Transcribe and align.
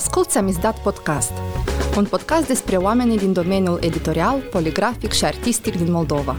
Ascult 0.00 0.30
Samizdat 0.30 0.82
Podcast, 0.82 1.32
un 1.96 2.04
podcast 2.04 2.46
despre 2.46 2.76
oamenii 2.76 3.18
din 3.18 3.32
domeniul 3.32 3.78
editorial, 3.82 4.40
poligrafic 4.40 5.12
și 5.12 5.24
artistic 5.24 5.76
din 5.76 5.90
Moldova. 5.90 6.36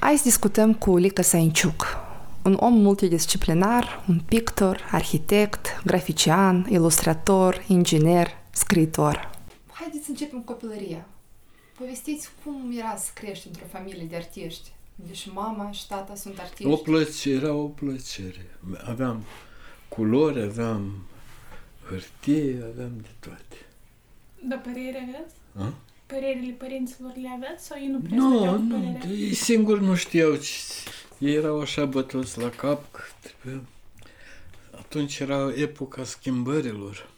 Azi 0.00 0.22
discutăm 0.22 0.74
cu 0.74 0.90
Ulica 0.90 1.22
Sainciuc, 1.22 1.86
un 2.44 2.56
om 2.60 2.74
multidisciplinar, 2.74 4.04
un 4.08 4.20
pictor, 4.28 4.88
arhitect, 4.90 5.82
grafician, 5.84 6.66
ilustrator, 6.68 7.64
inginer, 7.66 8.28
scriitor. 8.50 9.30
Haideți 9.72 10.04
să 10.04 10.10
începem 10.10 10.40
copilăria. 10.40 11.06
Povestiți 11.78 12.28
cum 12.44 12.72
era 12.78 12.96
să 12.96 13.10
crești 13.14 13.46
într-o 13.46 13.64
familie 13.70 14.06
de 14.10 14.16
artiști. 14.16 14.70
Deci 15.06 15.30
mama 15.32 15.70
și 15.70 15.86
tata 15.86 16.14
sunt 16.14 16.38
artiști. 16.38 16.72
O 16.72 16.76
plăcere, 16.76 17.34
era 17.34 17.52
o 17.52 17.66
plăcere. 17.66 18.58
Aveam 18.84 19.24
culori, 19.88 20.42
aveam 20.42 21.02
hârtie, 21.88 22.64
aveam 22.72 22.92
de 23.02 23.08
toate. 23.20 23.56
Dar 24.48 24.60
păreri 24.60 25.08
aveți? 25.08 25.34
A? 25.58 25.74
Părerile 26.06 26.52
părinților 26.52 27.12
le 27.16 27.28
aveți 27.36 27.66
sau 27.66 27.78
ei 27.80 27.86
nu 27.86 27.98
prea 27.98 28.16
Nu, 28.16 28.30
stăteau 28.36 28.54
cu 28.54 28.60
nu, 28.60 28.78
părerea? 28.78 29.08
ei 29.10 29.34
singuri 29.34 29.84
nu 29.84 29.94
știau 29.94 30.36
ce... 30.36 30.50
Ei 31.18 31.34
erau 31.34 31.60
așa 31.60 31.84
bătuți 31.84 32.38
la 32.38 32.48
cap 32.50 32.92
că 32.92 33.00
trebuia... 33.20 33.62
Atunci 34.70 35.18
era 35.18 35.52
epoca 35.54 36.04
schimbărilor. 36.04 37.10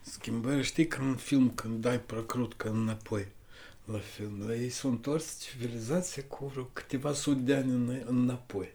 Schimbări, 0.00 0.62
știi 0.64 0.86
că 0.86 1.00
în 1.00 1.14
film 1.16 1.50
când 1.54 1.80
dai 1.80 2.00
prăcrut 2.00 2.54
că 2.54 2.68
înapoi 2.68 3.26
la 3.84 3.98
film, 3.98 4.46
la 4.46 4.54
ei 4.54 4.68
s-au 4.70 4.90
întors 4.90 5.40
civilizația 5.40 6.22
cu 6.28 6.46
vreo 6.46 6.64
câteva 6.72 7.12
sute 7.12 7.40
de 7.40 7.54
ani 7.54 7.70
în- 7.70 8.02
înapoi. 8.06 8.72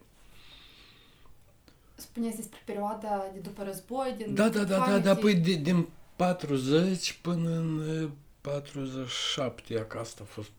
Spuneți 1.95 2.35
despre 2.35 2.59
perioada 2.65 3.25
de 3.33 3.39
după 3.39 3.63
război, 3.63 4.13
din 4.17 4.33
Da, 4.35 4.49
da, 4.49 4.57
da, 4.59 4.63
da, 4.63 4.75
foamete. 4.83 5.03
da, 5.03 5.15
păi 5.15 5.35
de, 5.35 5.53
din 5.53 5.87
40 6.15 7.13
până 7.21 7.49
în 7.49 7.83
eh, 8.03 8.09
47, 8.41 9.73
ia 9.73 9.85
că 9.85 9.97
asta 9.97 10.21
a 10.23 10.25
fost 10.29 10.49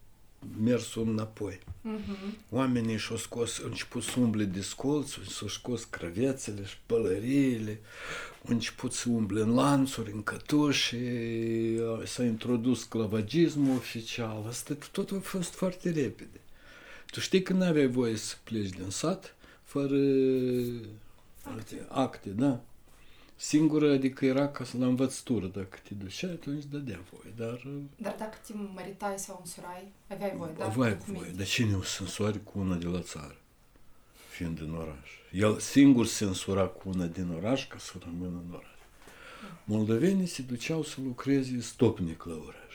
mersul 0.62 1.08
înapoi. 1.08 1.58
Mhm. 1.80 2.36
Oamenii 2.50 2.96
și-au 2.96 3.16
scos, 3.16 3.58
au 3.58 3.68
început 3.68 4.02
să 4.02 4.20
umble 4.20 4.44
descolți, 4.44 5.12
și-au 5.12 5.48
scos 5.48 5.84
crăvețele 5.84 6.64
și 6.64 6.76
pălăriile, 6.86 7.80
au 8.46 8.52
început 8.52 8.92
să 8.92 9.08
umble 9.08 9.40
în 9.40 9.54
lanțuri, 9.54 10.12
în 10.12 10.22
cătuși, 10.22 10.96
s-a 12.04 12.24
introdus 12.24 12.80
sclavagismul 12.80 13.76
oficial. 13.76 14.44
Asta 14.48 14.76
totul 14.92 15.16
a 15.16 15.20
fost 15.20 15.54
foarte 15.54 15.90
repede. 15.90 16.40
Tu 17.10 17.20
știi 17.20 17.42
că 17.42 17.52
n-aveai 17.52 17.86
voie 17.86 18.16
să 18.16 18.34
pleci 18.44 18.68
din 18.68 18.90
sat 18.90 19.36
fără 19.64 19.98
acte, 21.42 21.86
acte 21.88 22.28
da? 22.28 22.60
Singură, 23.38 23.92
adică 23.92 24.24
era 24.24 24.48
ca 24.48 24.64
să 24.64 24.76
la 24.78 24.86
învățătură, 24.86 25.46
dacă 25.46 25.78
te 25.88 25.94
duceai, 25.94 26.30
atunci 26.30 26.64
dădea 26.64 27.00
voie, 27.10 27.32
dar 27.36 27.68
Dar 27.96 28.14
dacă 28.18 28.38
te 28.46 28.52
măritai 28.74 29.18
sau 29.18 29.36
însurai, 29.40 29.88
aveai 30.08 30.36
voie, 30.36 30.52
da? 30.58 30.64
Aveai 30.64 30.90
Documente. 30.90 31.20
voie. 31.20 31.30
Dar 31.36 31.46
cine 31.46 31.74
o 31.74 31.82
sensori 31.82 32.44
cu 32.44 32.58
una 32.58 32.74
de 32.76 32.86
la 32.86 33.00
țară, 33.00 33.36
fiind 34.28 34.60
în 34.60 34.74
oraș? 34.74 35.10
El 35.32 35.58
singur 35.58 36.06
sensura 36.06 36.64
cu 36.64 36.88
una 36.88 37.06
din 37.06 37.30
oraș 37.36 37.66
ca 37.66 37.78
să 37.78 37.92
rămână 38.04 38.42
în 38.46 38.54
oraș. 38.54 38.68
Moldovenii 39.64 40.26
se 40.26 40.42
duceau 40.42 40.82
să 40.82 40.96
lucreze 41.04 41.60
stopnic 41.60 42.24
la 42.24 42.34
oraș. 42.34 42.74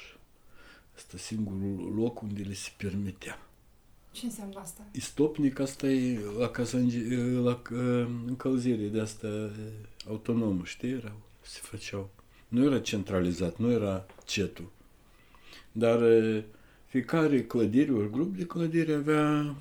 Asta 0.96 1.18
singurul 1.18 1.94
loc 1.96 2.22
unde 2.22 2.42
le 2.42 2.54
se 2.54 2.70
permitea. 2.78 3.40
Ce 4.12 4.26
înseamnă 4.26 4.60
asta? 4.60 4.82
Istopnic 4.92 5.60
asta 5.60 5.88
e 5.88 6.20
la, 6.40 6.48
cazange, 6.50 7.16
la 7.44 7.62
uh, 7.72 8.08
încălzire 8.28 8.86
de 8.86 9.00
asta 9.00 9.28
uh, 9.28 9.52
autonomă, 10.08 10.62
știi? 10.64 10.90
Erau, 10.92 11.22
se 11.42 11.60
făceau. 11.62 12.10
Nu 12.48 12.64
era 12.64 12.80
centralizat, 12.80 13.58
nu 13.58 13.72
era 13.72 14.06
cetul. 14.26 14.72
Dar 15.72 16.02
uh, 16.02 16.44
fiecare 16.86 17.44
clădire, 17.44 17.92
ori 17.92 18.12
grup 18.12 18.36
de 18.36 18.46
clădiri 18.46 18.94
avea, 18.94 19.56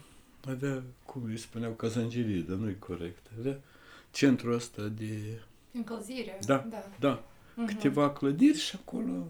avea 0.49 0.83
cum 1.05 1.23
îi 1.25 1.39
spuneau, 1.39 1.73
cazangerie, 1.73 2.45
dar 2.49 2.57
nu 2.57 2.69
e 2.69 2.77
corect. 2.79 3.27
Avea 3.39 3.61
centrul 4.11 4.53
ăsta 4.55 4.83
de... 4.83 5.41
Încălzire? 5.73 6.39
Da, 6.47 6.67
da. 6.71 6.85
da, 7.01 7.25
Mhm. 7.55 7.67
câteva 7.67 8.11
clădiri 8.11 8.59
și 8.59 8.77
acolo 8.77 9.13
uh, 9.13 9.23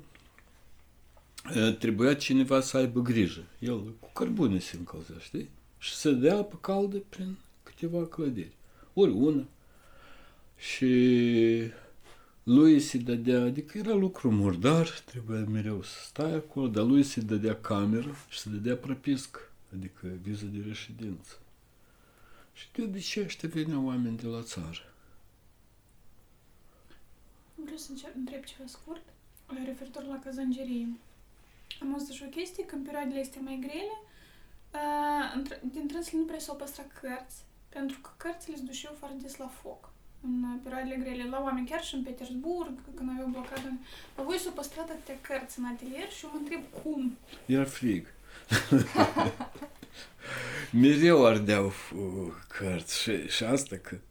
trebuia 1.78 2.14
cineva 2.14 2.60
să 2.60 2.76
aibă 2.76 3.00
grijă. 3.00 3.44
El 3.58 3.94
cu 4.00 4.10
cărbune 4.12 4.58
se 4.58 4.76
încălzea, 4.76 5.18
știi? 5.18 5.48
Și 5.78 5.94
să 5.94 6.10
dea 6.10 6.36
apă 6.36 6.56
caldă 6.60 6.98
prin 7.08 7.36
câteva 7.62 8.06
clădiri. 8.06 8.56
Ori 8.94 9.10
una. 9.10 9.46
Și 10.56 10.92
lui 12.42 12.80
se 12.80 12.98
dădea, 12.98 13.42
adică 13.42 13.78
era 13.78 13.94
lucru 13.94 14.30
murdar, 14.30 14.88
trebuia 15.04 15.44
mereu 15.44 15.82
să 15.82 15.98
stai 16.04 16.34
acolo, 16.34 16.68
dar 16.68 16.84
lui 16.84 17.02
se 17.02 17.20
dădea 17.20 17.56
cameră 17.60 18.14
și 18.28 18.38
se 18.38 18.50
dădea 18.50 18.76
propisc, 18.76 19.50
adică 19.74 20.06
viză 20.22 20.44
de 20.44 20.62
reședință. 20.66 21.38
Și 22.52 22.66
de 22.72 22.82
obicei 22.82 23.24
ăștia 23.24 23.48
veneau 23.52 23.86
oameni 23.86 24.16
de 24.16 24.26
la 24.26 24.42
țară. 24.42 24.92
Vreau 27.54 27.76
să 27.76 27.86
încerc, 27.90 28.14
întreb 28.14 28.44
ceva 28.44 28.64
scurt 28.66 29.02
uh, 29.50 29.56
referitor 29.66 30.04
la 30.04 30.20
cazangerie. 30.24 30.88
Am 31.80 31.92
auzit 31.92 32.14
și 32.14 32.22
o 32.26 32.28
chestie 32.28 32.64
că 32.64 32.74
în 32.74 32.82
perioadele 32.82 33.20
astea 33.20 33.40
mai 33.44 33.58
grele, 33.60 33.96
uh, 34.74 35.24
într- 35.36 35.60
din 35.60 35.86
trânsele 35.86 36.18
nu 36.18 36.26
prea 36.26 36.38
s-au 36.38 36.56
păstrat 36.56 36.90
cărți, 37.00 37.44
pentru 37.68 37.98
că 38.00 38.10
cărțile 38.16 38.56
se 38.56 38.62
duceau 38.62 38.94
foarte 38.98 39.16
des 39.22 39.36
la 39.36 39.50
foc 39.62 39.90
în 40.22 40.42
uh, 40.42 40.60
perioadele 40.62 40.96
grele, 40.96 41.28
la 41.28 41.40
oameni, 41.42 41.68
chiar 41.68 41.84
și 41.84 41.94
în 41.94 42.02
Petersburg, 42.02 42.72
când 42.94 43.10
aveau 43.12 43.28
blocadă. 43.28 43.72
La 44.16 44.22
voi 44.22 44.38
s-au 44.38 44.52
păstrat 44.52 44.90
atâtea 44.90 45.18
cărți 45.20 45.58
în 45.58 45.64
atelier 45.64 46.10
și 46.10 46.24
eu 46.24 46.30
mă 46.32 46.38
întreb 46.38 46.62
cum. 46.82 47.16
Era 47.46 47.64
frig. 47.64 48.06
Mereu 50.82 51.26
ardeau 51.26 51.66
uh, 51.66 52.32
cărți 52.48 53.02
și, 53.02 53.28
și 53.28 53.44
asta 53.44 53.76
că 53.76 53.94
uh, 53.94 54.09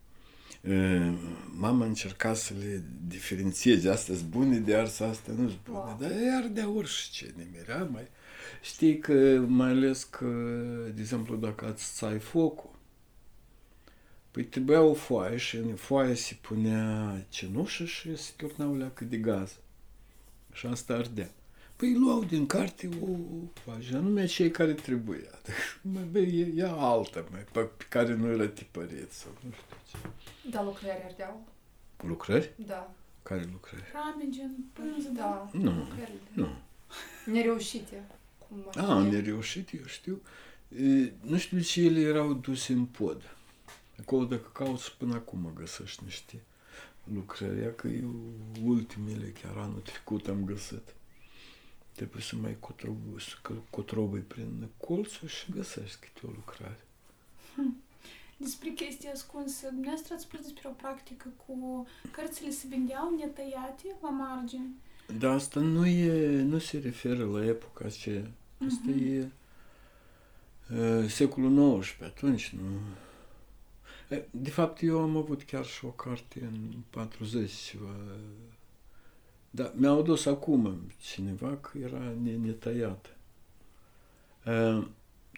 mama 1.52 1.86
încerca 1.86 2.34
să 2.34 2.53
le 2.59 2.84
diferențieze. 3.08 3.90
Astea 3.90 4.16
sunt 4.16 4.28
bune 4.30 4.58
de 4.58 4.75
ars, 4.75 5.00
astea 5.00 5.34
nu 5.34 5.47
sunt 5.47 5.59
bune. 5.64 5.78
Wow. 5.78 5.97
Dar 6.00 6.12
ea 6.12 6.38
ardea 6.38 6.70
orice, 6.70 7.34
ne 7.36 7.44
mirea 7.52 7.84
mai... 7.92 8.08
Știi 8.62 8.98
că, 8.98 9.44
mai 9.48 9.69
ales 9.69 10.03
că, 10.03 10.25
de 10.94 11.02
exemplu, 11.02 11.36
dacă 11.36 11.66
ați 11.66 11.94
țai 11.94 12.19
focul, 12.19 12.80
Păi 14.31 14.44
trebuia 14.44 14.81
o 14.81 14.94
foaie 14.94 15.38
și 15.38 15.56
în 15.56 15.75
foaie 15.75 16.14
se 16.14 16.38
punea 16.42 17.25
cenușă 17.30 17.86
și 17.86 18.16
se 18.16 18.31
turnau 18.36 18.75
leacă 18.75 19.03
de 19.03 19.18
gaz. 19.18 19.59
Și 20.52 20.66
asta 20.66 20.94
ardea. 20.94 21.31
Păi 21.75 21.94
luau 21.94 22.24
din 22.24 22.46
carte 22.46 22.90
o 23.02 23.08
foaie, 23.64 23.86
anume 23.94 24.25
cei 24.25 24.52
care 24.52 24.74
trebuia. 24.74 25.40
Mai 25.94 26.03
băi, 26.12 26.53
ia 26.56 26.72
altă, 26.72 27.28
mai, 27.31 27.46
pe, 27.52 27.59
pe 27.59 27.86
care 27.90 28.16
nu 28.16 28.28
era 28.28 28.48
tipărit 28.48 29.12
sau 29.12 29.31
nu 29.44 29.52
știu 29.52 29.78
ce. 29.78 29.78
Da, 30.50 30.63
lucrări 30.63 31.03
ardeau? 31.05 31.47
Lucrări? 31.97 32.51
Da. 32.55 32.91
Care 33.23 33.50
lucrări? 33.51 33.83
Rame, 33.94 34.23
gen, 34.29 34.55
pânză, 34.73 35.09
da. 35.09 35.50
Da. 35.53 35.59
Nu, 35.59 35.77
Lucrările. 35.77 36.19
nu. 36.33 36.47
Nereușite. 37.25 38.03
Cum 38.47 38.57
ar 38.75 38.89
A, 38.89 39.01
fi. 39.03 39.09
nereușit, 39.09 39.73
eu 39.73 39.85
știu. 39.85 40.22
E, 40.77 41.11
nu 41.22 41.38
știu 41.38 41.57
de 41.57 41.63
ce 41.63 41.81
ele 41.81 42.00
erau 42.00 42.33
duse 42.33 42.73
în 42.73 42.85
pod. 42.85 43.35
Acolo 44.00 44.25
dacă 44.25 44.50
cauți 44.53 44.95
până 44.97 45.16
acum 45.16 45.51
găsești 45.55 46.03
niște 46.03 46.41
lucrări. 47.13 47.59
Ia 47.61 47.73
că 47.75 47.88
eu 47.88 48.16
ultimele, 48.63 49.29
chiar 49.41 49.57
anul 49.57 49.79
trecut 49.79 50.27
am 50.27 50.45
găsit. 50.45 50.94
Trebuie 51.95 52.21
să 52.21 52.35
mai 52.35 52.57
cotrobu, 52.59 53.19
să 53.19 53.35
că- 53.41 53.53
cotrobui 53.69 54.19
prin 54.19 54.68
colțuri 54.77 55.31
și 55.31 55.51
găsești 55.51 55.97
câte 56.00 56.25
o 56.27 56.30
lucrare. 56.35 56.80
Despre 58.41 58.69
chestia 58.69 59.12
ascunsă, 59.12 59.68
dumneavoastră 59.68 60.13
ați 60.13 60.24
spus 60.24 60.39
despre 60.41 60.68
o 60.68 60.71
practică 60.71 61.27
cu 61.45 61.88
cărțile 62.12 62.50
se 62.50 62.65
vindeau 62.69 63.15
netăiate 63.19 63.95
la 64.01 64.09
margine. 64.09 64.65
Dar 65.19 65.33
asta 65.33 65.59
nu 65.59 65.86
e, 65.86 66.41
nu 66.41 66.57
se 66.59 66.77
referă 66.80 67.25
la 67.25 67.45
epoca 67.45 67.86
aceea. 67.86 68.31
Asta 68.68 68.81
Mhm. 68.86 69.00
e 69.13 69.30
uh, 70.75 71.09
secolul 71.09 71.80
XIX, 71.80 72.01
atunci 72.01 72.50
nu. 72.50 72.80
E, 74.15 74.27
De 74.31 74.50
fapt, 74.50 74.81
eu 74.81 75.00
am 75.01 75.18
avut 75.18 75.44
chiar 75.44 75.65
și 75.65 75.85
o 75.85 75.89
carte 75.89 76.39
în 76.42 76.71
40 76.89 77.51
ceva. 77.51 77.95
Dar 79.50 79.71
mi-au 79.75 80.00
adus 80.00 80.25
acum 80.25 80.81
cineva 81.01 81.57
că 81.57 81.77
era 81.77 82.13
ne- 82.24 82.35
netăiată. 82.35 83.09
Uh, 84.45 84.88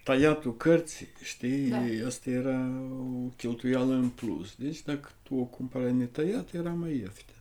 Tăiatul 0.03 0.57
cărții, 0.57 1.07
știi, 1.23 1.69
Da. 1.69 1.77
asta 2.05 2.29
era 2.29 2.69
o 2.99 3.27
cheltuială 3.37 3.93
în 3.93 4.09
plus. 4.09 4.55
Deci 4.55 4.81
dacă 4.83 5.09
tu 5.23 5.35
o 5.35 5.43
cumpărai 5.43 5.93
netăiată, 5.93 6.57
era 6.57 6.69
mai 6.69 6.97
ieftin. 6.97 7.35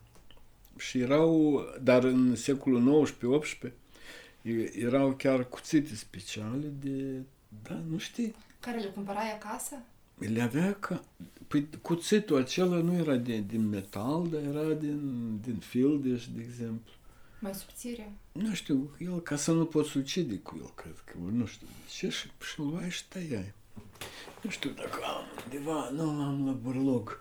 Și 0.77 0.99
erau, 0.99 1.61
dar 1.83 2.03
în 2.03 2.35
secolul 2.35 3.07
XIX-18, 3.61 3.71
e- 4.41 4.71
erau 4.79 5.11
chiar 5.11 5.49
cuțite 5.49 5.95
speciale 5.95 6.65
de, 6.83 7.21
da, 7.63 7.81
nu 7.89 7.97
știi, 7.97 8.35
Care 8.59 8.79
le 8.79 8.85
cumpărai 8.87 9.31
acasă? 9.33 9.75
le 10.17 10.41
avea 10.41 10.73
ca... 10.79 11.03
Păi 11.47 11.67
cuțitul 11.81 12.37
acela 12.37 12.75
nu 12.75 12.93
era 12.93 13.15
de, 13.15 13.43
din 13.47 13.69
metal, 13.69 14.27
dar 14.31 14.41
era 14.41 14.73
din, 14.73 14.99
din 15.43 15.55
fildeș, 15.55 16.27
de 16.27 16.41
exemplu. 16.41 16.91
Mai 17.41 17.53
subțire? 17.53 18.13
Nu 18.31 18.53
știu, 18.53 18.95
el, 18.99 19.21
ca 19.21 19.35
să 19.35 19.51
nu 19.51 19.65
poți 19.65 19.97
ucide 19.97 20.35
cu 20.35 20.57
el, 20.61 20.71
cred 20.75 21.03
că, 21.05 21.13
nu 21.31 21.45
știu 21.45 21.67
de 21.67 21.91
ce, 21.91 22.09
și, 22.09 22.31
și 22.51 22.59
luai 22.59 22.89
și 22.89 23.07
tăiai. 23.07 23.53
Nu 24.41 24.49
știu 24.49 24.69
dacă 24.69 24.99
am 25.03 25.23
undeva, 25.43 25.89
nu 25.89 26.09
am 26.09 26.45
la 26.45 26.51
burlog 26.51 27.17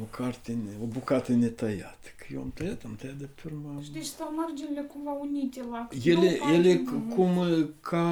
o 0.00 0.04
carte, 0.04 0.58
o 0.82 0.84
bucată 0.84 1.32
netăiată. 1.32 2.08
Că 2.16 2.24
eu 2.32 2.40
am 2.40 2.50
tăiat, 2.54 2.82
am 2.84 2.96
tăiat 2.96 3.14
de 3.14 3.24
pe 3.24 3.42
urmă. 3.44 3.80
Și 3.82 3.92
deci 3.92 4.04
stau 4.04 4.34
marginile 4.34 4.82
cumva 4.82 5.12
unite 5.12 5.62
la... 5.70 5.88
Ele, 6.04 6.38
nu 6.38 6.52
ele 6.52 6.74
pagină, 6.74 7.14
cum 7.14 7.34
ca 7.80 8.06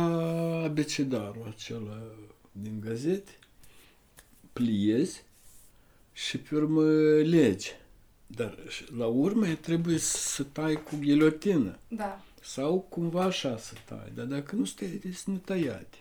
abecedarul 0.64 1.54
acela 1.56 2.02
din 2.52 2.80
gazete, 2.80 3.38
pliezi 4.52 5.24
și 6.12 6.38
pe 6.38 6.54
urmă 6.54 6.82
legi. 7.22 7.72
Dar 8.34 8.58
și 8.68 8.92
la 8.96 9.06
urmă 9.06 9.54
trebuie 9.54 9.98
să 9.98 10.42
tai 10.42 10.82
cu 10.82 10.96
ghilotină. 11.00 11.78
Da. 11.88 12.22
Sau 12.42 12.80
cumva 12.88 13.22
așa 13.22 13.56
să 13.56 13.74
tai. 13.84 14.12
Dar 14.14 14.24
dacă 14.24 14.54
nu 14.54 14.64
stai, 14.64 14.88
trebuie 14.88 15.12
să 15.12 15.30
ne 15.30 15.36
tăiate. 15.36 15.98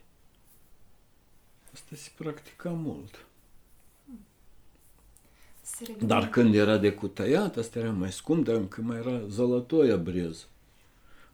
Asta 1.73 1.95
se 1.95 2.09
practica 2.17 2.69
mult. 2.69 3.25
Să 5.61 5.77
revenim. 5.79 6.07
Dar 6.07 6.29
când 6.29 6.55
era 6.55 6.77
de 6.77 6.93
cu 6.93 7.07
tăiat, 7.07 7.57
asta 7.57 7.79
era 7.79 7.91
mai 7.91 8.11
scump, 8.11 8.45
dar 8.45 8.55
încă 8.55 8.81
mai 8.81 8.97
era 8.97 9.27
zălătoia 9.27 9.97
brez. 9.97 10.47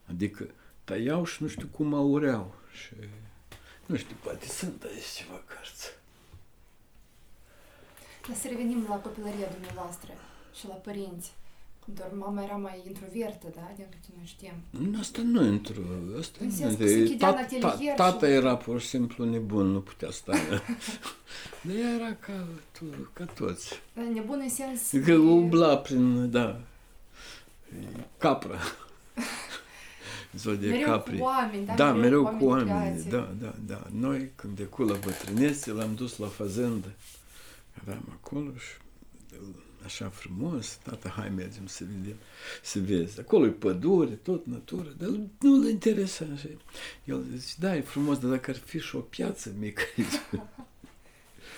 Adică 0.08 0.46
tăiau 0.84 1.24
și 1.24 1.42
nu 1.42 1.48
știu 1.48 1.66
cum 1.70 1.94
aureau. 1.94 2.54
Și 2.72 2.94
nu 3.86 3.96
știu, 3.96 4.16
poate 4.22 4.46
sunt 4.46 4.82
aici 4.82 5.04
ceva 5.16 5.42
cărți. 5.46 5.90
Dar 8.28 8.36
să 8.36 8.48
revenim 8.48 8.86
la 8.88 8.96
copilăria 8.96 9.48
dumneavoastră 9.48 10.12
și 10.58 10.66
la 10.68 10.74
părinți. 10.74 11.32
Doar 11.94 12.10
mama 12.18 12.42
era 12.42 12.54
mai 12.56 12.82
introvertă, 12.86 13.46
da? 13.54 13.72
Din 13.76 13.84
câte 13.90 14.08
noi 14.16 14.24
știm. 14.26 14.52
Nu, 14.90 14.98
Asta 14.98 15.22
nu 15.22 15.44
intru. 15.44 15.80
Asta 16.20 16.38
În 16.40 16.46
nu 16.46 16.52
sensul 16.52 16.76
că 16.76 16.82
intru. 16.82 16.86
se 16.88 16.98
închidea 16.98 17.28
în 17.28 17.34
Ta- 17.34 17.40
atelier 17.40 17.92
ta- 17.92 17.96
Tata 17.96 18.26
și- 18.26 18.32
era 18.32 18.56
pur 18.56 18.80
și 18.80 18.86
simplu 18.86 19.24
nebun, 19.24 19.66
nu 19.66 19.80
putea 19.80 20.10
sta. 20.10 20.32
Dar 21.62 21.74
ea 21.76 21.94
era 21.94 22.14
ca, 22.14 22.44
tu, 22.78 22.84
ca 23.12 23.24
toți. 23.24 23.72
Dar 23.94 24.04
nebun 24.04 24.38
în 24.42 24.48
sens... 24.48 25.04
Că 25.04 25.14
umbla 25.14 25.76
prin, 25.78 26.30
da, 26.30 26.60
capra. 28.18 28.58
Zodie 30.36 30.70
Mereu 30.70 30.86
capri. 30.86 31.18
cu 31.18 31.24
oameni, 31.24 31.66
da? 31.66 31.74
Da, 31.74 31.92
mereu 31.92 32.24
cu 32.24 32.36
de 32.38 32.44
oameni. 32.44 32.68
creație. 32.68 33.10
Da, 33.10 33.32
da, 33.40 33.54
da. 33.66 33.82
Noi, 33.92 34.30
când 34.34 34.56
de 34.56 34.62
cu 34.62 34.82
la 34.82 34.94
bătrânețe, 35.04 35.72
l-am 35.72 35.94
dus 35.94 36.16
la 36.18 36.26
fazendă. 36.26 36.88
Aveam 37.80 38.02
acolo 38.12 38.50
și 38.58 38.72
așa 39.86 40.08
frumos, 40.08 40.78
tata, 40.82 41.08
hai 41.08 41.28
mergem 41.28 41.66
să 41.66 41.84
vedem, 41.84 42.16
să 42.62 42.78
vezi. 42.78 43.20
Acolo 43.20 43.46
e 43.46 43.48
pădure, 43.48 44.10
tot 44.10 44.46
natură, 44.46 44.94
dar 44.98 45.08
nu-l 45.40 45.68
interesa 45.68 46.26
așa. 46.34 46.48
El 47.04 47.24
zice, 47.36 47.54
da, 47.58 47.76
e 47.76 47.80
frumos, 47.80 48.18
dar 48.18 48.30
dacă 48.30 48.50
ar 48.50 48.56
fi 48.56 48.78
și 48.78 48.96
o 48.96 49.00
piață 49.00 49.52
mică 49.58 49.82
aici. 49.96 50.06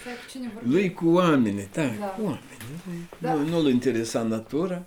Stai, 0.01 0.13
cu 0.25 0.31
cine 0.31 0.51
vorbim? 0.55 0.71
Lui 0.73 0.93
cu 0.93 1.09
oameni, 1.09 1.69
da, 1.73 1.87
Da. 1.87 2.07
cu 2.07 2.23
oameni. 2.23 3.09
Da. 3.19 3.35
Nu, 3.35 3.47
nu-l 3.49 3.69
interesa 3.69 4.23
natura. 4.23 4.85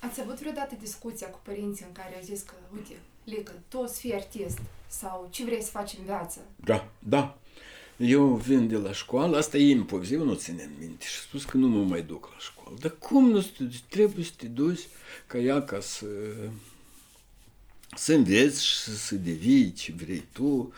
Ați 0.00 0.20
avut 0.20 0.40
vreodată 0.40 0.76
discuția 0.80 1.26
cu 1.26 1.40
părinții 1.42 1.84
în 1.88 1.92
care 1.92 2.14
au 2.14 2.22
zis 2.22 2.40
că, 2.42 2.54
uite, 2.74 2.94
Lică, 3.24 3.52
tu 3.68 3.78
o 3.78 3.86
să 3.86 3.98
fii 3.98 4.14
artist 4.14 4.58
sau 4.86 5.28
ce 5.30 5.44
vrei 5.44 5.62
să 5.62 5.70
faci 5.70 5.94
în 5.98 6.04
viață? 6.04 6.40
Da, 6.56 6.88
da. 6.98 7.38
Eu 7.96 8.34
vin 8.34 8.68
de 8.68 8.76
la 8.76 8.92
școală, 8.92 9.36
asta 9.36 9.56
e 9.56 9.70
impozitiv, 9.70 10.18
eu 10.18 10.24
nu 10.24 10.34
ținem 10.34 10.70
minte 10.78 11.04
și 11.06 11.20
spus 11.20 11.44
că 11.44 11.56
nu 11.56 11.68
mă 11.68 11.84
mai 11.84 12.02
duc 12.02 12.28
la 12.32 12.38
școală. 12.38 12.76
Dar 12.80 12.90
cum 12.98 13.30
nu 13.30 13.40
studi? 13.40 13.84
Trebuie 13.88 14.24
să 14.24 14.30
te 14.36 14.46
duci 14.46 14.80
ca 15.26 15.38
ea 15.38 15.62
ca 15.62 15.80
să 15.80 16.06
să 17.94 18.14
înveți 18.14 18.64
și 18.64 18.76
să, 18.76 18.96
să 18.96 19.14
devii 19.14 19.72
ce 19.72 19.92
vrei 19.92 20.24
tu, 20.32 20.72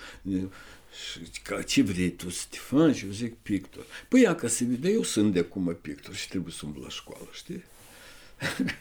și 0.92 1.40
ca 1.42 1.62
ce 1.62 1.82
vrei 1.82 2.10
tu 2.10 2.30
să 2.30 2.44
te 2.50 2.58
faci, 2.58 3.00
eu 3.00 3.10
zic 3.10 3.34
pictor. 3.34 3.84
Păi 4.08 4.20
ia 4.20 4.34
ca 4.34 4.48
să 4.48 4.64
vede, 4.64 4.90
eu 4.90 5.02
sunt 5.02 5.32
de 5.32 5.38
acum 5.38 5.78
pictor 5.80 6.14
și 6.14 6.28
trebuie 6.28 6.52
să 6.52 6.60
umblu 6.66 6.82
la 6.82 6.88
școală, 6.88 7.28
știi? 7.32 7.64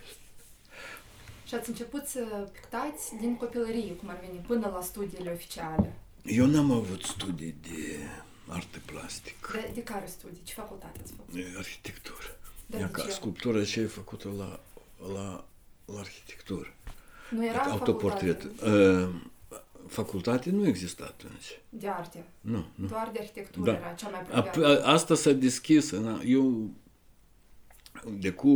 Și 1.47 1.59
ați 1.59 1.69
început 1.69 2.06
să 2.06 2.47
pictați 2.51 3.15
din 3.19 3.35
copilărie, 3.35 3.91
cum 3.91 4.09
ar 4.09 4.19
veni, 4.27 4.44
până 4.47 4.68
la 4.74 4.81
studiile 4.81 5.31
oficiale. 5.31 5.94
Eu 6.25 6.45
n-am 6.45 6.71
avut 6.71 7.01
studii 7.03 7.55
de 7.61 7.97
artă 8.47 8.79
plastică, 8.85 9.49
De, 9.51 9.71
de 9.73 9.83
care 9.83 10.05
studii? 10.07 10.41
Ce 10.43 10.53
facultate 10.53 10.99
ați 11.03 11.13
făcut? 11.17 11.33
de 11.33 11.45
arhitectură. 11.57 12.39
Dar 12.65 12.79
Ia 12.79 12.85
de 12.85 12.91
ca 12.91 13.01
ce? 13.03 13.09
sculptura 13.11 13.63
ce 13.63 13.79
ai 13.79 13.85
făcut-o 13.85 14.29
la, 14.37 14.59
la, 15.13 15.45
la 15.85 15.99
arhitectură. 15.99 16.73
Nu 17.31 17.45
era 17.45 17.61
în 17.65 17.71
Autoportret. 17.71 18.41
facultate 18.41 19.05
Uh, 19.05 19.09
facultate 19.87 20.49
nu 20.49 20.67
exista 20.67 21.03
atunci. 21.03 21.59
de 21.69 21.87
arte. 21.87 22.25
Nu, 22.41 22.65
nu. 22.75 22.87
Doar 22.87 23.09
de 23.13 23.19
arhitectură 23.19 23.71
Da. 23.71 23.77
era 23.77 23.93
cea 23.93 24.09
mai 24.09 24.19
A, 24.31 24.37
apropiată. 24.37 24.85
a, 24.87 24.91
asta 24.91 25.15
s-a 25.15 25.31
deschis. 25.31 25.91
na, 25.91 26.21
Eu 26.25 26.69
de 28.19 28.31
cu 28.31 28.47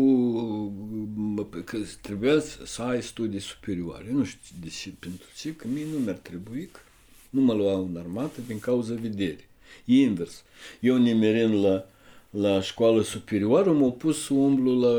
mă, 1.15 1.43
că 1.45 1.77
trebuia 2.01 2.39
să 2.39 2.65
să 2.65 2.81
ai 2.81 3.03
studii 3.03 3.39
superioare. 3.39 4.11
Nu 4.11 4.23
știu 4.23 4.55
de 4.59 4.69
ce, 4.69 4.89
pentru 4.99 5.27
ce, 5.35 5.55
că 5.55 5.67
mie 5.67 5.85
nu 5.85 5.97
mi-ar 5.97 6.15
trebui, 6.17 6.65
că 6.67 6.79
nu 7.30 7.40
mă 7.40 7.52
luau 7.52 7.88
în 7.90 7.96
armată 7.96 8.40
din 8.46 8.58
cauza 8.58 8.94
vederii. 8.94 9.46
E 9.84 10.00
invers. 10.00 10.42
Eu 10.80 10.96
nimerind 10.96 11.64
la, 11.64 11.84
la 12.30 12.60
școală 12.60 13.02
superioară, 13.02 13.72
m-au 13.72 13.92
pus 13.92 14.24
să 14.24 14.34
umblu 14.34 14.80
la, 14.80 14.92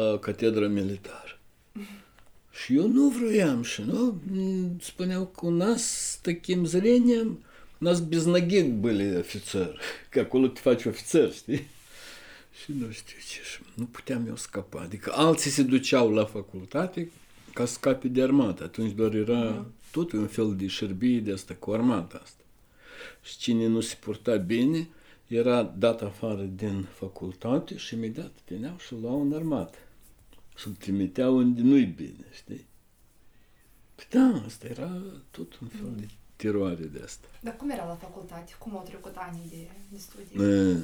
la 0.00 0.18
catedra 0.18 0.66
militară. 0.66 1.38
Și 2.50 2.76
eu 2.76 2.88
nu 2.88 3.08
vroiam 3.08 3.62
și 3.62 3.82
nu 3.82 4.20
м, 4.32 4.78
spuneau 4.80 5.26
că 5.26 5.46
у 5.46 5.50
нас 5.50 5.82
с 5.82 6.18
таким 6.22 6.64
зрением 6.64 7.38
у 7.80 7.84
нас 7.84 8.00
без 8.00 8.26
ноги 8.26 8.62
были 8.62 9.16
офицеры, 9.16 9.78
că 10.08 10.20
acolo 10.20 10.48
te 10.48 10.60
faci 10.60 10.84
ofițer, 10.84 11.32
știi? 11.32 11.66
Și 12.62 12.72
nu 12.78 12.90
știu 12.90 13.16
ce, 13.28 13.40
și 13.42 13.58
nu 13.74 13.84
puteam 13.84 14.26
eu 14.26 14.36
scapa. 14.36 14.80
Adică 14.80 15.12
alții 15.14 15.50
se 15.50 15.62
duceau 15.62 16.12
la 16.12 16.24
facultate 16.24 17.10
ca 17.55 17.65
să 17.65 17.73
scape 17.73 18.07
de 18.07 18.21
armată. 18.21 18.63
Atunci 18.63 18.91
doar 18.91 19.13
era 19.13 19.65
tot 19.91 20.11
un 20.11 20.27
fel 20.27 20.55
de 20.55 20.67
șerbie 20.67 21.19
de 21.19 21.31
asta 21.31 21.53
cu 21.53 21.71
armata 21.71 22.19
asta. 22.23 22.43
Și 23.21 23.37
cine 23.37 23.67
nu 23.67 23.79
se 23.79 23.97
purta 23.99 24.35
bine 24.35 24.89
era 25.27 25.63
dat 25.63 26.01
afară 26.01 26.41
din 26.43 26.87
facultate 26.93 27.77
și 27.77 27.93
imediat 27.93 28.31
veneau 28.47 28.77
și 28.77 28.93
luau 29.01 29.21
în 29.21 29.33
armată. 29.33 29.77
Și 30.55 30.67
îl 30.67 30.73
trimiteau 30.73 31.37
unde 31.37 31.61
nu-i 31.61 31.85
bine, 31.85 32.25
știi? 32.33 32.65
Păi 33.95 34.05
da, 34.09 34.43
asta 34.45 34.67
era 34.67 35.01
tot 35.31 35.57
un 35.61 35.67
fel 35.67 35.93
de 35.95 36.07
teroare 36.35 36.83
de 36.83 37.01
asta. 37.03 37.27
Dar 37.41 37.55
cum 37.55 37.69
era 37.69 37.85
la 37.85 37.95
facultate? 37.95 38.53
Cum 38.59 38.77
au 38.77 38.83
trecut 38.83 39.13
anii 39.15 39.49
de, 39.49 39.69
de 39.89 39.97
studii? 39.97 40.73
E, 40.73 40.77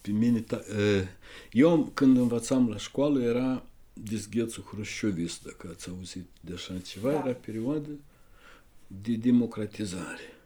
Pe 0.00 0.10
mine, 0.10 0.40
ta, 0.40 0.56
e, 0.56 1.06
eu 1.52 1.90
când 1.94 2.16
învățam 2.16 2.68
la 2.68 2.76
școală 2.76 3.22
era 3.22 3.62
dezghețul 3.92 4.62
hrușciovist, 4.62 5.42
dacă 5.44 5.68
ați 5.70 5.88
auzit 5.88 6.26
de 6.40 6.52
așa 6.52 6.78
ceva, 6.78 7.10
Da. 7.10 7.18
era 7.18 7.32
perioadă 7.32 7.90
de 8.86 9.14
democratizare. 9.14 10.36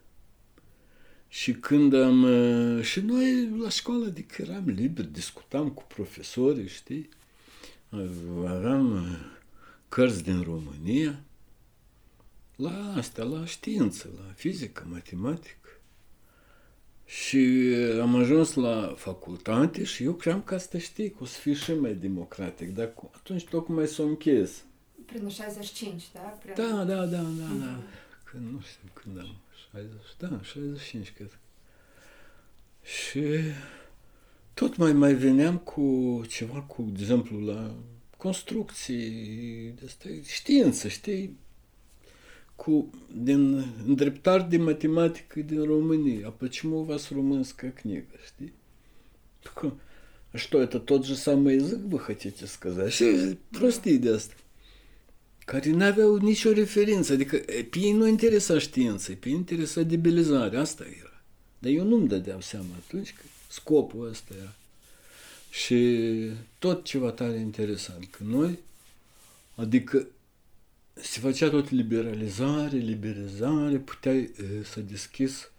Și 1.28 1.52
când 1.52 1.94
am... 1.94 2.24
e, 2.24 2.82
Și 2.82 3.00
noi 3.00 3.48
la 3.58 3.68
școală, 3.68 4.06
adică 4.06 4.42
eram 4.42 4.68
liberi, 4.68 5.12
discutam 5.12 5.68
cu 5.70 5.84
profesorii, 5.88 6.68
știi? 6.68 7.08
Aveam 8.46 8.96
e, 8.96 9.18
cărți 9.88 10.22
din 10.22 10.42
România, 10.42 11.20
la 12.56 12.94
astea, 12.96 13.24
la 13.24 13.46
știință, 13.46 14.10
la 14.16 14.32
fizică, 14.32 14.86
matematică. 14.88 15.65
Și 17.06 17.38
am 18.00 18.14
ajuns 18.16 18.54
la 18.54 18.94
facultate 18.96 19.84
și 19.84 20.02
eu 20.04 20.12
cream 20.12 20.42
că 20.42 20.54
asta 20.54 20.78
știi, 20.78 21.10
că 21.10 21.16
o 21.20 21.24
să 21.24 21.38
fie 21.38 21.52
și 21.54 21.72
mai 21.72 21.94
democratic, 21.94 22.74
dar 22.74 22.94
cu- 22.94 23.10
atunci 23.14 23.44
tocmai 23.44 23.86
s-o 23.86 24.02
închis. 24.02 24.64
Prin 25.06 25.28
65, 25.28 26.02
da? 26.12 26.20
Prin... 26.20 26.52
Da, 26.56 26.84
da, 26.84 27.04
da, 27.04 27.04
da, 27.20 27.22
da. 27.60 27.78
Când, 28.24 28.52
nu 28.52 28.60
știu 28.60 28.88
când 28.92 29.18
am, 29.18 29.36
60, 29.72 29.90
da, 30.18 30.40
65, 30.42 31.12
cred. 31.12 31.38
Și 32.82 33.22
tot 34.54 34.76
mai 34.76 34.92
mai 34.92 35.14
veneam 35.14 35.56
cu 35.58 36.22
ceva, 36.28 36.60
cu, 36.60 36.82
de 36.82 37.00
exemplu, 37.00 37.38
la 37.40 37.74
construcții, 38.16 39.10
de 39.80 39.82
asta, 39.86 40.08
știință, 40.26 40.88
știi? 40.88 41.36
Cu, 42.55 42.89
din 43.13 43.65
îndreptare 43.87 44.47
de 44.49 44.57
matematică 44.57 45.39
din 45.39 45.63
România. 45.63 46.27
А 46.27 46.31
почему 46.31 46.79
у 46.79 46.83
вас 46.83 47.09
румынская 47.11 47.71
книга, 47.71 48.17
știi? 48.25 48.53
Такое, 49.43 49.71
А 50.33 50.37
что, 50.37 50.61
это 50.61 50.79
тот 50.79 51.05
же 51.05 51.15
самый 51.15 51.55
язык, 51.55 51.79
вы 51.79 51.99
хотите 51.99 52.47
сказать? 52.47 52.93
Și 52.93 53.37
prostii 53.51 53.97
de 53.99 54.13
asta 54.13 54.33
care 55.45 55.69
nu 55.69 55.83
aveau 55.83 56.15
nicio 56.15 56.51
referință, 56.51 57.13
adică 57.13 57.35
e, 57.35 57.63
pe 57.69 57.79
ei 57.79 57.91
nu 57.91 58.07
interesa 58.07 58.59
știință, 58.59 59.11
pe 59.11 59.29
ei 59.29 59.35
interesa 59.35 59.81
debilizarea, 59.81 60.59
asta 60.59 60.83
era. 60.99 61.21
Dar 61.59 61.71
eu 61.71 61.83
nu-mi 61.83 62.07
dădeam 62.07 62.39
seama 62.39 62.75
atunci 62.85 63.13
că 63.13 63.21
scopul 63.47 64.09
ăsta 64.09 64.33
era. 64.39 64.55
Și 65.49 66.09
tot 66.59 66.83
ceva 66.83 67.09
tare 67.09 67.37
interesant, 67.37 68.07
că 68.09 68.23
noi, 68.23 68.59
adică 69.55 70.07
se 70.95 71.19
făcea 71.19 71.49
tot 71.49 71.69
liberalizare, 71.69 72.77
liberalizare, 72.77 73.77
puteai 73.77 74.31
să 74.63 74.79
deschis 74.79 75.51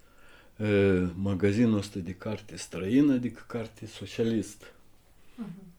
magazinul 1.15 1.79
ăsta 1.79 1.99
de 1.99 2.15
carte 2.15 2.57
străină, 2.57 3.13
adică 3.13 3.45
carte 3.47 3.87
socialist. 3.87 4.65
Uh-huh. 4.65 5.71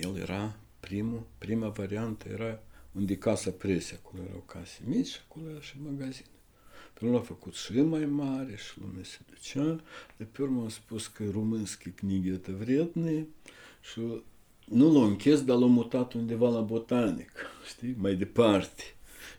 El 0.00 0.16
era 0.16 0.56
primul, 0.80 1.26
prima 1.38 1.68
variantă 1.68 2.28
era 2.28 2.62
unde 2.92 3.16
casa 3.16 3.50
prese, 3.50 4.00
acolo 4.04 4.22
erau 4.22 4.42
case 4.46 4.80
mici, 4.84 5.22
acolo 5.28 5.50
era 5.50 5.60
și 5.60 5.74
magazin. 5.84 6.24
Pe 6.94 7.04
urmă 7.04 7.18
a 7.18 7.20
făcut 7.20 7.54
și 7.54 7.80
mai 7.80 8.04
mare 8.06 8.56
și 8.56 8.80
lumea 8.80 9.04
se 9.04 9.18
ducea. 9.28 9.80
De 10.16 10.24
pe 10.24 10.42
urmă 10.42 10.60
am 10.60 10.68
spus 10.68 11.06
că 11.06 11.24
românski 11.30 11.90
knigi 11.90 12.30
это 12.30 12.52
вредные 12.52 13.26
și 13.82 14.00
nu 14.69 14.93
l-au 14.93 15.03
închis, 15.03 15.43
dar 15.43 15.57
l-au 15.57 15.69
mutat 15.69 16.13
undeva 16.13 16.49
la 16.49 16.59
botanic, 16.59 17.31
știi, 17.67 17.95
mai 17.97 18.15
departe. 18.15 18.83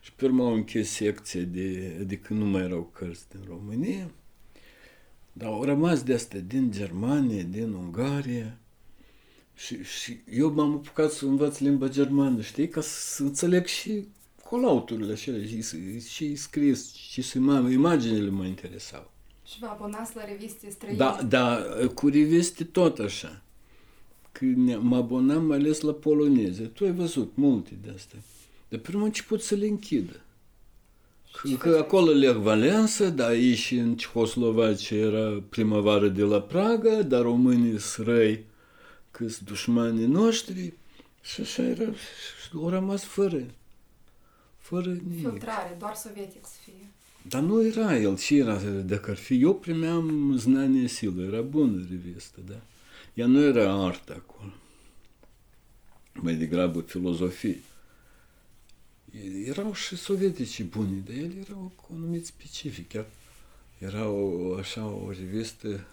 Și 0.01 0.13
pe 0.13 0.25
urmă 0.25 0.43
au 0.43 0.53
închis 0.53 0.89
secția 0.89 1.41
de, 1.41 1.97
adică 1.99 2.33
nu 2.33 2.45
mai 2.45 2.61
erau 2.61 2.89
cărți 2.93 3.29
din 3.29 3.39
România, 3.47 4.11
dar 5.33 5.49
au 5.49 5.63
rămas 5.63 6.03
de 6.03 6.13
astea 6.13 6.39
din 6.39 6.71
Germania, 6.71 7.43
din 7.43 7.71
Ungaria. 7.73 8.57
Și, 9.55 9.83
și 9.83 10.17
eu 10.31 10.51
m-am 10.53 10.73
apucat 10.73 11.11
să 11.11 11.25
învăț 11.25 11.57
limba 11.57 11.87
germană, 11.87 12.41
știi, 12.41 12.67
ca 12.67 12.81
să 12.81 13.23
înțeleg 13.23 13.65
și 13.65 14.07
colauturile 14.49 15.13
acelea, 15.13 15.45
și, 15.45 15.99
și 15.99 16.35
scris, 16.35 16.93
și 16.93 17.21
să 17.21 17.39
mă, 17.39 17.69
imaginele 17.71 18.29
mă 18.29 18.45
interesau. 18.45 19.11
Și 19.45 19.59
vă 19.59 19.65
abonați 19.65 20.15
la 20.15 20.25
reviste 20.25 20.69
străine? 20.69 20.97
Da, 20.97 21.19
da, 21.27 21.63
cu 21.93 22.07
reviste 22.07 22.63
tot 22.63 22.99
așa. 22.99 23.41
Când 24.31 24.75
mă 24.75 24.95
abonam 24.95 25.45
mai 25.45 25.57
ales 25.57 25.79
la 25.79 25.91
poloneze. 25.91 26.63
Tu 26.63 26.83
ai 26.83 26.91
văzut 26.91 27.31
multe 27.35 27.71
de 27.83 27.91
astea. 27.95 28.19
De 28.69 28.77
pe 28.77 28.89
urmă 28.91 29.05
început 29.05 29.41
să 29.41 29.55
le 29.55 29.65
închidă. 29.65 30.21
Că, 31.31 31.55
că 31.55 31.77
acolo 31.77 32.11
Lech 32.11 32.37
Valensa, 32.37 33.09
da, 33.09 33.25
aici 33.25 33.57
și 33.57 33.75
în 33.75 33.95
Cehoslovacia 33.95 34.95
era 34.95 35.43
primăvară 35.49 36.07
de 36.07 36.23
la 36.23 36.41
Praga, 36.41 37.01
dar 37.01 37.21
românii 37.21 37.79
sunt 37.79 38.07
răi, 38.07 38.45
că 39.11 39.27
sunt 39.27 39.47
dușmanii 39.47 40.05
noștri. 40.05 40.73
Și 41.21 41.41
așa 41.41 41.63
era, 41.63 41.91
și 41.91 42.55
au 42.55 42.69
rămas 42.69 43.03
fără 43.03 43.45
fără 44.71 44.89
nimic. 44.89 45.29
Filtrare, 45.29 45.75
doar 45.79 45.95
sovietic 45.95 46.45
să 46.45 46.57
fie. 46.63 46.87
Dar 47.21 47.41
nu 47.41 47.65
era 47.65 47.97
el, 47.97 48.17
ce 48.17 48.35
era, 48.35 48.59
dacă 48.85 49.11
ar 49.11 49.17
fi, 49.17 49.41
eu 49.41 49.55
primeam 49.55 50.35
znanie 50.37 50.87
silă, 50.87 51.23
era 51.23 51.41
bună 51.41 51.85
revistă, 51.89 52.39
da? 52.47 52.59
Ea 53.14 53.26
nu 53.26 53.42
era 53.42 53.84
artă 53.84 54.12
acolo, 54.12 54.52
mai 56.12 56.34
degrabă 56.34 56.80
filozofie. 56.80 57.60
Erau 59.44 59.74
și 59.74 59.96
sovietici 59.96 60.62
buni, 60.62 61.02
dar 61.06 61.14
el 61.16 61.32
era 61.46 61.56
un 61.56 61.70
anumit 61.92 62.26
specific, 62.26 62.88
chiar 62.88 63.06
era 63.78 64.08
o, 64.08 64.54
așa 64.54 64.86
o 64.86 65.10
revistă 65.10 65.86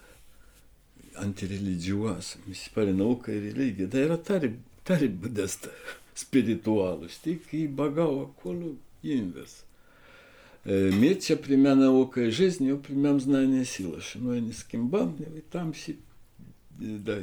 antireligioasă, 1.12 2.36
mi 2.48 2.54
se 2.54 2.68
pare 2.72 2.90
naucă 2.90 3.30
e 3.30 3.38
religie, 3.38 3.84
dar 3.84 4.00
era 4.00 4.16
tare, 4.16 4.58
tare 4.82 5.06
de 5.06 5.42
asta 5.42 5.68
spirituală, 6.12 7.06
știi? 7.06 7.36
Că 7.36 7.56
îi 7.56 7.66
bagau 7.66 8.20
acolo 8.20 8.64
invers. 9.00 9.64
Mircea 10.98 11.36
primea 11.36 11.74
naucă 11.74 12.28
жизни, 12.28 12.68
eu 12.68 12.76
primeam 12.76 13.18
знание 13.18 13.62
сила. 13.62 13.98
Și 14.00 14.18
noi 14.22 14.40
ne 14.40 14.52
schimbam, 14.52 15.14
ne 15.18 15.26
uitam 15.34 15.72
și 15.72 15.96
da, 16.79 17.19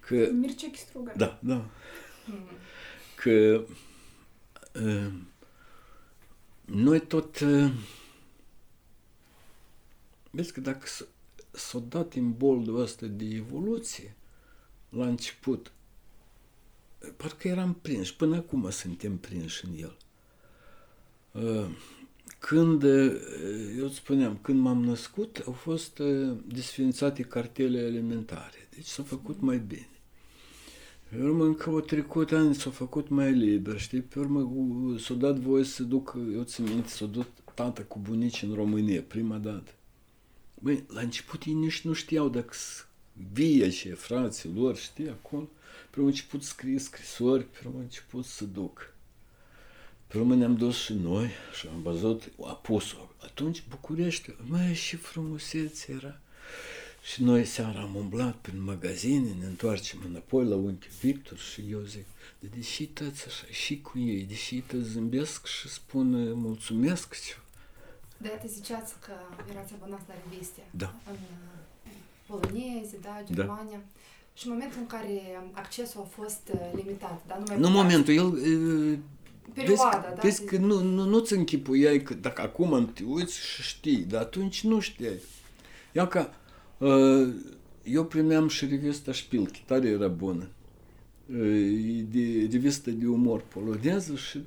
că... 0.00 0.28
Mircea 0.32 0.68
Chistruga. 0.70 1.12
Da, 1.16 1.38
da. 1.42 1.54
Mm. 2.26 2.48
Că 3.14 3.64
uh, 4.84 5.12
noi 6.64 7.00
tot 7.00 7.40
uh, 7.40 7.70
vezi 10.30 10.52
că 10.52 10.60
dacă 10.60 10.86
s-a 11.50 11.78
dat 11.78 12.16
boldul 12.16 12.80
ăsta 12.80 13.06
de 13.06 13.24
evoluție 13.24 14.16
la 14.88 15.06
început, 15.06 15.72
parcă 17.16 17.48
eram 17.48 17.74
prinși, 17.82 18.16
până 18.16 18.36
acum 18.36 18.70
suntem 18.70 19.16
prinși 19.16 19.64
în 19.64 19.70
el. 19.78 19.96
Uh, 21.32 21.66
când, 22.38 22.82
uh, 22.82 23.12
eu 23.78 23.84
îți 23.84 23.94
spuneam, 23.96 24.38
când 24.42 24.60
m-am 24.60 24.84
născut, 24.84 25.42
au 25.46 25.52
fost 25.52 25.98
uh, 25.98 26.36
desfințate 26.46 27.22
cartele 27.22 27.80
alimentare, 27.80 28.65
deci 28.76 28.86
s-a 28.86 29.02
făcut 29.02 29.40
mai 29.40 29.58
bine. 29.58 29.88
Pe 31.08 31.22
urmă, 31.22 31.44
încă 31.44 31.70
o 31.70 31.80
trecut 31.80 32.32
ani, 32.32 32.54
s-a 32.54 32.70
făcut 32.70 33.08
mai 33.08 33.32
liber, 33.32 33.80
știi? 33.80 34.00
Pe 34.00 34.18
urmă, 34.18 34.98
s-a 34.98 35.14
dat 35.14 35.38
voie 35.38 35.64
să 35.64 35.82
duc, 35.82 36.16
eu 36.34 36.42
țin 36.42 36.64
minte, 36.64 36.88
s-a 36.88 37.06
dus 37.06 37.26
tata 37.54 37.82
cu 37.82 37.98
bunici 37.98 38.42
în 38.42 38.54
România, 38.54 39.02
prima 39.02 39.36
dată. 39.36 39.70
Băi, 40.54 40.84
la 40.88 41.00
început 41.00 41.42
ei 41.44 41.52
nici 41.52 41.80
nu 41.80 41.92
știau 41.92 42.28
dacă 42.28 42.54
vie 43.32 43.68
ce 43.68 43.94
frații 43.94 44.52
lor, 44.54 44.76
știi, 44.76 45.08
acolo. 45.08 45.48
Pe 45.90 45.96
urmă 45.96 46.08
început 46.08 46.42
să 46.42 46.48
scrie 46.48 46.78
scrisori, 46.78 47.44
pe 47.44 47.58
urmă 47.66 47.80
început 47.80 48.24
să 48.24 48.44
duc. 48.44 48.94
Pe 50.06 50.18
urmă 50.18 50.34
ne-am 50.34 50.56
dus 50.56 50.76
și 50.76 50.92
noi 50.92 51.30
și 51.58 51.66
am 51.66 51.82
văzut 51.82 52.32
apusul. 52.46 53.14
Atunci 53.22 53.64
București, 53.68 54.34
mai 54.46 54.74
și 54.74 54.96
frumusețe 54.96 55.92
era. 55.92 56.20
Și 57.12 57.22
noi 57.22 57.44
seara 57.44 57.80
am 57.80 57.94
umblat 57.94 58.34
prin 58.34 58.62
magazine, 58.62 59.28
ne 59.40 59.46
întoarcem 59.46 59.98
înapoi 60.08 60.44
la 60.44 60.54
unchiul 60.54 60.90
Victor 61.00 61.38
și 61.38 61.64
eu 61.70 61.80
zic, 61.80 62.04
de 62.38 62.46
deși 62.54 62.86
tăți 62.86 63.26
așa, 63.26 63.44
și 63.50 63.80
cu 63.80 63.98
ei, 63.98 64.22
deși 64.22 64.60
tăți 64.60 64.88
zâmbesc 64.88 65.46
și 65.46 65.68
spun 65.68 66.32
mulțumesc. 66.32 67.14
De 68.16 68.28
te 68.28 68.46
ziceați 68.46 68.94
că 69.06 69.12
erați 69.50 69.72
abonați 69.72 70.04
la 70.08 70.14
reviste. 70.24 70.62
Da. 70.70 70.94
În 71.10 71.16
poloneze, 72.26 72.98
da, 73.02 73.22
Germania. 73.32 73.78
Da. 73.78 74.00
Și 74.34 74.46
în 74.46 74.52
momentul 74.52 74.78
în 74.78 74.86
care 74.86 75.20
accesul 75.52 76.00
a 76.00 76.04
fost 76.20 76.50
uh, 76.52 76.60
limitat, 76.74 77.22
dar 77.26 77.38
nu 77.38 77.44
mai 77.48 77.58
Nu 77.58 77.70
momentul, 77.70 78.14
el... 78.14 78.30
Perioada, 79.54 79.98
vezi, 79.98 80.14
da? 80.14 80.22
Vezi 80.22 80.44
că 80.44 80.56
nu, 80.56 80.80
nu, 80.82 81.04
nu-ți 81.04 81.32
închipuiai 81.32 82.02
că 82.02 82.14
dacă 82.14 82.42
acum 82.42 82.92
te 82.92 83.02
uiți 83.04 83.38
și 83.38 83.62
știi, 83.62 83.98
dar 83.98 84.20
atunci 84.20 84.62
nu 84.62 84.80
știai. 84.80 85.20
Ia 85.92 86.06
ca... 86.06 86.34
Uh, 86.77 87.33
eu 87.83 88.05
primeam 88.05 88.47
și 88.47 88.65
revista 88.65 89.11
Șpilchi, 89.11 89.63
tare 89.65 89.87
era 89.89 90.07
bună. 90.07 90.49
Uh, 91.31 92.03
de, 92.11 92.47
revista 92.51 92.91
de 92.91 93.07
umor 93.07 93.41
poloneză 93.41 94.15
și 94.15 94.39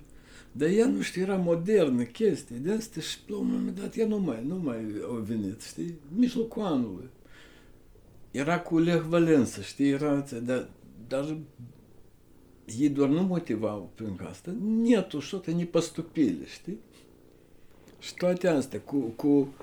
dar 0.56 0.68
ea, 0.68 0.86
nu 0.86 1.00
știu, 1.00 1.22
era 1.22 1.36
modernă 1.36 2.02
chestie 2.02 2.56
de 2.56 2.72
asta 2.72 3.00
și 3.00 3.18
la 3.26 3.36
un 3.36 3.46
moment 3.46 3.80
dat 3.80 3.96
ea 3.96 4.06
nu 4.06 4.18
mai, 4.18 4.44
nu 4.46 4.56
mai 4.56 4.78
au 5.08 5.14
venit, 5.14 5.62
știi? 5.62 5.94
Mijlocul 6.16 6.62
anului 6.62 7.08
era 8.30 8.60
cu 8.60 8.78
Lech 8.78 9.04
Valență, 9.08 9.60
știi, 9.60 9.90
era, 9.90 10.24
dar, 10.44 10.68
dar 11.08 11.36
ei 12.78 12.88
doar 12.88 13.08
nu 13.08 13.22
motivau 13.22 13.90
prin 13.94 14.20
asta, 14.28 14.54
netul 14.82 15.20
что-то 15.20 15.50
не 15.50 15.64
поступили, 15.64 16.46
știi? 16.46 16.78
Și 17.98 18.14
toate 18.14 18.48
astea, 18.48 18.80
cu, 18.80 18.96
cu 18.96 19.54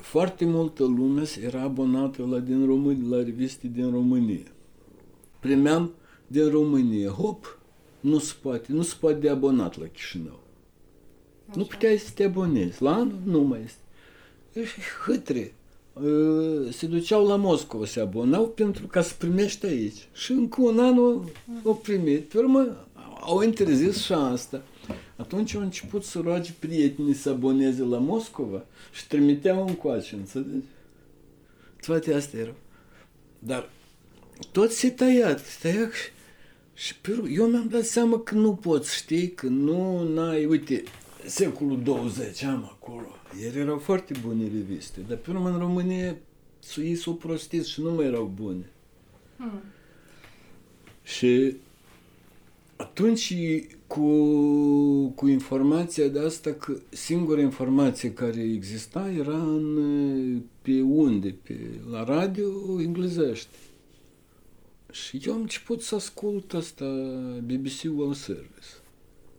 foarte 0.00 0.44
multă 0.44 0.84
lume 0.84 1.22
era 1.42 1.60
abonată 1.60 2.26
la, 2.30 2.38
din 2.38 2.66
România, 2.66 3.16
la 3.16 3.22
reviste 3.22 3.68
din 3.68 3.90
România. 3.90 4.52
Primeam 5.40 5.92
din 6.26 6.50
România, 6.50 7.10
hop, 7.10 7.58
nu 8.00 8.18
se 8.18 8.34
poate, 8.42 8.72
nu 8.72 8.82
se 8.82 8.94
poate 9.00 9.18
de 9.18 9.28
abonat 9.28 9.78
la 9.78 9.86
Chișinău. 9.86 10.40
Așa. 11.48 11.58
Nu 11.58 11.64
puteai 11.64 11.98
să 11.98 12.10
te 12.14 12.24
abonezi. 12.24 12.82
La 12.82 12.94
anul 12.94 13.18
nu 13.24 13.40
mai 13.40 13.60
este. 13.64 13.80
Ești 14.52 14.80
hâtre 15.06 15.54
se 16.70 16.86
duceau 16.86 17.26
la 17.26 17.36
Moscova, 17.36 17.86
se 17.86 18.00
abonau 18.00 18.48
pentru 18.48 18.86
ca 18.86 19.02
să 19.02 19.14
primești 19.18 19.66
aici. 19.66 20.08
Și 20.12 20.32
încă 20.32 20.62
un 20.62 20.78
an 20.78 20.98
au 21.64 21.74
primit. 21.82 22.28
Pe 22.28 22.38
urmă 22.38 22.86
au 23.20 23.42
interzis 23.42 24.02
și 24.02 24.12
asta. 24.12 24.62
Atunci 25.16 25.54
au 25.54 25.60
început 25.60 26.04
să 26.04 26.20
roage 26.20 26.52
prietenii 26.58 27.14
să 27.14 27.30
aboneze 27.30 27.82
la 27.82 27.98
Moscova 27.98 28.64
și 28.92 29.06
trimiteau 29.06 29.66
încoace, 29.66 30.14
înțelegi? 30.14 30.66
Toate 31.86 32.14
astea 32.14 32.40
erau. 32.40 32.54
Dar 33.38 33.70
tot 34.52 34.70
se 34.70 34.90
tăia, 34.90 35.36
se 35.36 35.58
tăia 35.60 35.90
și 36.74 36.96
pe 36.96 37.10
urmă, 37.10 37.28
eu 37.28 37.46
mi-am 37.46 37.68
dat 37.68 37.84
seama 37.84 38.18
că 38.18 38.34
nu 38.34 38.54
poți, 38.54 38.94
știi, 38.94 39.30
că 39.30 39.46
nu 39.46 40.08
n-ai, 40.08 40.44
uite, 40.44 40.82
secolul 41.26 41.82
20 41.82 42.42
am 42.42 42.64
acolo. 42.64 43.08
Ele 43.44 43.60
erau 43.60 43.78
foarte 43.78 44.14
bune 44.22 44.44
reviste, 44.44 45.00
dar 45.08 45.16
pe 45.16 45.30
urmă 45.30 45.48
în 45.48 45.58
România 45.58 46.16
ei 46.76 46.94
s-au 46.94 47.14
prostit 47.14 47.64
și 47.66 47.80
nu 47.80 47.90
mai 47.90 48.06
erau 48.06 48.32
bune. 48.34 48.70
Hmm. 49.36 49.62
Și 51.02 51.56
atunci 52.76 53.34
cu, 53.86 54.08
cu 55.08 55.26
informația 55.26 56.08
de 56.08 56.18
asta, 56.18 56.52
că 56.52 56.76
singura 56.88 57.40
informație 57.40 58.12
care 58.12 58.40
exista 58.40 59.10
era 59.10 59.42
în, 59.42 60.42
pe 60.62 60.80
unde? 60.80 61.36
Pe, 61.42 61.80
la 61.90 62.04
radio 62.04 62.80
englezește. 62.80 63.56
Și 64.90 65.22
eu 65.26 65.32
am 65.32 65.40
început 65.40 65.82
să 65.82 65.94
ascult 65.94 66.54
asta 66.54 66.84
BBC 67.42 67.96
World 67.96 68.16
Service. 68.16 68.66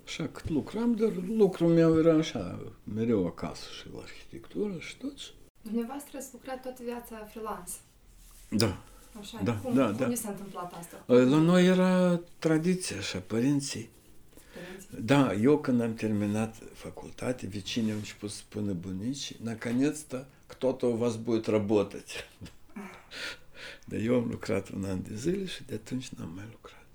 Așa 0.05 0.27
cât 0.27 0.49
lucram, 0.49 0.95
dar 0.95 1.11
lucrul 1.35 1.67
meu 1.67 1.99
era 1.99 2.13
așa, 2.13 2.59
mereu 2.95 3.25
acasă 3.25 3.65
și 3.79 3.87
la 3.93 3.99
arhitectură 4.01 4.75
și 4.79 4.97
tot. 4.97 5.13
Dumneavoastră 5.61 6.17
ați 6.17 6.29
lucrat 6.31 6.61
toată 6.61 6.81
viața 6.83 7.27
freelance. 7.31 7.71
Da. 8.49 8.83
Așa, 9.20 9.40
Da, 9.42 9.54
cum, 9.56 9.74
da, 9.74 9.86
cum 9.86 9.96
da. 9.96 10.06
vi 10.06 10.14
s-a 10.16 10.28
întâmplat 10.28 10.72
asta? 10.74 11.02
La 11.06 11.38
noi 11.38 11.66
era 11.66 12.20
tradiție 12.38 12.96
așa, 12.96 13.18
părinții. 13.18 13.88
Părinții? 14.54 14.88
Da, 15.06 15.32
eu 15.32 15.58
când 15.58 15.80
am 15.80 15.94
terminat 15.94 16.54
facultate, 16.72 17.46
vecinii 17.46 17.90
au 17.90 17.96
început 17.96 18.30
să 18.30 18.36
spună 18.36 18.72
bunicii, 18.72 19.36
наконец-то 19.44 20.24
кто-то 20.46 20.86
у 20.86 20.96
вас 20.96 21.16
будет 21.16 21.46
работать. 21.46 22.28
Dar 23.84 23.98
eu 24.00 24.14
am 24.14 24.28
lucrat 24.30 24.68
un 24.68 24.84
an 24.84 25.02
de 25.02 25.14
zile 25.14 25.46
și 25.46 25.62
de 25.64 25.74
atunci 25.74 26.08
n-am 26.08 26.30
mai 26.34 26.44
lucrat. 26.50 26.86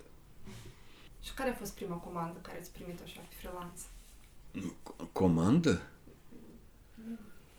Și 1.22 1.32
care 1.34 1.50
a 1.50 1.54
fost 1.54 1.74
prima 1.74 1.94
comandă 1.96 2.38
care 2.42 2.58
ați 2.60 2.70
primit 2.72 2.98
așa 3.04 3.20
pe 3.20 3.34
freelance? 3.38 3.82
Co- 4.82 5.12
Comandă? 5.12 5.82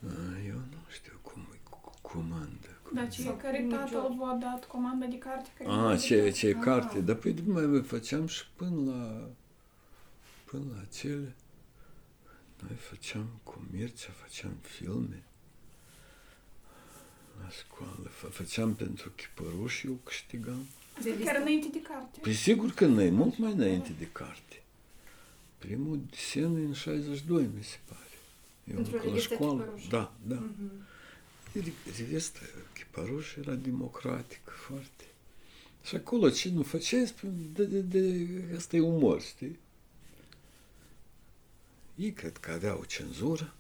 A, 0.08 0.12
Eu 0.48 0.56
nu 0.56 0.78
știu 0.92 1.14
cum 1.22 1.48
e 1.54 1.58
cu- 1.70 1.94
comandă. 2.02 2.68
Da, 2.95 3.07
ce 3.07 3.23
Sau 3.23 3.35
care 3.35 3.57
primul 3.57 3.73
tatăl 3.77 4.01
job. 4.09 4.19
v-a 4.19 4.39
dat 4.41 4.65
comanda 4.65 5.07
de 5.07 5.19
carte 5.19 5.49
care 5.59 5.71
A, 5.71 5.77
v-a 5.83 5.97
ce, 5.97 6.23
dat. 6.23 6.33
ce 6.33 6.55
Ah. 6.57 6.63
carte. 6.63 7.01
Dar 7.01 7.17
păi 7.17 7.35
mai 7.47 7.83
făceam 7.83 8.27
și 8.27 8.43
până 8.57 8.91
la 8.91 9.29
până 10.45 10.65
la 10.75 10.83
cele. 10.99 11.35
Noi 12.61 12.77
făceam 12.79 13.27
cu 13.43 13.65
Mircea, 13.73 14.11
făceam 14.25 14.53
filme. 14.61 15.23
La 17.43 17.49
școală. 17.49 18.09
Fă- 18.11 18.31
Făceam 18.31 18.75
pentru 18.75 19.11
chipăruși, 19.11 19.87
eu 19.87 19.93
câștigam. 20.05 20.67
De 21.03 21.19
Chiar 21.25 21.37
înainte 21.41 21.69
de 21.73 21.83
carte. 21.83 22.19
Păi 22.21 22.33
sigur 22.35 22.71
că 22.71 22.87
noi, 22.87 23.11
mult 23.11 23.39
mai 23.39 23.53
înainte 23.53 23.93
de 23.99 24.09
carte. 24.13 24.63
Primul 25.59 26.01
desen 26.11 26.57
e 26.57 26.61
în 26.67 26.73
62, 26.73 27.49
mi 27.57 27.63
se 27.63 27.77
pare. 27.89 28.01
Eu 28.69 28.75
Pentru 28.75 28.93
încă 28.93 29.07
la 29.07 29.13
revista 29.13 29.35
școală. 29.35 29.63
Chipăruș. 29.63 29.87
Da, 29.87 30.13
da. 30.27 30.35
Mhm. 30.35 30.71
Re- 31.61 31.93
Revista 31.99 32.41
Chiparuș 32.75 33.35
era 33.35 33.55
democratică 33.55 34.51
foarte. 34.69 35.05
Și 35.85 35.95
acolo 35.95 36.31
ce 36.31 36.51
nu 36.51 36.63
făceai, 36.63 37.07
spune, 37.07 37.33
de, 37.55 37.65
de, 37.65 37.81
de, 37.81 38.27
asta 38.57 38.77
e 38.77 38.81
umor, 38.81 39.23
știi? 39.23 39.59
Ei 41.95 42.13
cred 42.13 42.37
că 42.37 42.51
aveau 42.51 42.85
cenzură. 42.87 43.55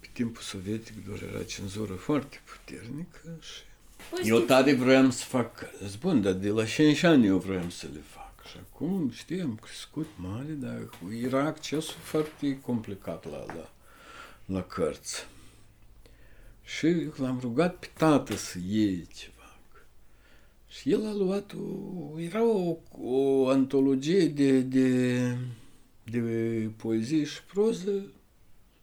Pe 0.00 0.08
timpul 0.12 0.42
sovietic 0.42 1.06
doar 1.06 1.22
era 1.22 1.42
cenzură 1.42 1.94
foarte 1.94 2.40
puternică 2.44 3.38
și 3.40 3.62
Păi, 4.10 4.20
eu 4.24 4.34
știți, 4.34 4.52
tare 4.52 4.74
vroiam 4.74 5.10
să 5.10 5.24
fac, 5.24 5.64
bun, 6.00 6.22
dar 6.22 6.32
de 6.32 6.48
la 6.48 6.64
5 6.64 7.02
ani 7.02 7.26
eu 7.26 7.38
vroiam 7.38 7.70
să 7.70 7.86
le 7.92 8.00
fac. 8.10 8.46
Și 8.50 8.56
acum, 8.58 9.10
știi, 9.10 9.40
am 9.40 9.58
crescut 9.62 10.08
mare, 10.16 10.52
dar 10.52 10.88
era 11.22 11.44
accesul 11.44 12.00
foarte 12.02 12.60
complicat 12.60 13.30
la, 13.30 13.44
la, 13.46 13.70
la 14.44 14.62
cărți. 14.62 15.26
Și 16.76 17.10
l-am 17.16 17.38
rugat 17.40 17.76
pe 17.78 17.88
tată 17.96 18.36
să 18.36 18.58
iei 18.68 19.06
ceva. 19.14 19.58
Și 20.68 20.92
el 20.92 21.06
a 21.06 21.12
luat 21.12 21.52
o, 21.52 22.20
era 22.20 22.44
o, 22.44 22.76
o 23.00 23.48
antologie 23.48 24.26
de, 24.26 24.60
de, 24.60 25.36
de 26.04 26.20
poezie 26.76 27.24
și 27.24 27.42
proză 27.42 28.12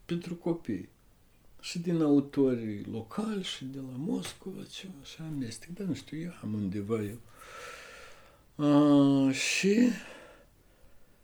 pentru 0.05 0.35
copii. 0.35 0.89
Și 1.61 1.79
din 1.79 2.01
autori 2.01 2.85
locali 2.91 3.43
și 3.43 3.65
de 3.65 3.77
la 3.77 3.97
Moscova, 3.97 4.63
ceva 4.71 4.93
așa 5.01 5.23
amestec, 5.23 5.69
dar 5.69 5.87
nu 5.87 5.93
știu, 5.93 6.19
eu 6.19 6.31
am 6.41 6.53
undeva 6.53 6.99
eu. 7.03 7.19
A, 8.65 9.31
și, 9.31 9.89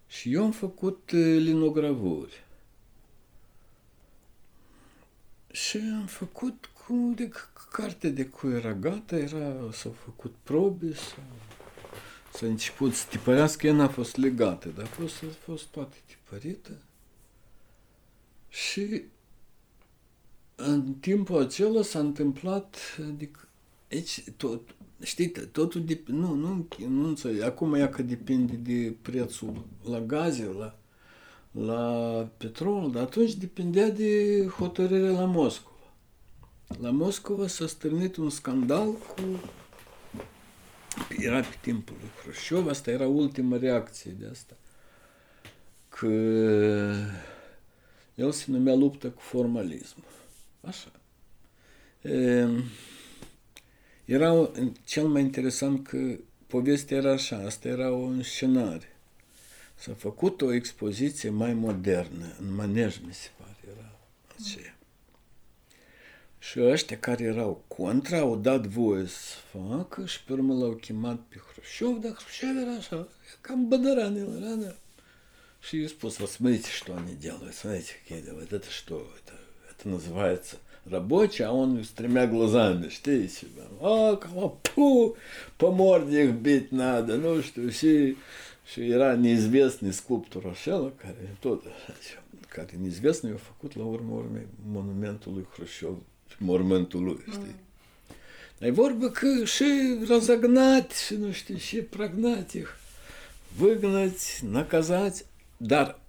și 0.08 0.34
eu 0.34 0.43
am 0.43 0.52
făcut 0.52 1.12
eh, 1.13 1.38
linogravuri. 1.39 2.43
Și 5.51 5.77
am 5.77 6.05
făcut 6.05 6.69
cu 6.85 7.13
de 7.15 7.27
c- 7.29 7.69
carte 7.71 8.09
de 8.09 8.25
cu 8.25 8.47
era 8.49 8.73
gata, 8.73 9.17
era, 9.17 9.53
s-au 9.71 9.91
făcut 9.91 10.35
probe, 10.43 10.93
s-a, 10.93 11.23
s-a 12.33 12.45
început 12.45 12.93
să 12.93 13.05
tipărească, 13.09 13.67
ea 13.67 13.73
n-a 13.73 13.87
fost 13.87 14.15
legată, 14.15 14.69
dar 14.75 14.83
a 14.85 14.87
fost, 14.87 15.23
a 15.23 15.33
fost 15.43 15.65
toată 15.65 15.95
tipărită. 16.05 16.71
Și 18.49 19.03
în 20.55 20.93
timpul 20.93 21.41
acela 21.41 21.81
s-a 21.81 21.99
întâmplat, 21.99 22.77
adică, 23.07 23.39
aici, 23.91 24.23
tot, 24.37 24.75
știi, 25.01 25.31
totul, 25.31 25.83
dep- 25.83 26.05
nu, 26.05 26.33
nu, 26.33 26.67
nu 26.87 27.07
înțeleg, 27.07 27.41
acum 27.41 27.73
ea 27.73 27.89
că 27.89 28.01
depinde 28.01 28.53
de 28.55 28.95
prețul 29.01 29.65
la 29.89 29.99
gaze, 29.99 30.45
la, 30.45 30.77
la 31.51 32.27
petrol, 32.37 32.91
dar 32.91 33.03
atunci 33.03 33.33
depindea 33.33 33.89
de 33.89 34.45
hotărârea 34.57 35.11
la 35.11 35.25
Moscova. 35.25 35.75
La 36.79 36.89
Moscova 36.89 37.47
s-a 37.47 37.67
stârnit 37.67 38.15
un 38.15 38.29
scandal 38.29 38.91
cu... 38.91 39.21
Era 41.17 41.39
pe 41.39 41.57
timpul 41.61 41.95
lui 41.99 42.09
Hrușciov, 42.21 42.67
asta 42.67 42.91
era 42.91 43.07
ultima 43.07 43.57
reacție 43.57 44.11
de 44.19 44.27
asta. 44.31 44.55
Că 45.89 46.07
el 48.15 48.31
se 48.31 48.45
numea 48.47 48.75
luptă 48.75 49.09
cu 49.09 49.21
formalismul. 49.21 50.05
Așa. 50.61 50.91
E, 52.01 52.47
era 54.05 54.49
cel 54.85 55.07
mai 55.07 55.21
interesant 55.21 55.87
că 55.87 56.17
povestea 56.47 56.97
era 56.97 57.11
așa, 57.11 57.37
asta 57.45 57.67
era 57.67 57.91
o 57.91 58.21
scenare. 58.21 59.00
S-a 59.82 59.94
făcut 59.98 60.41
o 60.41 60.54
expoziție 60.54 61.30
mai 61.30 61.54
modernă, 61.54 62.26
în 62.39 62.56
manej, 62.56 62.98
mi 63.06 63.13
se 63.13 63.30
pare, 63.38 63.58
era 63.72 63.91
aceea. 64.39 64.78
Și 66.39 66.60
ăștia 66.62 67.00
care 67.00 67.24
erau 67.24 67.63
contra 67.67 68.17
au 68.17 68.36
dat 68.36 68.65
voie 68.65 69.06
să 69.06 69.36
facă 69.52 70.06
și 70.06 70.24
pe 70.24 70.34
urmă 70.34 70.54
l-au 70.54 70.72
chemat 70.72 71.20
pe 71.30 71.36
Hrușciov, 71.52 71.98
dar 71.98 72.12
Hrușciov 72.12 72.58
era 72.58 72.72
așa, 72.72 73.08
cam 73.41 73.72
era, 73.72 74.10
da. 74.10 74.76
Și 75.63 75.82
я 75.82 75.88
спус, 75.89 76.20
вот 76.20 76.32
смотрите, 76.32 76.72
что 76.72 76.96
они 76.96 77.13
делают, 77.13 77.54
смотрите, 77.54 77.94
какие 78.00 78.32
вот 78.32 78.52
это 78.52 78.70
что, 78.72 78.96
это, 79.20 79.36
это 79.70 79.88
называется 79.88 80.58
рабочий, 80.86 81.44
а 81.44 81.52
он 81.52 81.84
с 81.84 81.89
тремя 81.89 82.26
глазами, 82.26 82.89
știi, 82.89 83.30
а, 83.80 84.15
кого, 84.15 84.60
пу, 84.63 85.15
по 85.58 85.72
морде 85.72 86.26
их 86.26 86.32
бить 86.34 86.72
надо, 86.72 87.17
ну 87.17 87.41
что, 87.44 87.70
și, 87.70 88.17
Și 88.71 88.89
era 88.89 89.15
neizvestni 89.15 89.93
sculptor 89.93 90.45
acela, 90.45 90.91
care 90.95 91.36
tot, 91.39 91.63
care 92.47 92.77
neizvestni 92.79 93.29
i-a 93.29 93.36
făcut 93.36 93.75
la 93.75 93.84
urmă 93.84 94.15
urmei 94.15 94.47
monumentul 94.65 95.34
lui 95.34 95.47
Hrușov, 95.53 95.97
mormântul 96.38 97.03
lui, 97.03 97.23
mm. 97.25 97.31
știi? 97.31 97.43
Mm. 97.43 98.15
Ai 98.62 98.71
vorbă 98.71 99.10
că 99.10 99.45
și 99.45 99.97
răzagnați, 100.07 101.05
și 101.05 101.15
nu 101.15 101.31
știu, 101.31 101.57
și 101.57 101.77
pragnatic, 101.77 102.67
vâgnați, 103.57 104.45
nacazați, 104.45 105.25
dar 105.57 105.99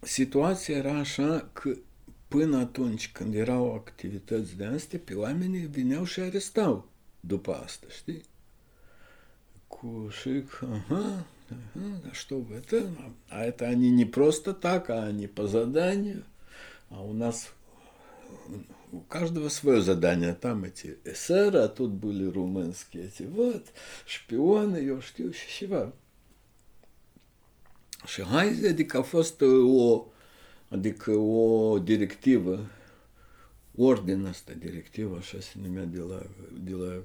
situația 0.00 0.76
era 0.76 0.98
așa 0.98 1.48
că 1.52 1.76
până 2.28 2.56
atunci 2.56 3.12
când 3.12 3.34
erau 3.34 3.74
activități 3.74 4.56
de 4.56 4.64
astea, 4.64 5.00
pe 5.04 5.14
oamenii 5.14 5.66
vineau 5.66 6.04
și 6.04 6.20
arestau 6.20 6.88
după 7.20 7.60
asta, 7.64 7.86
știi? 7.90 8.22
Cu 9.66 10.08
și 10.20 10.42
aha, 10.72 11.26
а 11.50 12.14
что 12.14 12.40
в 12.40 12.52
это? 12.52 12.86
А 13.28 13.44
это 13.44 13.66
они 13.66 13.90
не 13.90 14.04
просто 14.04 14.52
так, 14.52 14.90
а 14.90 15.04
они 15.04 15.26
по 15.26 15.46
заданию. 15.46 16.24
А 16.90 17.02
у 17.02 17.12
нас 17.12 17.52
у 18.92 19.00
каждого 19.00 19.48
свое 19.48 19.82
задание. 19.82 20.34
Там 20.34 20.64
эти 20.64 20.98
эсеры, 21.04 21.58
а 21.58 21.68
тут 21.68 21.90
были 21.90 22.24
румынские 22.24 23.06
эти 23.06 23.24
вот, 23.24 23.64
шпионы, 24.06 25.00
și 25.32 25.46
ceva. 25.58 25.92
Și 28.06 28.22
hai, 28.22 28.60
adică 28.68 28.98
a 28.98 29.02
fost 29.02 29.40
o, 29.66 30.06
adică 30.68 31.10
o 31.10 31.78
directivă, 31.78 32.70
ordin 33.76 34.24
asta, 34.24 34.52
directivă, 34.58 35.16
așa 35.16 35.40
se 35.40 35.52
numea 35.62 35.84
de 35.84 35.98
la, 35.98 36.22
de 36.64 36.72
la 36.72 37.02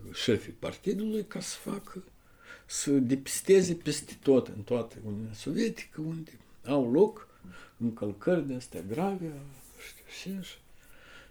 să 2.71 2.91
depisteze 2.91 3.75
peste 3.75 4.17
tot, 4.23 4.47
în 4.47 4.63
toată 4.63 4.97
Uniunea 5.07 5.33
Sovietică, 5.35 6.01
unde 6.01 6.31
au 6.65 6.93
loc 6.93 7.29
încălcări 7.77 8.47
de 8.47 8.55
astea 8.55 8.83
grave, 8.89 9.25
nu 9.25 9.81
știu 9.89 10.05
ce, 10.23 10.47
și, 10.47 10.59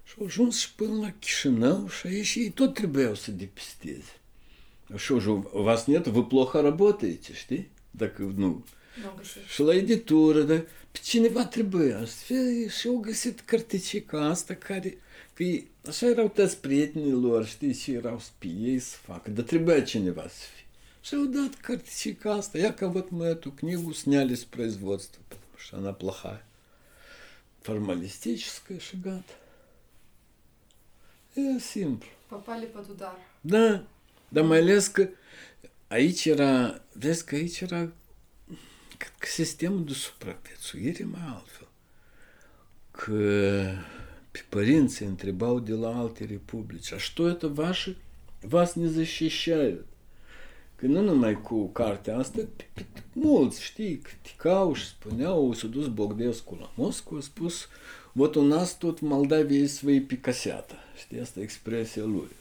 și 0.04 0.16
au 0.20 0.26
ajuns 0.26 0.60
și 0.60 0.74
până 0.74 1.00
la 1.00 1.14
Chișinău 1.20 1.88
și 1.88 2.08
aici 2.08 2.36
ei 2.36 2.50
tot 2.50 2.74
trebuiau 2.74 3.16
să 3.16 3.32
depisteze. 3.32 4.20
Și 4.96 5.12
уже 5.12 5.30
у 5.30 5.62
вас 5.62 5.88
нет, 5.88 6.08
вы 6.08 6.24
плохо 6.24 6.62
работаете, 6.62 7.34
știi? 7.34 7.70
dacă 7.98 8.34
nu. 8.36 8.66
Nu 9.04 9.14
găsit. 9.18 9.42
Și 9.48 9.62
la 9.62 9.76
editură, 9.76 10.42
dar 10.42 10.66
pe 10.92 11.00
cineva 11.04 11.46
trebuia 11.46 12.06
să 12.06 12.24
fie 12.26 12.68
și 12.68 12.88
au 12.88 12.98
găsit 12.98 13.40
carticica 13.40 14.26
asta 14.26 14.54
care, 14.54 14.98
că 15.34 15.44
ei, 15.44 15.68
așa 15.88 16.08
erau 16.08 16.28
toți 16.28 16.58
prietenii 16.58 17.12
lor, 17.12 17.46
știi, 17.46 17.74
și 17.74 17.92
erau 17.92 18.20
spii 18.20 18.60
ei 18.64 18.80
să 18.80 18.96
facă, 19.02 19.30
dar 19.30 19.44
trebuia 19.44 19.84
cineva 19.84 20.22
să 20.22 20.44
fie. 20.56 20.66
Солдатка 21.03 21.79
чекаста. 21.79 22.59
Якобы 22.59 23.03
вот 23.03 23.11
мы 23.11 23.27
эту 23.27 23.51
книгу 23.51 23.93
сняли 23.95 24.35
с 24.35 24.45
производства, 24.45 25.23
потому 25.29 25.59
что 25.59 25.77
она 25.79 25.93
плохая. 25.93 26.43
Формалистическая 27.63 28.81
шагат. 28.81 29.25
И 31.35 31.41
э, 31.41 31.61
симпл. 31.61 32.07
Попали 32.29 32.67
под 32.67 32.91
удар. 32.91 33.17
Да. 33.43 33.85
Да, 34.31 34.43
моя 34.45 34.63
леска. 34.63 35.11
А 35.89 35.99
и 35.99 36.13
вчера 36.13 36.81
леска 36.95 37.37
и 37.37 37.47
ичера 37.47 37.91
к 39.19 39.27
систему 39.27 39.85
до 39.85 39.95
супропецу. 39.95 40.79
Ерема 40.79 41.37
Алфил. 41.37 41.67
К 42.93 43.09
э, 43.09 43.77
пипаринце 44.33 45.07
интрибау 45.07 45.61
дела 45.61 45.99
Алти 45.99 46.23
Републич. 46.23 46.93
А 46.93 46.99
что 46.99 47.29
это 47.29 47.49
ваши? 47.49 47.97
Вас 48.43 48.77
не 48.77 48.87
защищают. 48.87 49.87
Că 50.80 50.86
nu 50.86 51.02
numai 51.02 51.42
cu 51.42 51.68
cartea 51.68 52.18
asta, 52.18 52.42
pe, 52.56 52.66
pe, 52.74 52.86
mulți, 53.14 53.64
știi, 53.64 53.98
criticau 53.98 54.74
și 54.74 54.86
spuneau, 54.86 55.54
s-a 55.54 55.68
dus 55.68 55.88
Bogdescu 55.88 56.58
la 56.60 56.72
Moscova, 56.76 57.20
a 57.20 57.22
spus, 57.22 57.68
вот 58.12 58.36
у 58.36 58.42
нас 58.42 58.78
тут 58.78 59.00
в 59.00 59.06
Молдавии 59.06 59.68
свои 59.68 60.00
пикасята. 60.00 60.76
Știi, 60.96 61.20
asta 61.20 61.40
e 61.40 61.44
expresia 61.44 62.04
lui. 62.04 62.32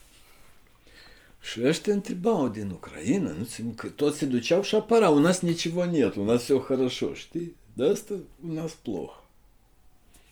Și 1.41 1.61
ăștia 1.63 1.93
întrebau 1.93 2.47
din 2.47 2.69
Ucraina, 2.69 3.31
nu 3.31 3.43
țin, 3.43 3.75
că 3.75 3.87
toți 3.87 4.17
se 4.17 4.25
duceau 4.25 4.61
și 4.61 4.75
apărau, 4.75 5.15
у 5.15 5.19
нас 5.19 5.41
ничего 5.41 5.85
нет, 5.85 6.15
у 6.15 6.23
нас 6.23 6.41
все 6.41 6.59
хорошо, 6.59 7.13
știi? 7.13 7.55
Да 7.77 7.89
asta 7.89 8.13
у 8.47 8.51
нас 8.51 8.71
плохо. 8.71 9.19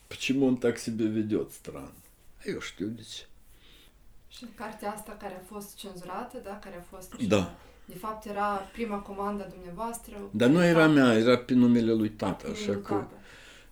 Почему 0.07 0.47
он 0.47 0.57
так 0.57 0.79
себя 0.79 1.05
ведет 1.05 1.51
странно? 1.51 2.01
Eu 2.45 2.59
știu 2.59 2.87
de 2.87 3.01
ce. 3.01 3.25
Și 4.29 4.45
cartea 4.55 4.91
asta 4.91 5.17
care 5.19 5.35
a 5.35 5.45
fost 5.53 5.75
cenzurată, 5.75 6.37
da, 6.43 6.59
care 6.59 6.75
a 6.75 6.81
fost... 6.81 7.15
Da. 7.15 7.55
de 7.88 7.94
fapt 7.98 8.26
era 8.26 8.56
prima 8.72 8.98
comandă 8.98 9.44
a 9.44 9.48
dumneavoastră. 9.48 10.14
Dar 10.30 10.48
nu 10.48 10.64
era 10.64 10.86
mea, 10.88 11.12
era 11.14 11.38
pe 11.38 11.54
numele 11.54 11.92
lui 11.92 12.10
tată, 12.10 12.46
Numele 12.46 12.62
așa 12.62 12.72
lui 12.72 12.82
că 12.82 12.92
tată. 12.94 13.14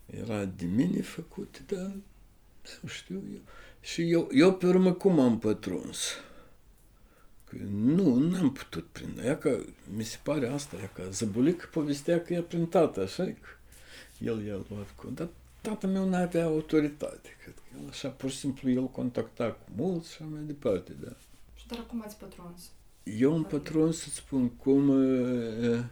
era 0.07 0.45
de 0.45 0.65
mine 0.65 1.01
făcut, 1.01 1.63
dar 1.67 1.93
nu 2.83 2.89
știu 2.89 3.23
eu. 3.33 3.41
Și 3.81 4.11
eu, 4.11 4.29
eu 4.33 4.55
pe 4.55 4.67
urmă 4.67 4.93
cum 4.93 5.21
am 5.21 5.39
pătruns? 5.39 6.09
Că 7.45 7.57
nu, 7.71 8.15
n-am 8.19 8.53
putut 8.53 8.87
prinde. 8.93 9.23
Ea 9.25 9.39
că, 9.39 9.59
mi 9.97 10.03
se 10.05 10.19
pare 10.23 10.49
asta, 10.49 10.77
ea 10.77 10.91
că 10.95 11.03
Zăbulic 11.11 11.65
povestea 11.65 12.21
că 12.23 12.33
e 12.35 12.41
prin 12.41 12.67
tată, 12.67 13.01
așa 13.01 13.25
că 13.25 13.49
el 14.19 14.45
i-a 14.47 14.61
luat 14.69 14.91
cu... 14.97 15.11
Dar 15.15 15.29
tatăl 15.61 15.91
meu 15.91 16.09
nu 16.09 16.17
avea 16.17 16.45
autoritate, 16.45 17.37
cred 17.43 17.55
că 17.55 17.77
el 17.83 17.89
așa, 17.89 18.09
pur 18.09 18.31
și 18.31 18.37
simplu, 18.37 18.71
el 18.71 18.85
contacta 18.85 19.51
cu 19.51 19.71
mulți 19.77 20.13
și 20.13 20.17
așa 20.23 20.31
mai 20.33 20.43
departe, 20.43 20.93
da. 21.01 21.13
Și 21.55 21.67
dar 21.67 21.85
cum 21.87 22.03
ați 22.07 22.19
pătruns? 22.19 22.71
Eu 23.15 23.33
am 23.33 23.45
pătruns 23.45 23.99
să-ți 23.99 24.15
spun 24.15 24.49
cum 24.49 25.03
e, 25.03 25.91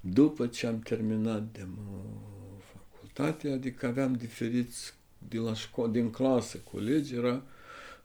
după 0.00 0.46
ce 0.46 0.66
am 0.66 0.78
terminat 0.78 1.42
de 1.52 1.66
mă- 1.76 2.60
facultate, 2.72 3.50
adică 3.50 3.86
aveam 3.86 4.12
diferiți 4.12 4.94
de 5.28 5.38
la 5.38 5.54
școală, 5.54 5.92
din 5.92 6.10
clasă 6.10 6.58
colegi, 6.70 7.14
era 7.14 7.42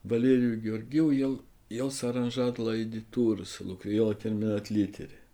Valeriu 0.01 0.59
Gheorghiu, 0.63 1.13
el, 1.13 1.41
el 1.67 1.89
s-a 1.89 2.07
aranjat 2.07 2.57
la 2.57 2.75
editură 2.75 3.43
să 3.43 3.63
lucreze, 3.65 3.95
el 3.95 4.09
a 4.09 4.13
terminat 4.13 4.69
litere. 4.69 5.27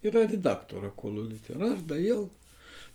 Era 0.00 0.26
redactor 0.26 0.84
acolo 0.84 1.22
literar, 1.22 1.76
dar 1.86 1.98
el 1.98 2.28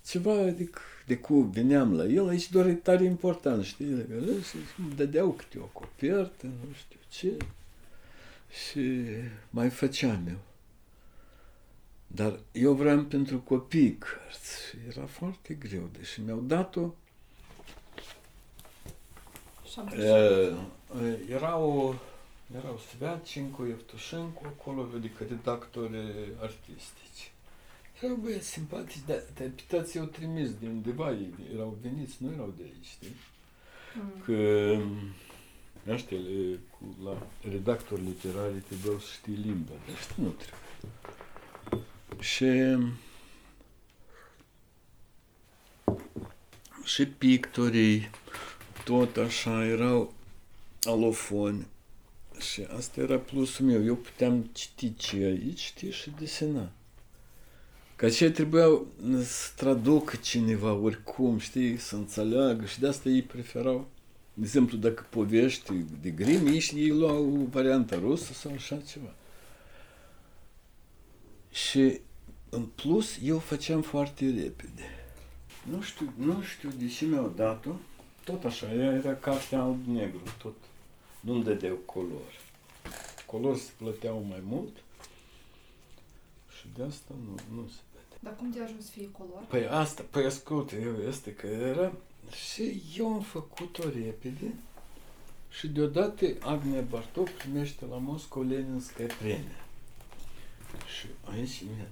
ceva, 0.06 0.34
adică 0.34 0.80
de 1.06 1.18
cu 1.18 1.40
veneam 1.40 1.94
la 1.94 2.06
el, 2.06 2.28
aici 2.28 2.52
doar 2.52 2.66
e 2.66 2.74
tare 2.74 3.04
important, 3.04 3.64
știi, 3.64 3.86
legătură, 3.86 4.40
și 4.40 4.56
îmi 4.78 4.96
dădeau 4.96 5.32
câte 5.32 5.60
o 5.60 5.66
copertă, 5.66 6.46
nu 6.46 6.74
știu 6.74 7.00
ce. 7.10 7.38
Și 8.50 9.06
mai 9.50 9.70
făceam 9.70 10.28
eu. 10.28 10.40
Dar 12.08 12.40
eu 12.52 12.74
vreau 12.74 13.04
pentru 13.04 13.40
copii 13.40 13.98
cărți 13.98 14.68
și 14.70 14.78
era 14.90 15.06
foarte 15.06 15.54
greu, 15.54 15.90
deși 15.98 16.22
mi-au 16.22 16.40
dat-o. 16.40 16.94
Și 19.72 19.80
am 19.80 19.88
E, 19.88 21.20
era 21.30 21.58
o, 21.58 21.94
erau 22.56 22.80
Sviatcincu, 22.90 23.66
Evtușencu 23.66 24.42
acolo, 24.46 24.88
adică 24.96 25.24
redactori 25.30 25.98
artistici. 26.40 27.32
Erau 28.02 28.16
băieți 28.16 28.48
simpatici, 28.48 29.02
dar, 29.06 29.24
dar 29.38 29.48
pe 29.48 29.64
toți 29.68 29.96
i-au 29.96 30.06
trimis 30.06 30.54
din 30.54 30.70
undeva, 30.70 31.12
ei 31.12 31.34
erau 31.54 31.78
veniți, 31.82 32.16
nu 32.20 32.32
erau 32.34 32.54
de 32.58 32.64
aici, 32.64 32.86
știi? 32.86 33.16
Mm. 33.96 34.22
că 34.24 34.78
ăștia 35.94 36.18
le- 36.18 36.60
cu, 36.70 36.96
la 37.04 37.28
redactori 37.50 38.02
literari 38.02 38.54
trebuiau 38.68 39.00
să 39.00 39.08
știi 39.14 39.34
limba, 39.46 39.72
dar 39.86 39.96
ăștia 39.96 40.16
nu 40.18 40.30
trebuie. 40.30 40.66
Și 42.20 42.78
și 46.84 47.06
pictorii 47.08 48.10
tot 48.84 49.18
așa 49.18 49.66
erau 49.66 50.14
alofoni. 50.84 51.68
Și 52.40 52.68
asta 52.78 53.02
era 53.02 53.18
plusul 53.18 53.66
meu. 53.66 53.86
Eu 53.86 53.96
puteam 53.96 54.50
citi 54.54 54.94
ce 54.96 55.18
e 55.18 55.26
aici, 55.26 55.60
știi, 55.60 55.92
și 55.92 56.12
desena. 56.20 56.72
Că 57.96 58.06
aceia 58.06 58.32
trebuiau 58.32 58.88
să 59.24 59.52
traducă 59.56 60.16
cineva 60.16 60.74
oricum, 60.74 61.38
știi, 61.38 61.78
să 61.78 61.96
înțeleagă 61.96 62.66
și 62.66 62.80
de 62.80 62.88
asta 62.88 63.10
ei 63.10 63.22
preferau, 63.22 63.88
de 64.40 64.44
exemplu, 64.44 64.78
dacă 64.78 65.06
povești 65.10 65.74
de 66.02 66.10
grim, 66.10 66.48
ei, 66.48 66.72
ei 66.76 66.90
luau 66.90 67.24
varianta 67.52 68.00
rusă 68.00 68.34
sau 68.34 68.52
așa 68.52 68.78
ceva. 68.78 69.14
Și 71.52 72.00
în 72.50 72.66
plus, 72.66 73.18
eu 73.24 73.40
făceam 73.40 73.82
foarte 73.82 74.26
repede. 74.26 74.84
Nu 75.64 75.82
știu, 75.82 76.14
nu 76.16 76.42
știu 76.42 76.70
de 76.70 76.88
ce 76.88 77.06
mi-au 77.06 77.34
dat-o, 77.36 77.72
tot 78.24 78.44
așa, 78.44 78.74
ea 78.74 78.94
era 78.94 79.16
cartea 79.16 79.62
alb-negru, 79.62 80.22
tot. 80.38 80.56
Nu-mi 81.20 81.44
dădeau 81.44 81.76
colori. 81.76 82.40
Colori 83.26 83.60
se 83.60 83.72
plăteau 83.78 84.26
mai 84.30 84.42
mult 84.46 84.78
și 86.58 86.68
de 86.76 86.84
asta 86.84 87.14
nu, 87.26 87.56
nu 87.56 87.68
se 87.68 87.80
vede. 87.94 88.20
Dar 88.20 88.36
cum 88.36 88.52
de 88.52 88.62
ajuns 88.62 88.86
să 88.86 88.92
fie 88.92 89.12
color? 89.12 89.44
Păi 89.48 89.68
asta, 89.68 90.06
păi 90.10 90.26
ascult, 90.26 90.72
eu 90.72 90.96
este 91.08 91.34
că 91.34 91.48
era 91.48 91.92
repede 93.82 94.54
și 95.50 95.68
deodată 95.68 96.26
Agnea 96.40 96.82
Bartov 96.82 97.30
primește 97.30 97.86
la 97.86 97.98
Moscova 97.98 98.46
Leninskая 98.46 99.08
премия. 99.20 99.66
Și 100.86 101.08
aici, 101.24 101.64
мне, 101.72 101.88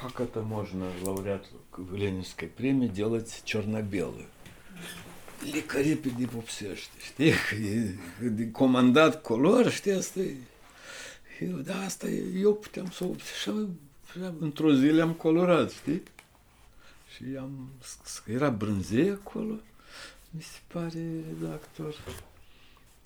как 0.00 0.20
это 0.20 0.42
можно 0.42 0.86
лауреат 1.02 1.44
Ленинской 1.92 2.48
премии 2.48 2.88
делать 2.88 3.42
черно-белую? 3.44 4.26
E 5.54 5.60
știi, 9.70 9.92
asta 9.92 10.20
e... 10.20 10.34
Eu, 11.40 11.56
da, 11.56 11.80
asta 11.80 12.08
e, 12.08 12.22
eu 12.36 12.54
puteam 12.54 12.90
să 12.90 13.04
o... 13.04 13.14
Și 13.40 13.50
într-o 14.38 14.74
zi 14.74 14.86
le-am 14.86 15.12
colorat, 15.12 15.70
știi? 15.70 16.02
Și 17.14 17.24
am... 17.38 17.68
Era 18.26 18.50
brânzei 18.50 19.10
acolo, 19.10 19.54
mi 20.30 20.42
se 20.42 20.58
pare 20.66 21.06
redactor 21.28 21.94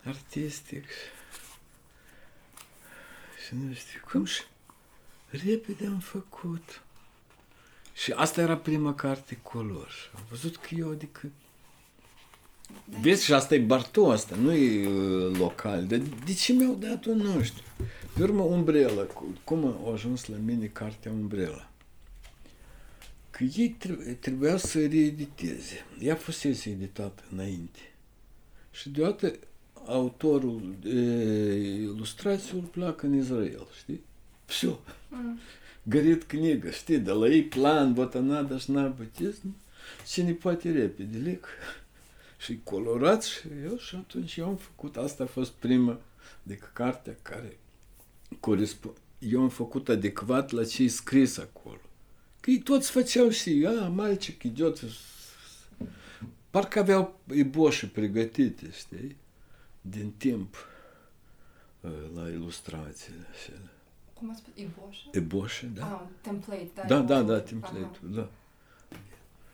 artistic. 0.04 0.84
Și 3.46 3.54
nu 3.54 3.74
știu 3.74 4.00
cum 4.10 4.24
și 4.24 4.42
repede 5.30 5.86
am 5.86 5.98
făcut. 5.98 6.82
Și 7.94 8.12
asta 8.12 8.40
era 8.40 8.56
prima 8.56 8.94
carte 8.94 9.38
color. 9.42 9.88
Și 9.88 10.08
Am 10.16 10.22
văzut 10.30 10.56
că 10.56 10.68
eu, 10.74 10.90
adică... 10.90 11.20
Vezi, 13.00 13.24
și 13.24 13.32
asta 13.32 13.54
e 13.54 13.58
Bartou, 13.58 14.10
asta 14.10 14.36
nu 14.36 14.52
e 14.52 14.86
uh, 14.88 15.36
local. 15.38 15.86
Dar 15.86 15.98
de 15.98 16.34
ce 16.34 16.52
mi-au 16.52 16.74
dat-o, 16.74 17.10
nu 17.14 17.42
știu. 17.42 17.62
Pe 18.14 18.22
urmă, 18.22 18.42
Umbrella. 18.42 19.02
cu- 19.02 19.38
Cum 19.44 19.64
a 19.86 19.92
ajuns 19.92 20.26
la 20.26 20.36
mine 20.36 20.66
cartea 20.66 21.10
Umbrella? 21.12 21.68
Că 23.33 23.43
ei 23.43 23.69
tre- 23.69 24.17
trebuia 24.19 24.57
să 24.57 24.79
reediteze. 24.79 25.85
Ea 25.99 26.15
fusese 26.15 26.69
editată 26.69 27.23
înainte. 27.31 27.79
Și 28.71 28.89
deodată 28.89 29.33
autorul 29.85 30.75
e, 30.83 30.99
ilustrațiilor 31.81 32.63
pleacă 32.63 33.05
în 33.05 33.17
Israel, 33.17 33.67
știi? 33.77 34.01
Все. 34.45 34.77
Mm. 35.09 35.39
Горит 35.83 36.23
книга, 36.23 36.71
știi, 36.71 36.99
de 36.99 37.11
la 37.11 37.27
ei 37.27 37.43
plan, 37.43 37.93
вот 37.93 38.15
она 38.15 38.43
должна 38.43 38.87
быть, 38.87 39.19
ясно? 39.19 39.51
Cine 40.07 40.33
poate 40.33 40.71
repede, 40.71 41.17
lec. 41.17 41.45
Și 42.37 42.59
colorat 42.63 43.23
și 43.23 43.39
eu 43.63 43.77
și 43.77 43.95
atunci 43.95 44.35
eu 44.35 44.47
am 44.47 44.55
făcut, 44.55 44.95
asta 44.97 45.23
a 45.23 45.27
fost 45.27 45.51
prima, 45.51 45.99
adică 46.45 46.69
cartea 46.73 47.15
care 47.21 47.57
corespunde, 48.39 48.97
eu 49.19 49.41
am 49.41 49.49
făcut 49.49 49.89
adecvat 49.89 50.51
la 50.51 50.65
ce 50.65 50.83
e 50.83 50.87
scris 50.87 51.37
acolo. 51.37 51.81
Că 52.44 52.50
ei 52.50 52.58
toți 52.58 52.90
făceau 52.90 53.28
și, 53.28 53.66
a, 53.80 53.88
mальчик 53.88 54.42
idiot. 54.42 54.80
Parcă 56.50 56.78
aveau 56.78 57.20
iboșe 57.34 57.86
pregătite, 57.86 58.70
știi? 58.70 59.16
Din 59.80 60.12
timp 60.16 60.66
uh, 61.80 61.90
la 62.14 62.28
ilustrațiile 62.28 63.26
acelea. 63.32 63.72
Cum 64.14 64.30
ați 64.30 64.38
spus? 64.38 64.52
Iboșă? 64.62 65.10
Iboșe, 65.12 65.66
da? 65.66 65.84
Ah, 65.84 66.00
template, 66.20 66.70
da. 66.74 66.82
Da, 66.86 67.00
da, 67.00 67.14
Aha. 67.14 67.22
da, 67.22 67.40
template-ul, 67.40 68.14
da. 68.14 68.28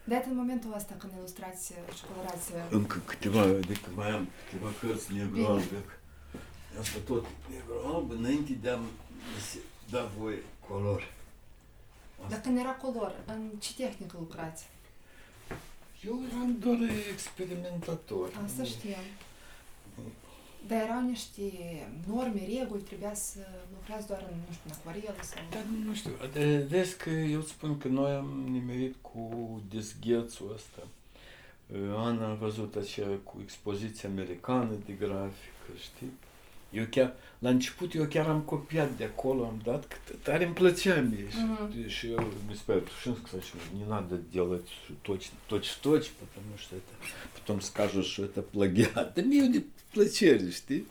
De 0.05 0.25
în 0.29 0.37
momentul 0.37 0.75
ăsta 0.77 0.95
când 0.99 1.13
ilustrați 1.17 1.73
și 1.97 2.05
colorați 2.13 2.53
Încă 2.71 2.99
câteva, 3.05 3.41
adică 3.43 3.91
mai 3.95 4.11
am 4.11 4.29
câteva 4.45 4.71
cărți 4.81 5.13
negru-albe. 5.13 5.85
Asta 6.81 6.99
tot 7.07 7.27
negru-alb 7.51 8.11
înainte 8.11 8.53
de 8.53 8.69
a-mi 8.71 8.89
se 9.51 9.59
da 9.91 10.11
voie 10.19 10.43
color. 10.69 11.19
Dar 12.29 12.41
când 12.41 12.59
era 12.59 12.71
color, 12.71 13.15
în 13.27 13.51
ce 13.59 13.75
tehnică 13.75 14.17
lucrați? 14.19 14.69
Eu 16.05 16.21
eram 16.29 16.57
doar 16.59 16.79
experimentator. 17.13 18.41
Asta 18.45 18.65
știam. 18.65 19.05
Dar 20.67 20.83
erau 20.83 21.03
niște 21.03 21.43
norme, 22.07 22.41
reguli, 22.59 22.83
trebuia 22.83 23.15
să 23.15 23.39
lucrați 23.73 24.07
doar 24.07 24.27
în, 24.31 24.37
nu 24.47 24.53
știu, 24.53 24.63
în 24.67 24.73
acvarelă 24.77 25.23
sau... 25.23 25.43
Dar 25.51 25.63
nu 25.85 25.95
știu, 25.95 26.11
de, 26.33 26.59
vezi 26.69 26.97
că 26.97 27.11
eu 27.11 27.39
îți 27.39 27.51
spun 27.51 27.79
că 27.79 27.89
noi 27.89 28.13
am 28.13 28.47
nimerit 28.51 28.95
cu 29.01 29.29
dezghețul 29.71 30.53
ăsta. 30.55 30.83
Ana 31.97 32.31
a 32.31 32.35
văzut 32.35 32.75
aceea 32.75 33.09
cu 33.25 33.39
expoziția 33.43 34.09
americană 34.09 34.75
de 34.87 34.93
grafică, 34.93 35.71
știi? 35.79 36.13
Eu 36.72 36.86
chiar, 36.90 37.14
la 37.40 37.50
început 37.50 37.94
eu 37.94 38.06
chiar 38.06 38.28
am 38.28 38.42
copiat 38.42 38.98
de 38.98 39.04
acolo, 39.04 39.46
am 39.46 39.62
dat, 39.64 39.88
că 39.88 39.96
tare 40.24 40.46
îmi 40.46 40.54
plăcea 40.54 41.02
mie. 41.02 41.28
Мгм. 41.46 41.72
Și, 41.72 41.90
și 41.90 42.08
eu 42.12 42.32
mi 42.48 42.56
se 42.56 42.62
пère, 42.74 42.82
что 43.02 43.12
кстати, 43.24 43.46
не 43.78 43.86
надо 43.88 44.16
делать 44.32 44.68
точно, 45.02 45.34
точь-в-точь, 45.48 46.10
потому 46.22 46.52
что 46.58 46.76
это, 46.76 46.94
потом 47.34 47.60
скажут, 47.62 48.06
что 48.06 48.24
это 48.24 48.42
плагиат. 48.42 49.14
Да 49.16 49.22
мне 49.22 49.48
не 49.48 49.64
плăcere, 49.94 50.50
știi? 50.50 50.86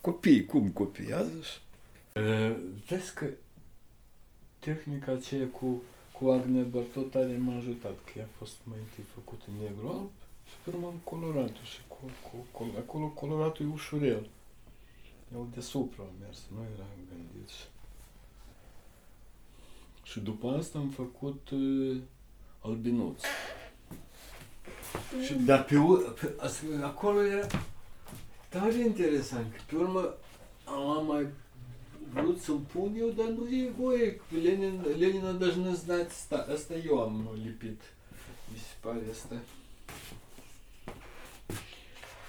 Copii, 0.00 0.44
cum 0.44 0.68
copiază? 0.70 1.40
și- 1.42 1.58
E, 2.20 2.56
Vezi 2.88 3.14
că 3.14 3.26
tehnica 4.58 5.12
aceea 5.12 5.46
cu, 5.46 5.82
cu 6.12 6.28
Agne 6.30 6.62
Bartot 6.62 7.10
tare 7.10 7.36
m-a 7.38 7.56
ajutat, 7.56 7.96
că 8.04 8.12
ea 8.18 8.24
a 8.24 8.34
fost 8.38 8.54
mai 8.64 8.78
întâi 8.88 9.04
făcută 9.14 9.42
în 9.48 9.54
negru 9.62 9.88
alb 9.88 10.10
și 10.48 10.54
pe 10.64 10.70
urmă 10.70 10.86
am 10.86 11.00
coloratul 11.04 11.64
și 11.72 11.78
cu, 11.88 11.98
cu, 12.22 12.46
cu, 12.50 12.74
acolo 12.78 13.06
coloratul 13.06 13.66
e 13.66 13.72
ușurel. 13.72 14.26
El 15.33 15.47
deasupra 15.53 16.03
a 16.03 16.11
mers, 16.19 16.39
nu 16.55 16.61
era 16.75 16.85
gândit. 17.09 17.49
Și, 20.03 20.19
după 20.19 20.55
asta 20.57 20.79
am 20.79 20.89
făcut 20.89 21.49
uh, 21.49 21.97
albinuț. 22.59 23.21
Și, 25.25 25.33
dar 25.33 25.63
pe, 25.63 25.75
pe, 26.21 26.35
acolo 26.83 27.23
era 27.23 27.47
tare 28.49 28.73
interesant, 28.73 29.53
că 29.53 29.61
pe 29.69 29.75
urmă 29.75 30.13
am 30.65 31.05
mai 31.05 31.27
vrut 32.13 32.39
să-mi 32.39 32.65
pun 32.71 32.95
eu, 32.97 33.09
dar 33.09 33.27
nu 33.27 33.47
e 33.47 33.69
voie. 33.77 34.21
Lenin, 34.43 34.81
Lenina 34.97 35.31
даже 35.31 35.59
не 35.59 35.73
знать, 35.73 36.11
sta- 36.11 36.45
asta 36.53 36.73
eu 36.73 37.01
am 37.01 37.29
lipit. 37.43 37.81
Mi 38.51 38.57
se 38.57 38.75
pare 38.79 39.03
asta. 39.11 39.35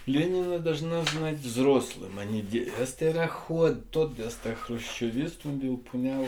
Ленина 0.07 0.59
должна 0.59 1.03
знать 1.05 1.39
взрослым, 1.39 2.19
а 2.19 2.25
не 2.25 2.43
де... 2.43 2.71
Астероход, 2.81 3.91
тот 3.91 4.19
Астер 4.21 4.55
Хрущевист 4.55 5.47
убил, 5.47 5.79
пунял. 5.79 6.27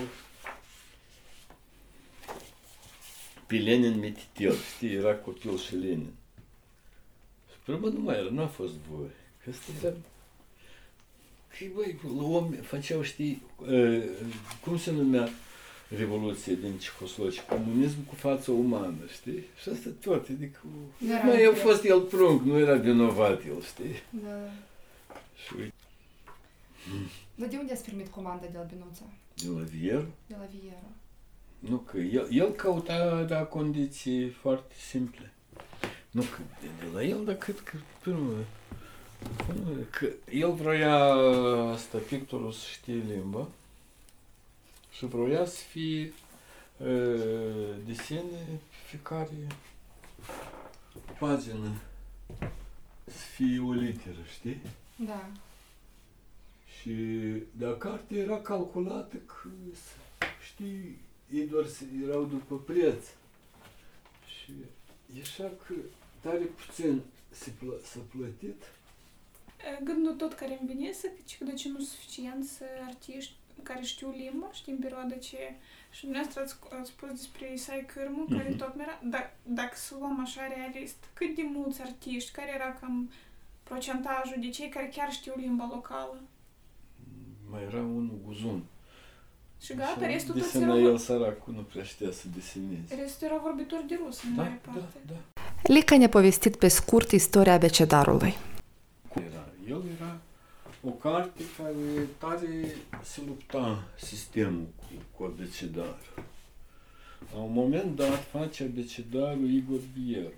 Пеленин 3.49 4.01
метител, 4.01 4.57
все 4.57 4.95
Ирак 4.95 5.25
купил 5.25 5.59
Шеленин. 5.59 6.17
Прибудмайр, 7.67 8.31
на 8.31 8.49
фосбой. 8.49 9.11
Кастер. 9.45 9.97
Кибай, 11.59 11.99
лом, 12.03 12.57
фачал, 12.63 13.05
что 13.05 13.25
э, 13.61 14.17
кумсину 14.63 15.05
мят. 15.05 15.31
Mai 15.91 16.01
era, 16.01 16.11
n-a 16.11 16.33
fost 16.33 16.37
voie. 16.37 16.41
Că 16.41 16.45
asta 16.45 16.51
era... 16.51 16.51
Că, 16.51 16.51
băi, 16.51 16.51
la 16.51 16.51
om 16.51 16.51
făceau, 16.51 16.51
știi, 16.51 16.51
uh, 16.51 16.51
cum 16.51 16.51
se 16.51 16.51
numea 16.51 16.51
Revoluția 16.51 16.55
din 16.55 16.79
Cehoslovacia? 16.79 17.43
Comunism 17.43 18.05
cu 18.07 18.15
față 18.15 18.51
umană, 18.51 19.05
știi? 19.13 19.45
Și 19.63 19.69
asta 19.69 19.89
tot, 20.01 20.29
adică... 20.29 20.59
Era 21.09 21.23
mai 21.23 21.45
a 21.45 21.49
înțeles. 21.49 21.59
fost 21.71 21.85
el 21.85 22.01
prunc, 22.01 22.43
nu 22.43 22.59
era 22.59 22.75
vinovat 22.75 23.45
el, 23.45 23.63
știi? 23.63 23.95
Da. 24.11 24.37
Și 25.45 25.53
uite, 25.59 25.75
Dar 27.35 27.49
de 27.49 27.57
unde 27.57 27.73
ați 27.73 27.85
primit 27.85 28.09
comanda 28.09 28.47
de 28.53 28.59
albinuța? 28.59 29.03
de 29.35 29.49
la 29.49 29.63
Vier, 29.63 30.07
De 30.27 30.35
la 30.39 30.47
Viera. 30.61 30.89
nu 31.59 31.77
că 31.77 31.99
el, 31.99 32.29
el 32.31 32.51
căuta 32.51 33.23
da, 33.23 33.43
condiții 33.45 34.29
foarte 34.29 34.75
simple. 34.89 35.33
Nu 36.11 36.21
că 36.23 36.39
de, 36.61 36.67
de 36.79 36.87
la 36.95 37.03
el, 37.05 37.25
dar 37.25 37.35
cred 37.35 37.61
că, 37.61 37.77
pe 38.03 38.11
urmă, 38.11 38.33
nu, 39.65 39.87
că 39.91 40.09
el 40.33 40.53
vroia 40.53 40.97
asta, 41.73 41.99
pictorul 41.99 42.53
să 42.53 42.65
știe 42.71 42.95
limba 42.95 43.49
și 44.97 45.07
vroia 45.07 45.45
să 45.45 45.61
fie 45.71 46.13
uh, 46.77 47.75
desene 47.87 48.45
pe 48.47 48.75
fiecare 48.89 49.47
pagină 51.19 51.71
să 53.05 53.25
fie 53.35 53.61
o 53.61 53.73
literă, 53.73 54.17
știi? 54.39 54.61
Da. 54.97 55.31
Și 56.81 56.93
dar 57.53 57.77
cartea 57.79 58.17
era 58.17 58.41
calculată 58.41 59.17
că, 59.17 59.49
știi, 60.53 60.99
ei 61.33 61.47
doar 61.47 61.67
se- 61.67 61.87
erau 62.05 62.25
după 62.25 62.57
preț. 62.59 63.05
Și 64.37 64.53
așa 65.23 65.51
că 65.67 65.75
tare 66.21 66.45
puțin 66.45 67.01
se 67.31 67.51
plă, 67.59 67.75
s-a 67.85 68.01
plătit. 68.17 68.63
E, 69.79 69.85
Gândul 69.85 70.15
tot 70.15 70.33
care 70.35 70.59
îmi 70.61 70.73
vine 70.75 70.93
să 70.93 71.07
că 71.39 71.45
de 71.45 71.53
ce 71.53 71.69
nu 71.69 71.81
suficienți 71.81 72.53
artiști 72.87 73.33
care 73.69 73.83
știu 73.83 74.15
limba, 74.17 74.47
știi, 74.53 74.73
în 74.73 74.79
perioada 74.79 75.15
ce... 75.15 75.39
Și 75.91 76.03
dumneavoastră 76.03 76.43
ați, 76.43 76.57
ați 76.81 76.91
spus 76.91 77.09
despre 77.11 77.53
Isai 77.53 77.85
Cârmu, 77.93 78.25
care 78.37 78.49
Mhm. 78.49 78.59
tot 78.59 78.73
mi-era... 78.77 78.99
Dar 79.03 79.25
dacă 79.43 79.75
să 79.77 79.95
luăm 79.99 80.21
așa 80.21 80.41
realist, 80.57 80.97
cât 81.13 81.35
de 81.35 81.43
mulți 81.55 81.81
artiști, 81.83 82.31
care 82.33 82.51
era 82.55 82.71
cam 82.81 83.11
procentajul 83.63 84.37
de 84.41 84.49
cei 84.51 84.69
care 84.69 84.91
chiar 84.95 85.13
știu 85.13 85.33
limba 85.37 85.69
locală? 85.73 86.21
Mai 87.51 87.63
era 87.63 87.77
unul 87.83 88.19
guzun. 88.27 88.63
Și 89.61 89.75
gata, 89.75 89.91
Așa 89.91 90.07
restul 90.07 90.35
toți 90.35 90.53
desena 90.53 90.75
erau, 90.77 90.91
el 90.91 90.99
săracul, 90.99 91.55
nu 91.55 91.61
prea 91.63 91.85
știa 91.85 92.11
să 92.11 92.25
deseneze. 92.35 92.95
restul 92.95 93.27
erau 93.27 93.41
vorbitori 93.43 93.87
de 93.87 93.99
rusă, 94.05 94.21
în 94.27 94.35
Da, 94.37 94.43
mare 94.43 94.61
da, 94.65 94.71
parte. 94.73 94.99
da. 95.07 95.15
Lica 95.63 95.97
ne-a 95.97 96.09
povestit 96.09 96.57
pe 96.57 96.69
scurt 96.69 97.11
istoria 97.11 97.53
abecedarului. 97.53 98.35
Cum 99.09 99.23
era? 99.31 99.45
El 99.69 99.83
era 99.97 100.19
o 100.89 100.91
carte 100.91 101.43
care 101.57 102.07
tare 102.19 102.77
se 103.03 103.21
lupta 103.27 103.85
sistemul 103.97 104.67
cu, 104.77 104.85
cu 105.17 105.25
abecedarul. 105.25 106.25
La 107.35 107.39
un 107.39 107.53
moment 107.53 107.97
dat 107.97 108.25
face 108.31 108.63
abecedarul 108.65 109.51
Igor 109.51 109.81
Bieru. 109.99 110.33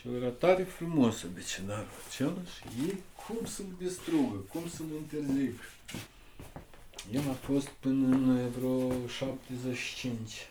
Și 0.00 0.08
el 0.08 0.14
era 0.22 0.30
tare 0.30 0.62
frumos 0.62 1.22
abecedarul 1.24 1.88
acela 2.08 2.32
și 2.56 2.82
ei 2.86 2.98
cum 3.26 3.46
să-l 3.46 3.64
distrugă, 3.78 4.36
cum 4.48 4.68
să-l 4.68 4.86
interzică. 4.96 5.62
El 7.12 7.22
a 7.30 7.32
fost 7.32 7.68
până 7.68 8.06
în 8.16 8.50
vreo 8.50 9.06
75. 9.06 10.48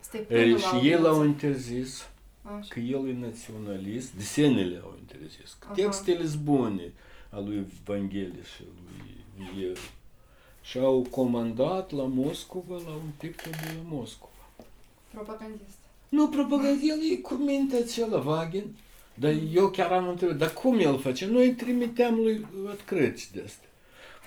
Asta 0.00 0.16
e 0.16 0.20
E, 0.20 0.24
primul 0.24 0.58
și 0.58 0.74
ei 0.74 0.98
l-au 0.98 1.14
albinuț. 1.20 1.42
interzis 1.42 2.08
Așa. 2.44 2.66
Că 2.68 2.80
el 2.80 3.08
e 3.08 3.12
naționalist, 3.12 4.12
desenele 4.12 4.80
au 4.84 4.94
interzis. 4.98 5.56
Că 5.58 5.68
textele 5.74 6.26
sunt 6.26 6.42
bune 6.42 6.92
a 7.30 7.38
lui 7.38 7.66
Evanghelie 7.80 8.42
și 8.54 8.62
a 8.62 8.72
lui 8.84 9.46
Vier. 9.54 9.76
Și 10.62 10.78
au 10.78 11.06
comandat 11.10 11.90
la 11.90 12.02
Moscova, 12.02 12.74
la 12.74 12.90
un 12.90 13.10
tip 13.16 13.42
de 13.42 13.50
Moscova. 13.88 14.32
Propagandist. 15.10 15.78
Nu, 16.08 16.28
propagandist, 16.28 16.90
el 16.90 16.98
e 17.12 17.16
cu 17.16 17.34
mintea 17.34 17.78
acela, 17.78 18.18
Vagin. 18.18 18.76
Dar 19.14 19.34
eu 19.52 19.70
chiar 19.70 19.92
am 19.92 20.08
întrebat, 20.08 20.36
dar 20.36 20.52
cum 20.52 20.78
el 20.78 20.98
face? 20.98 21.26
Noi 21.26 21.46
îi 21.46 21.54
trimiteam 21.54 22.14
lui 22.14 22.46
Crăci 22.84 23.30
de 23.30 23.42
asta. 23.46 23.64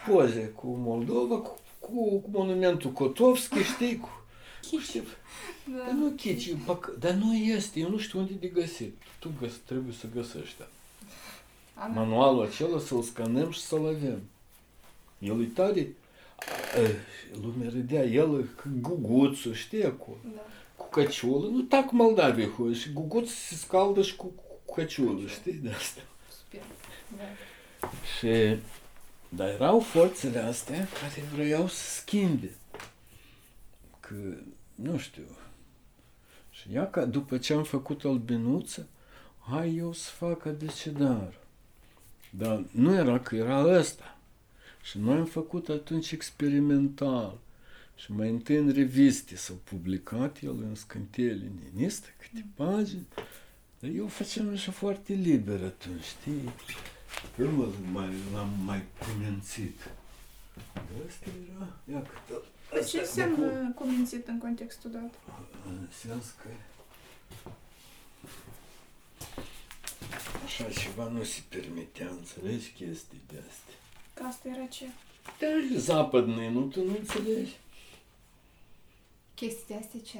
Poze 0.08 0.51
cu 0.56 0.67
Moldova, 0.67 1.36
cu, 1.36 1.58
cu 1.80 2.23
monumentul 2.32 2.91
Kotovski, 2.91 3.60
știi, 3.60 3.97
cu 3.97 4.10
Chiciv. 4.69 5.17
Da. 5.71 5.77
Dar 5.77 5.93
nu 5.93 6.10
chici, 6.10 6.53
dar 6.99 7.12
nu 7.12 7.36
este, 7.36 7.80
eu 7.80 7.89
nu 7.89 7.97
știu 7.97 8.19
unde 8.19 8.34
de 8.34 8.47
găsit. 8.47 8.95
Tu 9.19 9.32
găs, 9.39 9.51
trebuie 9.65 9.93
să 9.99 10.08
găsești. 10.13 10.62
Ana. 11.73 11.93
Manualul 11.93 12.45
acela 12.45 12.80
să-l 12.80 13.01
scanăm 13.01 13.51
și 13.51 13.60
să-l 13.60 13.86
avem. 13.86 14.21
El 15.19 15.41
e 15.41 15.45
tare, 15.45 15.95
lumea 17.41 17.69
râdea, 17.69 18.03
el 18.03 18.49
guguțul, 18.82 19.53
știi 19.53 19.84
acolo. 19.84 20.17
Da. 20.36 20.41
Cu 20.75 20.89
căciulă, 20.89 21.47
nu 21.47 21.62
tac 21.62 21.91
Moldavia, 21.91 22.49
da 22.60 22.73
și 22.73 22.91
guguțul 22.93 23.27
se 23.27 23.56
scaldă 23.56 24.01
și 24.01 24.15
cu, 24.15 24.25
cu 24.65 24.73
căciulă, 24.73 25.27
știi 25.27 25.53
de 25.53 25.69
asta. 25.69 26.01
Super. 26.38 26.62
Da. 27.17 27.89
Și, 28.17 28.60
dar 29.30 29.47
erau 29.47 29.80
forțele 29.80 30.39
astea 30.39 30.88
care 31.01 31.23
vreau 31.36 31.67
să 31.67 31.99
schimbe. 31.99 32.51
Că 33.99 34.15
nu 34.82 34.98
știu. 34.98 35.28
Și 36.50 36.68
ea, 36.74 36.90
ca 36.90 37.06
după 37.06 37.38
ce 37.38 37.54
am 37.54 37.63
făcut 37.63 38.04
albinuță, 38.04 38.88
hai 39.40 39.76
eu 39.76 39.94
să 39.94 40.10
fac 40.10 40.46
abecedar. 40.46 41.34
Dar 42.30 42.63
nu 42.72 42.94
era 42.94 43.20
că 43.20 43.36
era 43.36 43.66
ăsta. 43.66 44.18
Și 44.84 44.98
noi 44.98 45.18
am 45.18 45.26
făcut 45.26 45.70
atunci 45.70 46.12
experimental. 46.12 47.38
Și 47.96 48.12
mai 48.12 48.30
întâi 48.30 48.56
în 48.56 48.72
reviste 48.72 49.36
s-au 49.36 49.56
publicat 49.63 50.38
el 50.42 50.56
în 50.62 50.76
scânteie 50.76 51.32
leninistă, 51.32 52.08
câte 52.20 52.46
pagini. 52.56 53.08
Dar 53.80 53.90
eu 53.90 54.08
făceam 54.08 54.50
așa 54.50 54.72
foarte 54.72 55.13
liber 55.13 55.63
atunci, 55.63 56.04
știi? 56.04 56.50
Pe 57.36 57.44
urmă 57.44 57.68
mai, 57.92 58.13
l-am 58.34 58.50
mai 58.66 58.84
cumințit. 59.00 59.90
Asta 61.08 61.30
era, 61.56 61.68
ia 61.92 62.02
cât 62.02 62.44
Dar 62.72 62.85
ce 62.85 62.98
înseamnă 62.98 63.72
cumințit 63.75 64.27
în 64.29 64.38
contextul 64.38 64.90
dat? 64.90 65.14
În 65.66 65.87
sens 65.90 66.25
că 66.42 66.48
așa 70.44 70.64
ceva 70.81 71.09
nu 71.09 71.22
se 71.22 71.40
permitea, 71.48 72.09
înțelegi 72.11 72.70
chestii 72.70 73.20
de 73.29 73.38
astea. 73.48 73.75
Că 74.14 74.22
asta 74.22 74.48
era 74.48 74.66
ce? 74.66 74.85
Dar 75.38 75.51
западные, 75.79 76.51
nu 76.51 76.62
tu 76.62 76.85
nu 76.85 76.96
înțelegi? 76.98 77.57
Chestii 79.35 79.64
de 79.66 79.75
astea 79.75 80.01
ce? 80.01 80.18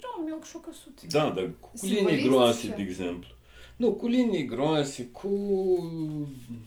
Da, 0.00 0.22
milk 0.24 0.44
și 0.44 0.56
o 0.56 0.58
căsuță. 0.58 1.06
Da, 1.08 1.30
dar 1.30 1.50
cu 1.60 1.70
Simbolistic 1.74 2.08
linii 2.08 2.28
groase, 2.28 2.66
ce? 2.66 2.74
de 2.74 2.82
exemplu. 2.82 3.28
Nu, 3.76 3.92
cu 3.92 4.06
linii 4.06 4.44
groase, 4.44 5.06
cu 5.06 5.28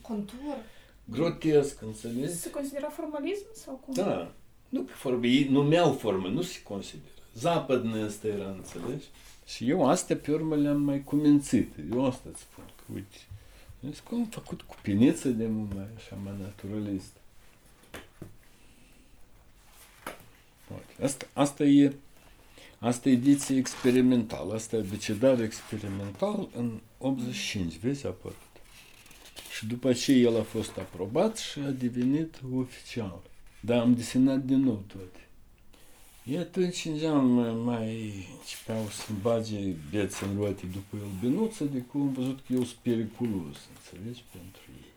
Contur? 0.00 0.56
grotesc, 1.04 1.82
înțelegi? 1.82 2.34
Se 2.34 2.50
considera 2.50 2.88
formalism 2.88 3.46
sau 3.54 3.74
cum? 3.74 3.94
Da. 3.94 4.32
Nu 4.69 4.81
pe 4.81 4.91
formă, 4.91 5.25
ei 5.25 5.47
numeau 5.49 5.93
formă, 5.93 6.27
nu 6.27 6.41
se 6.41 6.61
consideră. 6.63 7.11
Zapadnăstă 7.33 8.27
era, 8.27 8.49
înțelegi? 8.49 9.05
Și 9.45 9.69
eu 9.69 9.89
astea 9.89 10.15
pe 10.15 10.31
urmă 10.31 10.55
le-am 10.55 10.81
mai 10.81 11.03
cumințit. 11.03 11.73
Eu 11.91 12.05
asta 12.05 12.29
îți 12.31 12.41
spun, 12.41 12.63
că 12.75 12.83
uite, 12.93 13.17
deci 13.79 13.99
cum 13.99 14.17
am 14.17 14.25
făcut 14.25 14.61
cu 14.61 14.75
piniță 14.81 15.29
de 15.29 15.47
mult 15.47 15.73
mai 15.73 15.87
așa, 15.95 16.17
mai 16.23 16.33
naturalist. 16.41 17.11
Uite, 20.69 21.03
asta, 21.03 21.27
asta 21.33 21.63
e 21.63 21.93
Asta 22.79 23.09
e 23.09 23.11
ediție 23.11 23.57
experimentală, 23.57 24.53
asta 24.53 24.75
e 24.75 24.79
abecedar 24.79 25.41
experimental 25.41 26.49
în 26.55 26.79
85, 26.97 27.77
vezi, 27.77 28.05
a 28.05 28.09
apărut. 28.09 28.35
Și 29.51 29.67
după 29.67 29.93
ce 29.93 30.11
el 30.11 30.39
a 30.39 30.43
fost 30.43 30.77
aprobat 30.77 31.37
și 31.37 31.59
a 31.59 31.69
devenit 31.69 32.41
oficial. 32.55 33.21
Dar 33.59 33.79
am 33.79 33.95
desenat 33.95 34.39
din 34.39 34.59
nou 34.59 34.83
toate. 34.87 35.27
E 36.23 36.39
atunci 36.39 36.85
înceam 36.85 37.25
mai, 37.63 38.13
începeau 38.39 38.87
să 38.89 39.11
bage 39.21 39.59
bețe 39.91 40.25
în 40.25 40.37
roate 40.37 40.65
după 40.65 40.95
el 40.95 41.09
binuță, 41.29 41.63
de 41.63 41.79
cum 41.79 42.01
am 42.01 42.13
văzut 42.13 42.39
că 42.47 42.53
eu 42.53 42.63
sunt 42.63 42.79
periculos, 42.81 43.57
înțelegi, 43.75 44.23
pentru 44.31 44.61
ei. 44.77 44.91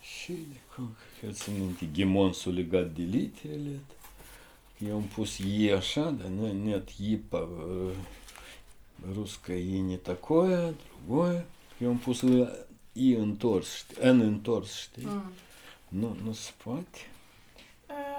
Și 0.00 0.32
de 0.32 0.58
cum, 0.74 0.96
că 1.20 1.26
țin 1.30 1.52
minte, 1.58 1.88
ghimonsul 1.92 2.52
legat 2.52 2.92
de 2.94 3.02
literele, 3.02 3.80
eu 4.78 4.94
am 4.94 5.02
pus 5.02 5.38
E 5.58 5.72
așa, 5.72 6.10
dar 6.10 6.26
nu, 6.26 6.52
нет, 6.52 6.88
E 7.00 7.16
по 7.28 7.38
э, 7.38 7.94
русское 9.14 9.58
E 9.58 9.78
не 9.78 9.96
такое, 9.96 10.74
другое. 10.84 11.46
Eu 11.78 11.88
am 11.88 11.98
pus 11.98 12.24
I 12.92 13.12
întors, 13.12 13.86
N 14.02 14.20
întors, 14.20 14.80
știi? 14.80 15.06
Mm. 15.06 15.32
Nu, 15.88 16.16
nu 16.24 16.32
se 16.32 16.50
poate. 16.64 16.98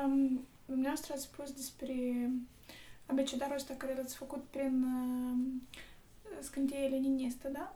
Um, 0.05 0.39
dumneavoastră 0.65 1.13
ați 1.13 1.23
spus 1.23 1.51
despre 1.51 1.93
abecedarul 3.05 3.55
ăsta 3.55 3.73
care 3.73 3.93
l-ați 3.97 4.15
făcut 4.15 4.43
prin 4.49 4.83
uh, 4.83 5.37
scânteie 6.41 6.87
leninistă, 6.87 7.47
da? 7.53 7.75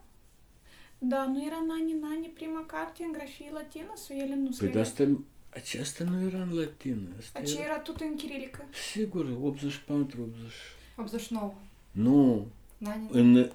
Da, 0.98 1.26
nu 1.26 1.44
era 1.46 1.64
Nani 1.66 1.92
Nani 2.00 2.26
prima 2.26 2.64
carte 2.66 3.04
în 3.04 3.12
grafie 3.12 3.50
latină 3.52 3.92
sau 3.94 4.16
ele 4.16 4.34
nu 4.34 4.42
Păi 4.44 4.52
scrie? 4.54 4.70
de 4.70 4.78
asta, 4.80 5.08
aceasta 5.54 6.04
nu 6.04 6.20
era 6.26 6.42
în 6.42 6.54
latină. 6.54 7.08
Asta 7.18 7.38
Aceea 7.38 7.62
era, 7.64 7.72
era 7.72 7.82
tot 7.82 8.00
în 8.00 8.14
chirilică. 8.14 8.64
sigur, 8.92 9.24
84, 9.42 10.20
80. 10.22 10.52
89. 10.96 11.54
Nu, 11.90 12.46
Nani? 12.78 13.08
în 13.10 13.50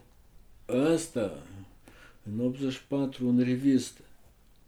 ăsta, 0.69 1.39
în 2.23 2.39
84, 2.45 3.27
în 3.27 3.39
revistă. 3.43 4.01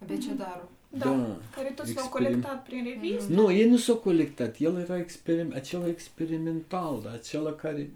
Abecedarul. 0.02 0.70
Da, 0.92 1.06
Da, 1.06 1.38
care 1.56 1.70
toți 1.76 1.94
l-au 1.96 2.04
experim- 2.04 2.10
colectat 2.28 2.64
prin 2.64 2.84
revistă. 2.84 3.34
Nu, 3.34 3.52
ei 3.52 3.70
nu 3.70 3.78
s-au 3.78 3.96
colectat. 3.96 4.56
El 4.60 4.78
era 4.78 4.98
experim- 4.98 5.54
acela 5.56 5.88
experimental, 5.88 7.00
dar 7.04 7.14
acela 7.14 7.52
care 7.54 7.90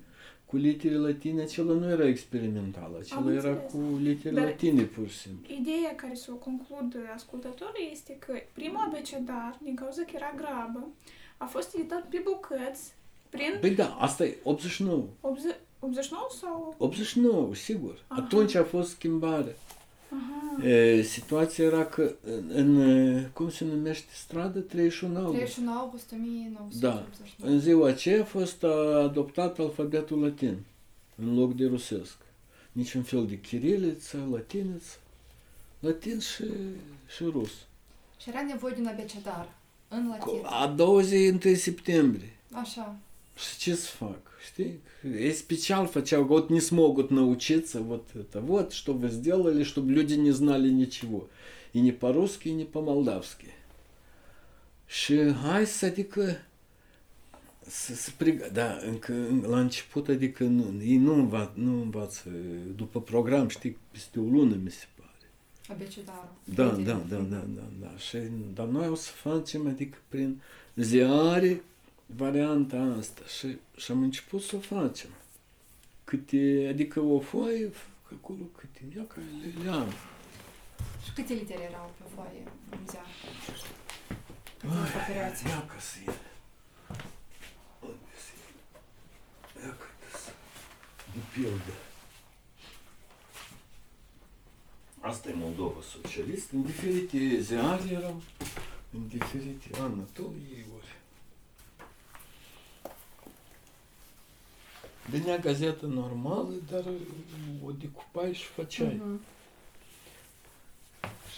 cu 0.45 0.57
litere 0.57 0.95
latine, 0.95 1.41
acela 1.41 1.73
nu 1.73 1.89
era 1.89 2.07
experimental, 2.07 2.91
acela 2.99 3.19
Am 3.19 3.27
era 3.29 3.49
înțeles. 3.49 3.71
cu 3.71 3.79
litere 4.01 4.35
Dar- 4.35 4.43
latine 4.43 4.81
pur 4.83 5.07
și 5.07 5.17
simplu. 5.17 5.53
Ideea 5.55 5.95
care 5.95 6.15
să 6.15 6.31
o 6.31 6.35
conclud 6.35 6.95
ascultătorul 7.15 7.87
este 7.91 8.15
că 8.25 8.33
primul 8.53 8.83
abecedar, 8.87 9.57
din 9.63 9.75
cauza 9.75 10.01
că 10.01 10.11
era 10.15 10.33
grabă, 10.35 10.87
a 11.37 11.45
fost 11.45 11.75
editat 11.75 12.05
pe 12.09 12.21
bucăți 12.23 12.93
prin 13.29 13.57
Păi 13.59 13.75
da, 13.75 13.97
asta 13.99 14.25
e 14.25 14.37
89. 14.43 15.03
80, 15.21 15.55
89 15.79 16.27
sau... 16.41 16.75
89, 16.77 17.55
sigur. 17.55 18.03
Aha. 18.07 18.21
Atunci 18.21 18.55
a 18.55 18.63
fost 18.63 18.89
schimbare. 18.89 19.55
Aha. 20.13 20.67
E, 20.67 21.01
situația 21.01 21.65
era 21.65 21.85
că 21.85 22.15
în, 22.23 22.79
în, 22.79 23.29
cum 23.33 23.49
se 23.49 23.65
numește 23.65 24.11
stradă, 24.13 24.59
31 24.59 25.17
august. 25.17 25.35
31 25.35 25.71
august 25.71 26.11
1989. 26.11 26.79
Da. 26.79 27.05
În 27.47 27.59
ziua 27.59 27.87
aceea 27.87 28.21
a 28.21 28.25
fost 28.25 28.63
a, 28.63 29.01
adoptat 29.03 29.59
alfabetul 29.59 30.21
latin 30.21 30.57
în 31.15 31.39
loc 31.39 31.55
de 31.55 31.65
rusesc. 31.65 32.15
Niciun 32.71 33.03
fel 33.03 33.27
de 33.27 33.39
chiriliță, 33.39 34.27
latiniță, 34.31 34.97
latin 35.79 36.19
și, 36.19 36.43
și 37.15 37.23
rus. 37.23 37.51
Și 38.21 38.29
era 38.29 38.41
nevoie 38.41 38.73
de 38.73 38.79
un 38.79 38.87
abecedar 38.87 39.49
în 39.87 40.07
latin. 40.07 40.41
A 40.43 40.67
21 40.67 41.55
septembrie. 41.55 42.35
Așa. 42.51 42.95
Și 43.35 43.57
ce 43.57 43.75
să 43.75 43.87
fac? 43.87 44.19
Știi? 44.45 44.79
Ei 45.19 45.31
special 45.31 45.87
фăceau, 45.87 46.23
вот 46.23 46.49
не 46.49 46.59
смогут 46.59 47.11
научиться 47.11 47.79
вот 47.79 48.05
это 48.15 48.39
вот, 48.41 48.73
что 48.73 48.93
вы 48.93 49.09
сделали, 49.09 49.63
чтобы 49.63 49.91
люди 49.91 50.15
не 50.15 50.31
знали 50.31 50.69
ничего. 50.69 51.27
И 51.71 51.79
не 51.79 51.91
по-русски, 51.91 52.49
и 52.49 52.53
не 52.53 52.65
по-молдавски. 52.65 53.47
Și 54.85 55.31
hai 55.31 55.65
să, 55.65 55.85
adică, 55.85 56.37
să, 57.59 57.95
să 57.95 58.11
prig... 58.17 58.47
Da, 58.47 58.79
încă 58.85 59.13
la 59.41 59.59
început, 59.59 60.07
adică 60.07 60.43
nu, 60.43 60.81
ei 60.81 60.97
nu, 60.97 61.13
înva, 61.13 61.51
nu 61.53 61.81
învață 61.81 62.29
după 62.75 63.01
program, 63.01 63.47
știi, 63.47 63.77
peste 63.91 64.19
o 64.19 64.23
lună, 64.23 64.55
mi 64.63 64.71
se 64.71 64.85
pare. 64.95 65.29
Abecedarul. 65.67 66.35
Da, 66.43 66.65
Uite. 66.67 66.81
da, 66.81 67.05
da, 67.09 67.17
da, 67.17 67.45
da, 67.55 67.67
da. 67.79 67.97
Și, 67.97 68.17
dar 68.53 68.67
noi 68.67 68.87
o 68.87 68.95
să 68.95 69.11
facem, 69.11 69.67
adică 69.67 69.97
prin 70.07 70.41
ziare, 70.75 71.63
varianta 72.05 72.95
asta. 72.99 73.21
Și, 73.37 73.57
și 73.75 73.91
am 73.91 74.01
început 74.01 74.41
să 74.41 74.55
o 74.55 74.59
facem. 74.59 75.09
Câte, 76.03 76.67
adică 76.69 76.99
o 76.99 77.19
foaie, 77.19 77.71
acolo 78.17 78.43
câte, 78.57 78.81
ia 78.95 79.03
că 79.07 79.19
le, 79.19 79.63
le 79.63 79.69
am. 79.69 79.89
Și 81.03 81.11
câte 81.13 81.33
litere 81.33 81.61
erau 81.61 81.93
pe 81.97 82.03
foaie 82.15 82.43
în 82.69 82.87
ziar? 82.89 83.05
Ai, 84.63 84.89
Pe 84.91 84.97
perioadă. 85.07 85.35
Ia 85.47 85.65
că 85.65 85.79
să 85.79 85.97
ele. 86.05 86.31
Unde 87.79 88.15
să 88.25 88.31
ele? 88.45 89.65
Ia 89.65 89.73
că 89.77 89.85
să... 90.17 90.31
De 91.13 91.19
pildă. 91.33 91.73
Asta 94.99 95.29
e 95.29 95.33
Moldova 95.35 95.79
socialist. 95.81 96.51
În 96.51 96.61
diferite 96.61 97.39
ziare 97.39 97.89
erau, 97.91 98.21
în 98.93 99.07
diferite 99.07 99.69
Anatolie, 99.79 100.65
ori. 100.75 100.95
Venea 105.09 105.37
gazetă 105.37 105.85
normală, 105.85 106.53
dar 106.71 106.83
o 107.65 107.71
decupai 107.71 108.33
și 108.33 108.45
făceai. 108.45 109.01
Mhm. 109.03 109.21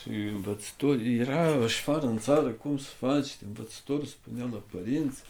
Și 0.02 0.10
învățători, 0.10 1.18
era 1.18 1.68
șfar 1.68 2.04
în 2.04 2.18
țară, 2.20 2.50
cum 2.50 2.78
să 2.78 2.90
faci, 2.90 3.38
învățătorul 3.46 4.06
spunea 4.06 4.46
la 4.46 4.62
părinți, 4.72 5.22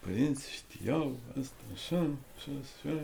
părinții 0.00 0.52
știau 0.52 1.16
asta, 1.40 1.54
așa, 1.74 2.06
așa, 2.36 2.50
așa. 2.62 3.00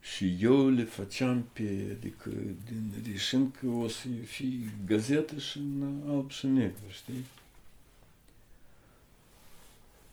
Și 0.00 0.36
eu 0.40 0.68
le 0.68 0.84
făceam 0.84 1.48
pe, 1.52 1.96
adică, 1.98 2.30
din, 2.66 3.04
reșind 3.10 3.56
că 3.60 3.66
o 3.66 3.88
să 3.88 4.06
fie 4.24 4.74
gazetă 4.86 5.38
și 5.38 5.58
în 5.58 6.02
alb 6.08 6.30
și 6.30 6.46
negru, 6.46 6.88
știi? 6.88 7.24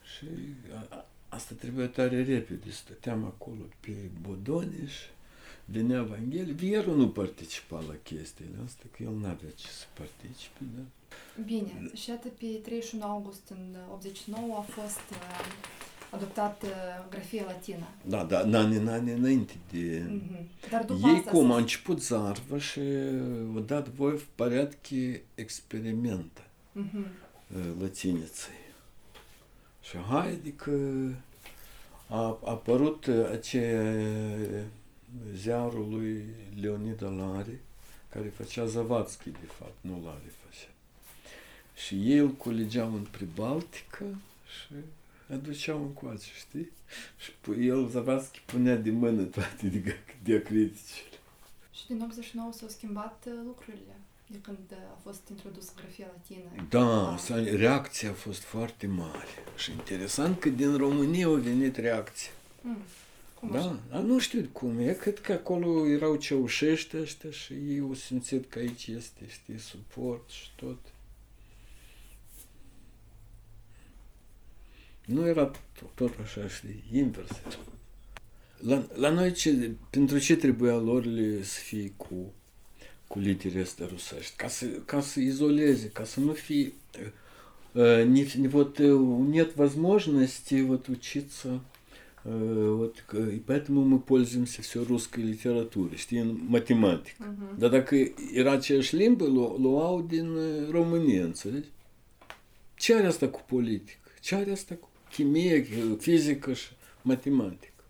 Și 0.03 0.25
a, 0.73 0.95
a, 0.95 1.05
asta 1.28 1.54
trebuia 1.58 1.86
tare 1.88 2.22
repede, 2.24 2.70
stăteam 2.70 3.24
acolo 3.24 3.60
pe 3.80 3.92
Bodone 4.20 4.86
și 4.86 5.04
venea 5.64 5.98
Evanghelie. 5.98 6.52
Vierul 6.52 6.96
nu 6.96 7.08
participa 7.08 7.76
la 7.88 7.94
chestiile 8.02 8.56
astea, 8.66 8.86
că 8.96 9.02
el 9.02 9.12
n-avea 9.14 9.50
ce 9.56 9.66
să 9.68 9.84
participe, 9.92 10.60
da? 10.76 10.82
Bine, 11.44 11.90
și 11.94 12.10
iată 12.10 12.28
pe 12.38 12.46
31 12.46 13.04
august 13.04 13.42
în 13.50 13.76
89 13.92 14.56
a 14.56 14.60
fost 14.60 15.00
uh, 15.10 15.46
adoptat 16.10 16.62
uh, 16.62 16.68
grafia 17.10 17.44
latină. 17.46 17.86
Da, 18.06 18.24
da, 18.24 18.40
în 18.40 18.54
anii, 18.54 18.76
în 18.76 18.88
anii 18.88 19.12
înainte 19.12 19.52
de... 19.70 20.02
Mm-hmm. 20.06 20.68
Dar 20.70 20.84
după 20.84 21.08
Ei 21.08 21.14
asta 21.16 21.30
cum, 21.30 21.48
s-a- 21.48 21.54
a 21.54 21.58
început 21.58 22.02
zarvă 22.02 22.58
și 22.58 22.80
au 23.54 23.60
dat 23.60 23.88
voi 23.88 24.16
в 24.16 24.24
порядке 24.34 25.22
experimenta 25.34 26.46
Mhm. 26.72 27.06
lăținiței. 27.80 28.60
Și 29.89 29.97
hai, 29.97 30.31
adică 30.31 30.71
a, 32.07 32.17
a 32.17 32.39
apărut 32.45 33.07
aceea 33.31 33.93
ziarul 35.33 35.89
lui 35.89 36.25
Leonid 36.61 37.03
Lare, 37.03 37.61
care 38.09 38.27
făcea 38.27 38.65
Zavatski, 38.65 39.29
de 39.29 39.45
fapt, 39.57 39.75
nu 39.81 40.01
Lare 40.05 40.31
făcea. 40.45 40.69
Și 41.75 42.11
ei 42.11 42.17
îl 42.17 42.29
culegeau 42.29 42.93
în 42.93 43.07
Pribaltică 43.11 44.05
și 44.45 44.73
aduceau 45.33 45.81
încoace, 45.81 46.29
știi? 46.35 46.71
Și 47.17 47.31
pu- 47.41 47.61
el, 47.61 47.87
Zavatski, 47.87 48.41
punea 48.45 48.75
de 48.75 48.89
mână 48.89 49.23
toate 49.23 49.83
diacriticele. 50.23 51.17
Și 51.71 51.87
din 51.87 52.01
89 52.01 52.51
s-au 52.51 52.67
schimbat 52.67 53.23
uh, 53.27 53.33
lucrurile 53.45 53.95
de 54.27 54.37
când 54.41 54.57
uh, 54.71 54.77
a 54.95 54.99
fost 55.03 55.21
introdus 55.29 55.73
grafia 55.75 56.07
latină. 56.13 56.65
Da, 56.69 57.11
Ah. 57.13 57.19
s-a- 57.19 57.55
reacția 57.55 58.09
a 58.09 58.13
fost 58.13 58.41
foarte 58.41 58.87
mare. 58.87 59.27
Și 59.57 59.71
interesant 59.71 60.39
că 60.39 60.49
din 60.49 60.77
România 60.77 61.27
a 61.27 61.31
venit 61.35 61.75
reacția. 61.75 62.31
Mm. 62.61 62.77
Cum 63.39 63.49
Da, 63.51 63.59
așa? 63.59 63.79
dar 63.89 64.01
nu 64.01 64.19
știu 64.19 64.49
cum 64.51 64.79
e, 64.79 64.93
cred 64.93 65.19
că 65.19 65.31
acolo 65.31 65.87
erau 65.87 66.15
ceaușești 66.15 66.97
ăștia 66.97 67.29
și 67.31 67.53
ei 67.53 67.79
au 67.79 67.93
simțit 67.93 68.49
că 68.49 68.59
aici 68.59 68.87
este, 68.87 69.21
știi, 69.27 69.59
suport 69.59 70.29
și 70.29 70.49
tot. 70.55 70.77
Nu 75.05 75.27
era 75.27 75.45
tot, 75.45 75.89
tot 75.95 76.19
așa, 76.23 76.47
știi, 76.47 76.83
invers. 76.91 77.29
era. 77.29 77.57
La, 78.57 78.87
la 78.95 79.09
noi, 79.09 79.31
ce, 79.31 79.71
pentru 79.89 80.17
ce 80.19 80.35
trebuia 80.35 80.75
lor 80.75 81.05
le 81.05 81.43
să 81.43 81.59
fie 81.59 81.93
cu, 81.97 82.33
cu 83.07 83.19
litere 83.19 83.61
astea 83.61 83.85
rusești? 83.89 84.35
Ca 84.35 84.47
să, 84.47 84.65
ca 84.65 85.01
să 85.01 85.19
izoleze, 85.19 85.87
ca 85.89 86.03
să 86.03 86.19
nu 86.19 86.31
fie... 86.33 86.71
э, 87.75 88.03
Не, 88.05 88.23
вот 88.47 88.79
э, 88.79 88.87
нет 89.29 89.55
возможности 89.55 90.61
вот 90.61 90.87
учиться 90.87 91.61
Э, 92.23 92.75
Вот, 92.79 92.95
и 93.35 93.39
поэтому 93.49 93.85
мы 93.85 93.99
пользуемся 93.99 94.61
все 94.61 94.83
русской 94.83 95.21
литературой. 95.23 95.97
Mhm. 97.19 97.57
Dar 97.57 97.69
dacă 97.69 97.95
era 98.33 98.51
aceeași 98.51 98.95
limbă, 98.95 99.25
lu- 99.25 99.57
luau 99.61 100.01
din 100.01 100.27
uh, 100.29 100.69
România, 100.69 101.23
înțelegi? 101.23 101.67
Ce 102.75 102.95
are 102.95 103.05
asta 103.07 103.27
cu 103.29 103.41
politică? 103.47 104.09
Ce 104.21 104.35
are 104.35 104.51
asta 104.51 104.75
cu 104.75 104.89
chimie, 105.11 105.67
fizică 105.99 106.53
și 106.53 106.67
matematică? 107.01 107.83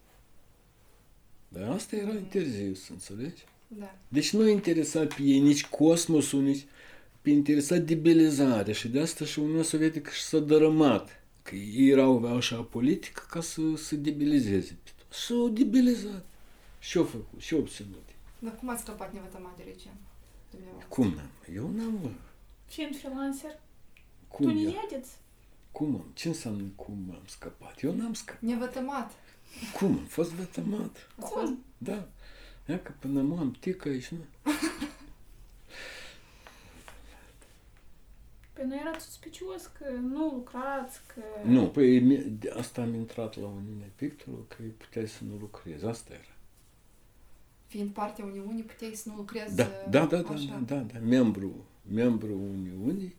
Dar 1.49 1.69
asta 1.69 1.95
era 1.95 2.11
interzis, 2.13 2.89
înțelegi? 2.89 3.43
Da. 3.67 3.95
Deci 4.07 4.33
nu 4.33 4.47
interesa 4.47 5.05
pe 5.05 5.21
ei 5.21 5.39
nici 5.39 5.65
cosmosul, 5.65 6.41
nici 6.41 6.65
pe 7.21 7.29
interesa 7.29 7.77
debilizarea 7.77 8.73
și 8.73 8.87
de 8.87 8.99
asta 8.99 9.25
și 9.25 9.39
Uniunea 9.39 9.63
Sovietică 9.63 10.09
și 10.13 10.21
s-a 10.21 10.39
dărâmat. 10.39 11.23
Că 11.41 11.55
ei 11.55 11.89
erau 11.89 12.35
așa 12.35 12.61
politică 12.61 13.23
ca 13.29 13.41
să 13.41 13.61
se 13.75 13.95
debilizeze 13.95 14.77
pe 14.83 14.89
tot. 14.97 15.13
Și 15.15 15.25
s-au 15.25 15.49
debilizat. 15.49 16.25
Și-au 16.79 17.03
făcut, 17.03 17.41
și-au 17.41 17.59
obținut. 17.59 18.09
Dar 18.39 18.55
cum 18.55 18.69
ați 18.69 18.81
scăpat 18.81 19.13
nevătămat 19.13 19.57
de 19.57 19.63
regim? 19.65 19.91
Dumneavoastră? 20.51 20.89
Cum 20.89 21.07
n-am? 21.07 21.55
Eu 21.55 21.71
n-am, 21.75 21.99
mă. 22.01 22.09
Fiind 22.65 22.97
freelancer, 22.97 23.51
tu 23.51 23.57
Cum 24.27 24.47
не 24.51 24.61
eu? 24.61 24.69
jedeți? 24.89 25.11
Cum 25.71 25.93
am? 25.95 26.11
Ce 26.13 26.27
înseamnă 26.27 26.63
cum 26.75 27.05
am 27.09 27.21
scăpat? 27.25 27.81
Eu 27.81 27.95
n-am 27.95 28.13
scăpat. 28.13 28.41
Nevătămat. 28.41 29.11
Cum? 29.77 29.87
Am 29.87 30.05
fost 30.05 30.31
vătămat. 30.31 31.07
Ați 31.15 31.31
fost? 31.31 31.45
Cum? 31.45 31.63
Da. 31.77 32.07
Ia 32.68 32.80
că 32.82 32.92
până 32.98 33.20
mă 33.22 33.36
am 33.38 33.50
tic 33.60 33.86
aici, 33.86 34.08
nu? 34.08 34.18
Păi 38.52 38.64
nu 38.66 38.74
erați 38.74 39.04
suspicios 39.04 39.66
că 39.78 39.84
nu 39.90 40.24
lucrați, 40.30 41.00
că... 41.14 41.20
Nu, 41.48 41.66
păi 41.68 42.00
mi- 42.00 42.24
de 42.40 42.50
asta 42.58 42.82
am 42.82 42.94
intrat 42.94 43.40
la 43.40 43.46
Uniunea 43.46 43.86
Pictorului, 43.96 44.44
că 44.48 44.56
puteai 44.76 45.08
să 45.08 45.18
nu 45.24 45.36
lucrezi. 45.40 45.84
Asta 45.84 46.12
era. 46.12 46.22
Fiind 47.66 47.90
partea 47.90 48.24
Uniunii, 48.24 48.62
puteai 48.62 48.94
să 48.94 49.08
nu 49.08 49.14
lucrezi 49.16 49.56
Da, 49.56 49.62
uh, 49.64 49.90
da, 49.90 50.06
da, 50.06 50.16
da, 50.22 50.28
așa. 50.32 50.62
da, 50.66 50.74
da, 50.76 50.80
da. 50.80 50.98
Membru, 50.98 51.64
membru 51.92 52.32
Uniunii, 52.38 53.14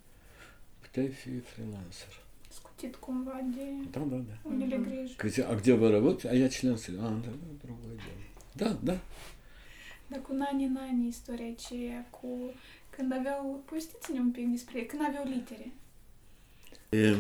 puteai 0.82 1.08
fi 1.08 1.40
freelancer. 1.40 2.22
Scutit 2.50 2.96
cumva 2.96 3.40
de 3.56 3.62
Da, 3.92 4.00
da, 4.00 4.16
da. 4.16 4.50
unele 4.50 4.78
Mhm. 4.78 4.90
griji. 4.90 5.16
Că 5.16 5.28
zi- 5.28 5.42
a 5.42 5.56
где 5.56 5.74
вы 5.74 5.90
работаете? 5.92 6.30
А 6.30 6.34
я 6.34 6.50
член 6.50 6.78
Союза. 6.78 7.06
А, 7.06 7.10
да, 7.10 7.30
да, 7.42 7.48
другое 7.64 7.96
дело. 8.04 8.20
Да, 8.56 8.78
да. 8.84 9.00
Dar 10.09 10.21
cu 10.21 10.35
nani 10.35 10.67
nani 10.67 11.09
istoria 11.09 11.51
aceea 11.57 12.07
cu 12.11 12.53
când 12.91 13.13
aveau, 13.13 13.63
povestiți-ne 13.65 14.19
un 14.19 14.31
pic 14.31 14.47
despre 14.51 14.85
când 14.87 15.03
aveau 15.09 15.25
litere. 15.25 15.73
E, 16.89 17.17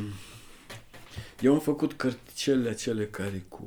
Eu 1.41 1.53
am 1.53 1.61
făcut 1.61 1.93
cărticele 1.93 2.68
acele 2.68 3.07
care 3.07 3.45
cu 3.49 3.64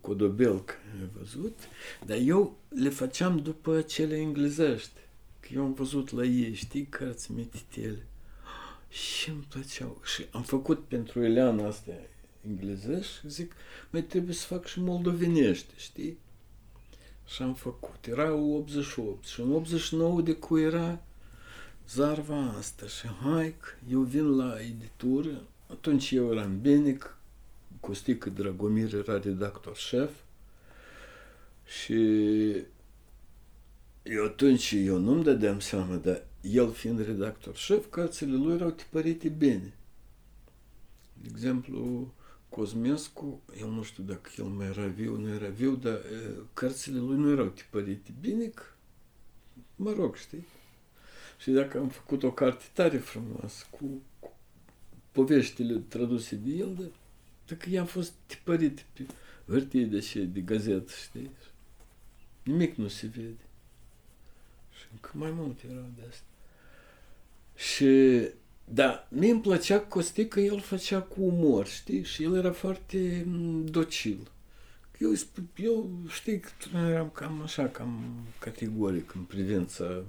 codobelc, 0.00 0.70
ai 1.00 1.08
văzut, 1.18 1.58
dar 2.06 2.18
eu 2.24 2.56
le 2.68 2.88
făceam 2.88 3.38
după 3.38 3.80
cele 3.80 4.16
englezești. 4.16 5.00
Că 5.40 5.48
eu 5.54 5.62
am 5.62 5.72
văzut 5.72 6.10
la 6.10 6.24
ei, 6.24 6.54
știi, 6.54 6.86
cărți 6.86 7.32
mititele. 7.32 8.06
Și 8.88 9.30
îmi 9.30 9.46
plăceau. 9.48 10.00
Și 10.04 10.26
am 10.30 10.42
făcut 10.42 10.84
pentru 10.84 11.24
Eleana 11.24 11.66
astea 11.66 11.98
englezești 12.46 13.12
și 13.12 13.28
zic, 13.28 13.52
mai 13.90 14.02
trebuie 14.02 14.34
să 14.34 14.46
fac 14.46 14.66
și 14.66 14.80
moldovenește, 14.80 15.72
știi? 15.76 16.18
Și 17.26 17.42
am 17.42 17.54
făcut. 17.54 18.06
Era 18.06 18.32
88 18.32 19.24
și 19.24 19.40
în 19.40 19.52
89 19.52 20.20
de 20.20 20.32
cu 20.32 20.58
era 20.58 21.02
zarva 21.88 22.54
asta 22.58 22.86
și 22.86 23.06
hai, 23.06 23.54
că 23.60 23.68
eu 23.90 24.00
vin 24.00 24.36
la 24.36 24.60
editură, 24.60 25.42
atunci 25.70 26.10
eu 26.10 26.32
eram 26.32 26.60
Benic, 26.60 27.16
Costică 27.80 28.30
Dragomir 28.30 28.94
era 28.94 29.18
redactor 29.18 29.76
șef 29.76 30.10
și 31.66 31.94
eu 34.02 34.24
atunci 34.24 34.74
eu 34.76 34.98
nu-mi 34.98 35.22
dădeam 35.22 35.60
seama, 35.60 35.96
dar 35.96 36.22
el 36.40 36.72
fiind 36.72 37.04
redactor 37.04 37.56
șef, 37.56 37.84
cărțile 37.90 38.36
lui 38.36 38.54
erau 38.54 38.70
tipărite 38.70 39.28
bine. 39.28 39.74
De 41.22 41.28
exemplu, 41.30 42.12
Cosmescu, 42.54 43.42
eu 43.60 43.70
nu 43.70 43.82
știu 43.82 44.02
dacă 44.02 44.30
el 44.38 44.44
mai 44.44 44.66
era 44.66 44.86
viu, 44.86 45.16
nu 45.16 45.28
era 45.28 45.48
viu, 45.48 45.74
dar 45.74 45.94
e, 45.94 46.30
cărțile 46.52 46.98
lui 46.98 47.16
nu 47.16 47.30
erau 47.30 47.46
tipărite 47.46 48.14
bine, 48.20 48.46
că, 48.46 48.62
mă 49.76 49.92
rog, 49.92 50.16
știi? 50.16 50.46
Și 51.38 51.50
dacă 51.50 51.78
am 51.78 51.88
făcut 51.88 52.22
o 52.22 52.32
carte 52.32 52.64
tare 52.72 52.98
frumoasă 52.98 53.64
cu, 53.70 53.84
cu 54.18 54.32
poveștile 55.12 55.78
traduse 55.78 56.34
de 56.36 56.50
el, 56.50 56.74
dar 56.78 56.88
dacă 57.46 57.70
i-am 57.70 57.86
fost 57.86 58.12
tipărit 58.26 58.84
pe 58.92 59.06
hârtie 59.46 59.84
de 59.84 59.98
ce, 59.98 60.24
de 60.24 60.40
gazetă, 60.40 60.92
știi? 61.04 61.30
Nimic 62.42 62.74
nu 62.74 62.88
se 62.88 63.06
vede. 63.06 63.44
Și 64.78 64.84
încă 64.92 65.10
mai 65.12 65.30
mult 65.30 65.62
erau 65.62 65.90
de 65.96 66.02
asta. 66.08 66.24
Și, 67.56 68.20
da, 68.64 69.06
mie 69.10 69.30
îmi 69.30 69.40
plăcea 69.40 69.80
Costi 69.80 70.26
că 70.26 70.40
el 70.40 70.60
făcea 70.60 71.00
cu 71.00 71.22
umor, 71.22 71.66
știi? 71.66 72.04
Și 72.04 72.22
el 72.22 72.36
era 72.36 72.52
foarte 72.52 73.24
m, 73.26 73.64
docil. 73.64 74.30
Eu, 74.98 75.10
îi 75.10 75.18
sp- 75.18 75.56
eu 75.56 75.90
știi 76.08 76.40
că 76.40 76.50
eram 76.76 77.10
cam 77.10 77.42
așa, 77.42 77.68
cam 77.68 78.04
categoric 78.38 79.14
în 79.14 79.22
privința 79.22 80.02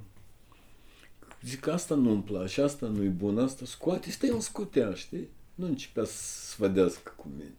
Zic, 1.45 1.67
asta 1.67 1.95
nu-mi 1.95 2.23
place, 2.23 2.61
asta 2.61 2.87
nu-i 2.87 3.07
bun, 3.07 3.39
asta 3.39 3.65
scoate, 3.65 4.11
stai, 4.11 4.29
el 4.29 4.39
scotea, 4.39 4.93
știi? 4.93 5.29
Nu 5.55 5.65
începea 5.65 6.03
să 6.03 6.49
sfădească 6.49 7.13
cu 7.15 7.27
mine. 7.37 7.53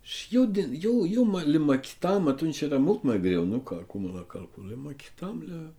Și 0.00 0.36
eu, 0.36 0.44
din, 0.44 0.80
eu, 0.82 1.06
eu 1.06 1.24
mă, 1.24 1.40
le 1.40 1.58
machitam, 1.58 2.26
atunci 2.26 2.60
era 2.60 2.78
mult 2.78 3.02
mai 3.02 3.20
greu, 3.20 3.44
nu 3.44 3.58
ca 3.58 3.74
acum 3.74 4.14
la 4.14 4.22
calcul, 4.22 4.66
le 4.68 4.74
machitam, 4.74 5.44
le... 5.46 5.72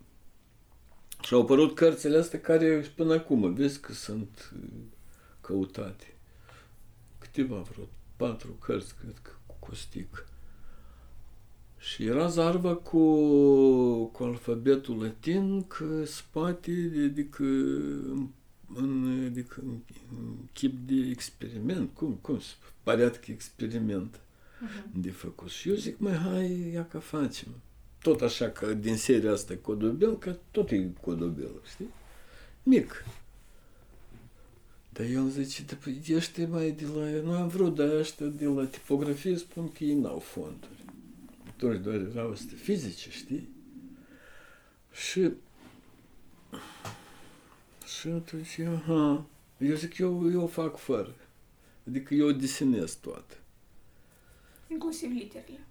Și 1.24 1.34
au 1.34 1.42
apărut 1.42 1.76
cărțile 1.76 2.18
astea 2.18 2.40
care 2.42 2.82
și 2.84 2.92
până 2.92 3.14
acum, 3.14 3.54
vezi 3.54 3.80
că 3.80 3.94
sunt 3.94 4.52
uh, 4.56 4.70
căutate. 5.42 6.14
Câteva, 7.18 7.56
vreo 7.56 7.84
patru 8.16 8.52
cărți, 8.52 8.96
cred 9.02 9.16
că, 9.22 9.32
cu 9.46 9.56
Costic. 9.60 10.26
Și 11.78 12.06
era 12.06 12.28
zarva 12.28 12.76
cu, 12.76 13.04
cu 14.06 14.24
alfabetul 14.24 15.02
latin 15.04 15.68
că 15.68 16.06
spate, 16.06 16.92
adică 17.12 17.44
în, 18.76 19.24
adică 19.30 19.62
în, 19.66 19.78
în 20.20 20.36
chip 20.54 20.78
de 20.88 21.10
experiment, 21.10 21.90
cum, 21.94 22.14
cum 22.22 22.40
se 22.40 22.54
părea 22.84 23.10
că 23.10 23.32
experiment 23.32 24.20
Mhm. 24.62 25.02
de 25.02 25.12
făcut. 25.12 25.50
Și 25.50 25.70
eu 25.70 25.76
zic, 25.76 26.00
mai 26.00 26.14
hai, 26.16 26.72
ia 26.74 26.86
că 26.88 27.00
facem. 27.00 27.48
Tot 28.02 28.22
așa 28.22 28.50
că 28.50 28.74
din 28.74 28.98
seria 28.98 29.32
asta 29.32 29.58
codobel, 29.62 30.18
că 30.18 30.38
tot 30.52 30.70
e 30.72 30.90
codobel, 31.02 31.62
știi? 31.72 31.90
Mic. 32.64 33.06
Dar 34.90 35.06
el 35.06 35.30
zice, 35.30 35.64
da, 35.64 35.76
păi 35.84 36.02
ăștia 36.16 36.48
mai 36.48 36.72
de 36.72 36.86
la... 36.86 37.22
Nu 37.22 37.32
am 37.32 37.48
vrut, 37.48 37.76
dar 37.76 37.90
ăștia 37.90 38.26
de 38.26 38.46
la 38.46 38.66
tipografie 38.66 39.38
spun 39.38 39.72
că 39.72 39.84
ei 39.84 39.94
n-au 39.94 40.20
fonduri. 40.20 40.84
Toți 41.56 41.80
doar 41.80 41.96
erau 41.96 42.32
astea 42.32 42.58
fizice, 42.62 43.10
știi? 43.10 43.50
Și... 44.92 45.32
Și 48.00 48.08
atunci, 48.08 48.60
aha, 48.60 49.26
eu 49.58 49.76
zic, 49.76 49.98
eu, 49.98 50.32
eu 50.32 50.48
fac 50.48 50.78
fără. 50.78 51.16
Adică 51.88 52.14
eu 52.14 52.32
desenez 52.32 52.94
toate. 52.94 53.38
Inclusiv 54.68 55.12
literele. 55.12 55.68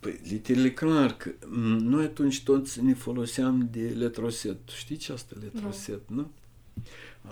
Păi, 0.00 0.20
literele 0.22 0.72
clar 0.72 1.16
că 1.16 1.30
m, 1.46 1.76
noi 1.76 2.04
atunci 2.04 2.42
toți 2.42 2.82
ne 2.82 2.94
foloseam 2.94 3.68
de 3.70 3.88
letroset. 3.88 4.68
Știți 4.68 5.04
ce 5.04 5.12
asta 5.12 5.36
letroset, 5.40 6.00
nu? 6.08 6.16
nu? 6.16 6.30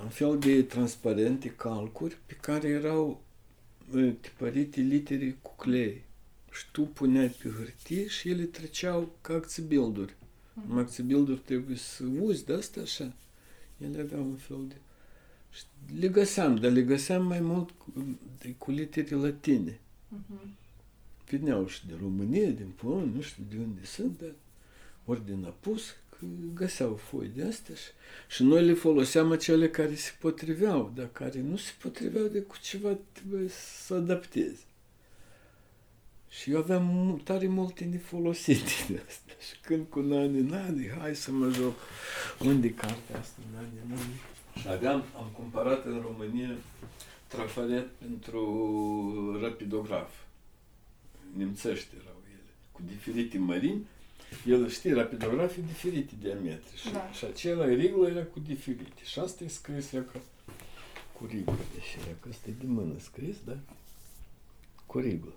Un 0.02 0.08
fel 0.08 0.38
de 0.38 0.62
transparente 0.62 1.48
calcuri 1.48 2.18
pe 2.26 2.34
care 2.34 2.68
erau 2.68 3.22
e, 3.94 4.10
tipărite 4.10 4.80
litere 4.80 5.38
cu 5.42 5.56
clei. 5.56 6.02
Și 6.50 6.64
tu 6.72 6.82
puneai 6.82 7.28
pe 7.28 7.48
hârtie 7.48 8.06
și 8.06 8.28
ele 8.28 8.44
treceau 8.44 9.12
ca 9.20 9.34
acțibilduri. 9.34 10.12
Mm-hmm. 10.12 10.78
Acțibilduri 10.78 11.40
trebuie 11.40 11.76
să 11.76 12.04
uzi 12.20 12.44
de 12.44 12.52
asta 12.52 12.80
așa. 12.80 13.14
Ele 13.78 14.00
aveau 14.00 14.22
un 14.22 14.36
fel 14.36 14.64
de... 14.68 14.74
Și 15.50 15.62
le 15.98 16.08
găseam, 16.08 16.56
dar 16.56 16.70
le 16.70 16.82
găseam 16.82 17.26
mai 17.26 17.40
mult 17.40 17.70
cu, 17.70 17.92
de, 18.38 18.54
cu 18.58 18.70
litere 18.70 19.14
latine. 19.14 19.80
Mhm. 20.08 20.56
Veneau 21.30 21.66
și 21.66 21.86
de 21.86 21.94
România, 22.00 22.48
din 22.48 22.72
Polonia, 22.76 23.10
nu 23.14 23.20
știu 23.20 23.42
de 23.50 23.56
unde 23.56 23.84
sunt, 23.84 24.18
dar 24.20 24.32
ori 25.04 25.26
din 25.26 25.44
apus, 25.46 25.96
că 26.10 26.24
găseau 26.54 26.94
foi 26.94 27.30
de 27.34 27.44
astea 27.44 27.74
și, 27.74 27.82
și 28.28 28.42
noi 28.42 28.64
le 28.64 28.72
foloseam 28.74 29.32
acele 29.32 29.68
care 29.68 29.94
se 29.94 30.10
potriveau, 30.20 30.92
dar 30.94 31.08
care 31.12 31.40
nu 31.40 31.56
se 31.56 31.72
potriveau 31.82 32.26
de 32.26 32.40
cu 32.40 32.56
ceva 32.62 32.96
trebuie 33.12 33.48
să 33.84 33.94
adaptezi. 33.94 34.66
Și 36.30 36.50
eu 36.50 36.58
aveam 36.58 36.84
mu- 36.84 37.16
tare 37.24 37.46
multe 37.46 37.84
nefolosite 37.84 38.72
de 38.88 39.02
astea. 39.08 39.34
Și 39.40 39.60
când 39.60 39.86
cu 39.88 40.00
Nani, 40.00 40.40
Nani, 40.40 40.88
hai 40.98 41.16
să 41.16 41.30
mă 41.32 41.48
joc. 41.48 41.74
Unde 42.44 42.66
e 42.66 42.70
cartea 42.70 43.18
asta, 43.18 43.40
Nani, 43.54 43.68
Nani? 43.88 44.20
Și 44.60 44.68
aveam, 44.68 45.04
am 45.16 45.30
cumpărat 45.36 45.84
în 45.84 46.00
România 46.06 46.54
trafaret 47.26 47.86
pentru 47.86 49.38
rapidograf. 49.42 50.10
Nemțești 51.36 51.88
erau 52.02 52.22
ele, 52.30 52.52
cu 52.72 52.80
diferite 52.86 53.38
mărimi. 53.38 53.86
El 54.46 54.68
știe, 54.68 54.94
rapidografii 54.94 55.62
diferite 55.62 56.14
diametri. 56.20 56.76
Și, 56.76 56.92
Da. 56.92 57.10
și 57.12 57.24
acela 57.24 57.64
riglă 57.64 58.08
era 58.08 58.22
cu 58.24 58.40
diferite. 58.40 59.02
Și 59.04 59.18
asta 59.18 59.44
e 59.44 59.48
scris 59.48 59.92
eu 59.92 60.02
ca 60.12 60.20
cu 61.12 61.26
riglă. 61.26 61.56
Deci 61.74 61.96
era 62.04 62.16
că 62.20 62.28
asta 62.30 62.48
e 62.48 62.52
de 62.60 62.66
mână 62.66 62.94
scris, 62.98 63.36
da? 63.44 63.56
Cu 64.86 64.98
riglă. 64.98 65.32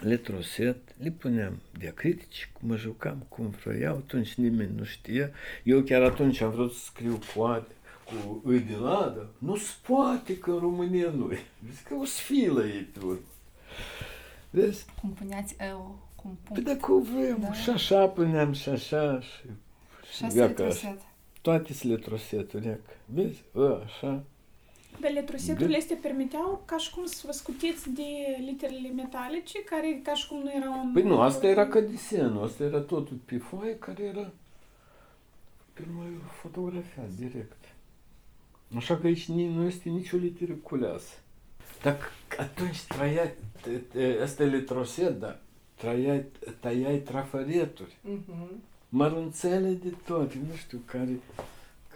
Letroset, 0.00 0.76
le 1.02 1.10
puneam 1.10 1.60
diacritici, 1.78 2.50
mă 2.60 2.76
jucam 2.76 3.26
cum 3.28 3.48
vroiau, 3.48 3.96
atunci 3.96 4.34
nimeni 4.34 4.74
nu 4.76 4.84
știa. 4.84 5.30
Eu 5.62 5.82
chiar 5.82 6.02
atunci 6.02 6.40
am 6.40 6.50
vrut 6.50 6.72
să 6.72 6.78
scriu 6.84 7.18
cu 7.34 7.42
ade, 7.42 7.66
cu 8.04 8.42
îi 8.44 8.60
din 8.60 8.82
adă. 8.84 9.30
Nu 9.38 9.56
se 9.56 9.70
poate 9.86 10.38
că 10.38 10.50
în 10.50 10.58
România 10.58 11.10
nu 11.10 11.32
e. 11.32 11.44
Zic 11.74 11.86
că 11.86 11.94
o 11.94 12.04
să 12.04 12.20
fie 12.20 12.50
la 12.50 12.66
ei 12.66 12.82
pe 12.82 12.98
urmă. 13.04 13.18
Vezi? 14.54 14.84
Cum 15.00 15.10
puneați 15.10 15.56
eu, 15.60 15.98
cum 16.16 16.30
Păi 16.30 16.52
punct. 16.62 16.64
de 16.64 16.76
cum 16.76 17.02
vrem, 17.02 17.38
Da. 17.40 17.52
și 17.52 17.70
așa 17.70 18.06
puneam, 18.08 18.52
și 18.52 18.68
așa, 18.68 19.20
și... 19.20 19.42
Și 20.16 20.24
asta 20.24 20.38
ia 20.38 20.44
e 20.44 20.52
că 20.52 20.62
așa. 20.62 20.70
troset. 20.70 21.00
Toate 21.40 21.72
sunt 21.72 21.92
letroseturi, 21.92 22.66
ia 22.66 22.72
că, 22.86 22.92
vezi? 23.04 23.42
A, 23.56 23.80
așa. 23.84 24.22
Dar 25.00 25.10
letroseturile 25.10 25.76
astea 25.76 25.96
permiteau 26.02 26.62
ca 26.64 26.76
și 26.76 26.90
cum 26.94 27.06
să 27.06 27.22
vă 27.26 27.32
scutiți 27.32 27.90
de 27.90 28.02
literele 28.44 28.88
metalice, 28.88 29.64
care 29.64 30.00
ca 30.02 30.14
și 30.14 30.28
cum 30.28 30.38
nu 30.42 30.50
erau 30.56 30.80
un... 30.84 30.92
Păi 30.92 31.02
nu, 31.02 31.20
asta 31.20 31.46
era 31.46 31.66
ca 31.66 31.80
desenul, 31.80 32.44
asta 32.44 32.64
era 32.64 32.78
totul 32.80 33.16
pe 33.24 33.36
foaie 33.38 33.78
care 33.78 34.02
era 34.02 34.30
pe 35.72 35.82
urmă 35.88 36.02
fotografiat 36.42 37.08
direct. 37.18 37.56
Așa 38.76 38.96
că 38.96 39.06
aici 39.06 39.28
ni- 39.28 39.54
nu 39.54 39.64
este 39.66 39.88
nicio 39.88 40.16
literă 40.16 40.52
culeasă. 40.52 41.12
Dacă 41.82 42.04
atunci 42.38 42.82
trăiai, 42.82 43.32
te- 43.62 43.70
te- 43.98 44.22
asta 44.22 44.42
e 44.42 44.46
letroset, 44.46 45.20
dar 45.20 45.38
trăiai, 45.74 46.24
tăiai 46.60 46.96
trafareturi, 46.96 47.96
Mhm. 48.00 48.62
mărunțele 48.88 49.68
de 49.70 49.92
tot, 50.06 50.32
nu 50.34 50.54
știu, 50.56 50.80
care, 50.84 51.18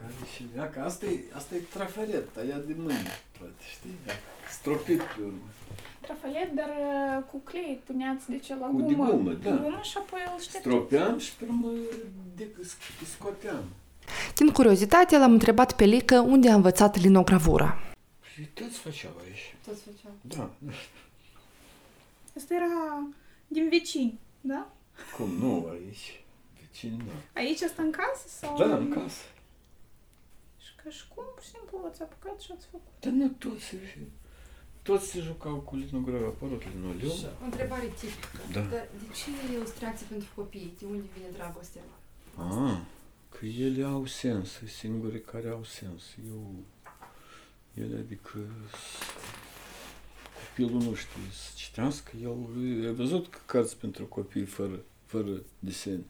care 0.00 0.12
și 0.34 0.44
ia 0.56 0.70
că 0.70 0.80
asta 0.80 1.06
e, 1.06 1.18
asta 1.36 1.54
e 1.54 1.58
trafaret, 1.72 2.28
tăiat 2.32 2.64
de 2.64 2.74
mână, 2.78 2.92
toate, 3.38 3.52
știi? 3.70 3.90
Ia, 4.06 4.12
Stropit 4.50 4.98
pe 5.02 5.20
urmă. 5.20 5.48
Trafalet, 6.00 6.52
dar 6.54 6.68
uh, 6.68 7.24
cu 7.30 7.36
clei 7.44 7.80
puneați 7.86 8.30
de 8.30 8.38
ce 8.38 8.54
la 8.54 8.66
Cu 8.66 8.80
de 8.80 8.94
gumă. 8.94 9.10
gumă, 9.10 9.32
da. 9.32 9.50
Gumă 9.50 9.80
și 9.82 9.96
apoi 9.98 10.20
îl 10.34 10.40
ștergeți. 10.40 10.58
Stropeam 10.58 11.18
și 11.18 11.34
pe 11.36 11.44
urmă 11.48 11.68
de, 12.36 12.46
scoteam. 13.16 13.62
Din 14.36 14.48
curiozitate, 14.48 15.18
l-am 15.18 15.32
întrebat 15.32 15.76
pe 15.76 15.84
Lică 15.84 16.18
unde 16.20 16.50
a 16.50 16.54
învățat 16.54 16.96
linogravura. 17.00 17.78
Și 18.38 18.44
toți 18.44 18.78
făceau 18.78 19.12
aici. 19.24 19.54
Toți 19.66 19.82
făceau. 19.82 20.14
Da. 20.20 20.50
Asta 22.36 22.54
era 22.54 23.06
din 23.48 23.68
vecini, 23.68 24.18
da? 24.40 24.70
Cum 25.16 25.30
nu 25.30 25.68
aici? 25.70 26.22
Vecini, 26.60 26.96
nu. 26.96 27.12
Aici 27.34 27.60
asta 27.62 27.82
în 27.82 27.90
casă? 27.90 28.28
Sau 28.28 28.58
Da, 28.58 28.76
în 28.76 28.90
casă. 28.90 29.22
Și 30.64 30.70
ca 30.82 30.90
și 30.90 31.08
cum, 31.14 31.24
pur 31.34 31.42
și 31.42 31.48
simplu, 31.48 31.84
ați 31.88 32.02
apucat 32.02 32.40
și 32.40 32.52
ați 32.54 32.66
făcut. 32.66 32.92
Dar 33.00 33.12
nu 33.12 33.28
toți 33.28 33.64
se 33.64 33.76
toți 34.82 35.06
se 35.10 35.20
jucau 35.20 35.54
cu 35.54 35.76
linograf, 35.76 36.22
a 36.22 36.26
apărut 36.26 36.62
linoleum. 36.74 37.10
O 37.42 37.44
întrebare 37.44 37.92
tipică. 37.98 38.42
Da. 38.52 38.60
Dar 38.60 38.88
de 39.00 39.06
ce 39.14 39.52
ilustrații 39.52 40.06
pentru 40.06 40.28
copii? 40.34 40.74
De 40.78 40.84
unde 40.86 41.04
vine 41.14 41.28
dragostea? 41.32 41.82
Ah, 42.36 42.78
că 43.28 43.46
ele 43.46 43.84
au 43.84 44.06
sens, 44.06 44.50
sunt 44.50 44.68
singurii 44.68 45.20
care 45.20 45.48
au 45.48 45.64
sens. 45.64 46.02
Eu, 46.28 46.54
ele, 47.80 47.98
adică, 47.98 48.38
s- 48.70 49.02
copilul 50.46 50.82
nu 50.82 50.94
știe 50.94 51.20
să 51.32 51.50
citească, 51.56 52.10
el, 52.22 52.36
ai 52.86 52.94
văzut 52.94 53.28
că 53.28 53.38
cărți 53.46 53.76
pentru 53.76 54.04
copii 54.06 54.44
fără, 54.44 54.80
fără 55.04 55.42
desen. 55.58 56.04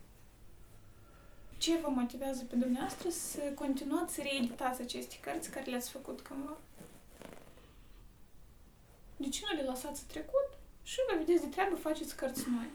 Ce 1.59 1.79
vă 1.83 1.89
motivează 1.89 2.45
pe 2.45 2.57
dumneavoastră 2.57 3.09
să 3.11 3.41
continuați 3.55 4.15
să 4.15 4.21
reeditați 4.23 4.81
aceste 4.83 5.17
cărți 5.21 5.51
care 5.51 5.71
le-ați 5.71 5.91
făcut 5.91 6.21
cândva? 6.21 6.57
De 9.17 9.29
ce 9.29 9.41
nu 9.51 9.61
le 9.63 9.69
lăsați 9.69 10.05
trecut 10.07 10.49
și 10.83 10.97
vă 11.11 11.17
vedeți 11.19 11.43
de 11.43 11.49
treabă, 11.49 11.75
faceți 11.77 12.17
cărți 12.17 12.45
noi? 12.51 12.69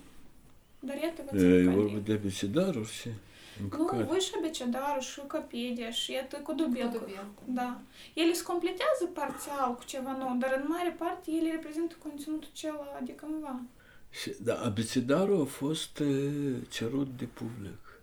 Dar 0.79 0.97
iată, 0.97 1.21
vă 1.31 1.37
E 1.37 1.39
țin 1.61 1.71
vorba 1.75 1.97
de 1.97 2.13
abecedaruri 2.13 2.91
și 2.91 3.09
încă 3.63 3.77
Nu, 3.77 3.85
care. 3.85 4.03
voi 4.03 4.19
și 4.19 4.31
abecedarul, 4.37 5.01
și 5.01 5.19
Wikipedia, 5.21 5.91
și 5.91 6.11
iată 6.11 6.35
Codobel. 6.37 6.87
Codobel. 6.87 7.27
Da. 7.45 7.81
Ele 8.13 8.33
se 8.33 8.43
completează 8.43 9.05
parțial 9.13 9.75
cu 9.75 9.83
ceva 9.85 10.17
nou, 10.17 10.35
dar 10.39 10.61
în 10.61 10.65
mare 10.67 10.95
parte 10.99 11.31
ele 11.31 11.51
reprezintă 11.51 11.95
conținutul 12.03 12.49
cel 12.53 12.75
de 13.03 13.15
cândva. 13.15 13.61
Și, 14.09 14.33
da, 14.41 14.61
abecedarul 14.61 15.41
a 15.41 15.45
fost 15.45 15.99
e, 15.99 16.31
cerut 16.69 17.07
de 17.17 17.25
public. 17.25 18.01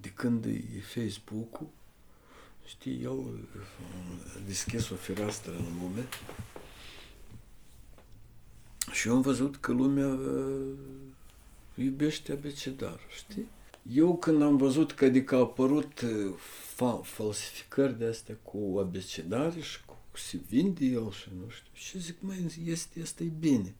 De 0.00 0.08
când 0.08 0.44
e 0.44 0.80
Facebook-ul, 0.94 1.68
știi, 2.66 3.02
el 3.02 3.18
a 4.36 4.38
deschis 4.46 4.90
o 4.90 4.94
fereastră 4.94 5.52
în 5.52 5.78
lume 5.80 6.06
și 8.90 9.08
eu 9.08 9.14
am 9.14 9.20
văzut 9.20 9.56
că 9.56 9.72
lumea 9.72 10.18
e, 11.74 11.82
iubește 11.82 12.32
abecedarul, 12.32 13.08
știi? 13.16 13.46
Eu 13.90 14.16
când 14.16 14.42
am 14.42 14.56
văzut 14.56 14.92
că 14.92 15.04
adică 15.04 15.34
au 15.34 15.42
apărut 15.42 16.00
e, 16.00 16.06
fa- 16.74 17.02
falsificări 17.02 17.98
de 17.98 18.04
astea 18.04 18.36
cu 18.42 18.78
abecedare 18.80 19.60
și 19.60 19.84
cu 19.84 19.96
se 20.14 20.38
vinde 20.48 20.84
el 20.84 21.10
și 21.10 21.28
nu 21.38 21.48
știu, 21.48 21.70
și 21.72 21.98
zic, 22.00 22.16
mai 22.20 22.46
este, 22.64 23.00
este 23.00 23.24
bine. 23.24 23.74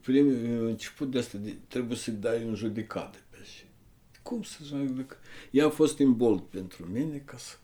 Primul 0.00 0.66
început 0.66 1.10
de 1.10 1.18
asta, 1.18 1.38
de, 1.38 1.56
trebuie 1.68 1.96
să-i 1.96 2.12
dai 2.12 2.42
în 2.42 2.54
judecată 2.54 3.18
pe 3.30 3.36
așa. 3.42 3.64
Cum 4.22 4.42
să 4.42 4.58
judec? 4.64 5.16
Ea 5.50 5.66
a 5.66 5.70
fost 5.70 5.98
în 5.98 6.16
bold 6.16 6.40
pentru 6.40 6.86
mine 6.86 7.22
ca 7.24 7.36
să, 7.36 7.54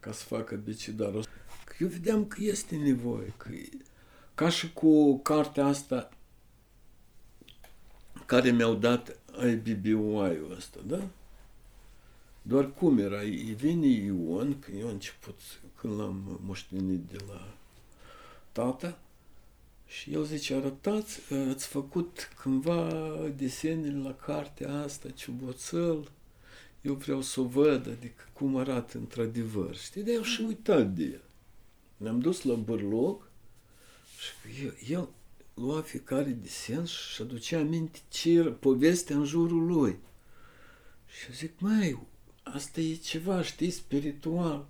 ca 0.00 0.12
să 0.12 0.24
facă 0.24 0.56
decidarul. 0.56 1.22
Că 1.64 1.74
eu 1.78 1.88
vedeam 1.88 2.24
că 2.26 2.36
este 2.40 2.76
nevoie, 2.76 3.32
că 3.36 3.52
e- 3.52 3.68
ca 4.34 4.48
și 4.48 4.72
cu 4.72 5.18
cartea 5.18 5.66
asta 5.66 6.08
care 8.26 8.50
mi-au 8.50 8.74
dat 8.74 9.18
IBBY-ul 9.46 10.54
ăsta, 10.56 10.78
da? 10.86 11.08
Doar 12.42 12.72
cum 12.72 12.98
era? 12.98 13.22
E 13.22 13.52
vine 13.52 13.86
Ion, 13.86 14.58
că 14.58 14.70
eu 14.70 14.86
am 14.86 14.92
început, 14.92 15.38
când 15.80 15.98
l-am 15.98 16.40
moștenit 16.44 17.00
de 17.10 17.16
la 17.28 17.54
tata, 18.52 18.98
și 19.86 20.12
el 20.12 20.24
zice, 20.24 20.54
arătați, 20.54 21.20
ați 21.50 21.66
făcut 21.66 22.28
cândva 22.40 22.90
desenele 23.36 23.98
la 23.98 24.14
cartea 24.14 24.82
asta, 24.82 25.10
ciuboțel, 25.10 26.10
eu 26.80 26.94
vreau 26.94 27.22
să 27.22 27.40
o 27.40 27.44
văd, 27.44 27.88
adică 27.88 28.22
cum 28.32 28.56
arată 28.56 28.98
într-adevăr. 28.98 29.76
Știi, 29.76 30.02
de 30.02 30.12
eu 30.12 30.22
și 30.22 30.42
uitat 30.42 30.90
de 30.90 31.02
el. 31.02 31.22
Ne-am 31.96 32.20
dus 32.20 32.42
la 32.42 32.54
bărloc 32.54 33.30
și 34.18 34.64
el, 34.64 34.76
el 34.88 35.08
lua 35.58 35.80
fiecare 35.80 36.30
desen 36.30 36.84
și 36.84 37.22
aducea 37.22 37.58
aminte 37.58 37.98
ce 38.08 38.30
era 38.30 38.50
povestea 38.50 39.16
în 39.16 39.24
jurul 39.24 39.66
lui. 39.66 39.98
Și 41.06 41.26
eu 41.28 41.34
zic, 41.34 41.60
mai, 41.60 41.98
asta 42.42 42.80
e 42.80 42.94
ceva, 42.94 43.42
știi, 43.42 43.70
spiritual. 43.70 44.66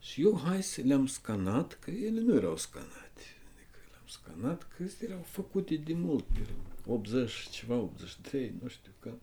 Și 0.00 0.22
eu, 0.22 0.40
hai 0.44 0.62
să 0.62 0.80
le-am 0.84 1.06
scanat, 1.06 1.78
că 1.80 1.90
ele 1.90 2.20
nu 2.20 2.34
erau 2.34 2.56
scanate. 2.56 3.22
Adică 3.52 3.78
le-am 3.90 4.06
scanat, 4.06 4.68
că 4.76 4.84
erau 5.04 5.24
făcute 5.26 5.74
de 5.74 5.94
mult, 5.94 6.24
pe 6.24 6.40
80 6.86 7.48
ceva, 7.50 7.74
83, 7.74 8.54
nu 8.62 8.68
știu 8.68 8.92
când. 8.98 9.18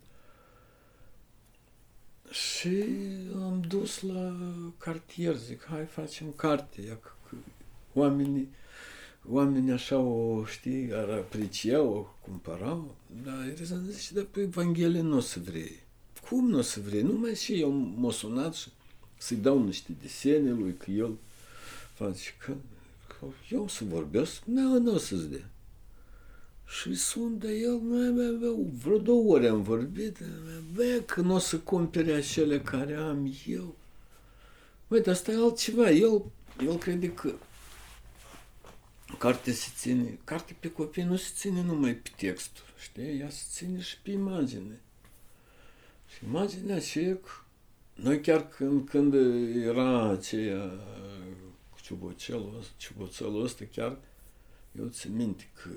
Și 2.32 2.86
am 3.36 3.62
dus 3.68 4.02
la 4.02 4.36
cartier, 4.78 5.36
zic, 5.36 5.64
hai 5.64 5.86
facem 5.86 6.32
carte, 6.32 6.82
ia 6.82 6.98
că, 6.98 7.12
că 7.30 7.36
oamenii, 7.94 8.50
oamenii 9.30 9.72
așa 9.72 9.98
o, 9.98 10.46
știi, 10.46 10.90
ar 10.94 11.10
aprecia, 11.10 11.82
o 11.82 12.06
cumpărau, 12.22 12.96
dar 13.24 13.48
Erezan 13.48 13.86
zice, 13.90 14.14
dar 14.14 14.24
pe 14.24 14.42
Evanghelie 14.42 15.02
nu 15.02 15.18
o 15.18 15.20
să 15.20 15.40
vrei. 15.40 15.80
Cum 16.30 16.50
nu 16.50 16.58
o 16.58 16.62
să 16.62 16.80
vrei? 16.80 17.02
Numai 17.02 17.36
și 17.36 17.60
eu 17.60 17.72
m-a 17.72 18.12
sunat 18.12 18.54
și 18.54 18.70
să-i 19.18 19.38
dau 19.38 19.64
niște 19.64 19.92
desene 20.02 20.52
lui, 20.52 20.76
că 20.78 20.92
el 20.92 21.18
face 21.94 22.34
că, 22.46 22.54
că 23.08 23.26
eu 23.50 23.68
să 23.68 23.84
vorbesc, 23.84 24.42
nu, 24.46 24.80
nu 24.80 24.94
o 24.94 24.98
să-ți 24.98 25.30
dea. 25.30 25.50
Și 26.68 26.96
sun 26.96 27.38
de 27.38 27.54
el, 27.54 27.80
vreo 28.84 28.98
două 28.98 29.34
ori 29.34 29.48
am 29.48 29.62
vorbit, 29.62 30.18
bă, 30.74 31.02
că 31.06 31.22
nu 31.22 31.34
o 31.34 31.38
să 31.38 31.58
cumpere 31.58 32.12
acele 32.12 32.62
care 32.62 32.94
am 32.94 33.34
eu. 33.48 33.76
Băi, 34.88 35.02
dar 35.02 35.14
asta 35.14 35.32
e 35.32 35.36
altceva. 35.36 35.90
El, 35.90 36.22
el 36.66 36.78
crede 36.78 37.12
că 37.14 37.34
cartea 39.22 39.54
se 39.54 39.72
ține, 39.76 40.20
cartea 40.24 40.56
pe 40.60 40.72
copii 40.72 41.04
nu 41.04 41.16
se 41.16 41.30
ține 41.36 41.62
numai 41.62 41.96
pe 41.96 42.10
textul, 42.16 42.64
știi? 42.82 43.20
Ea 43.20 43.30
se 43.30 43.44
ține 43.50 43.82
și 43.82 44.00
pe 44.02 44.12
imagine. 44.12 44.82
Și 46.08 46.26
imaginea 46.26 46.76
aceea, 46.76 47.18
noi 47.94 48.22
chiar 48.22 48.48
când, 48.48 48.90
când 48.90 49.14
era 49.64 50.10
aceea 50.10 50.72
ciuboțelul, 51.82 52.64
ciuboțelul 52.78 53.44
ăsta, 53.44 53.66
chiar 53.72 53.98
eu 54.80 54.88
țin 54.88 55.16
minte 55.16 55.50
că 55.54 55.70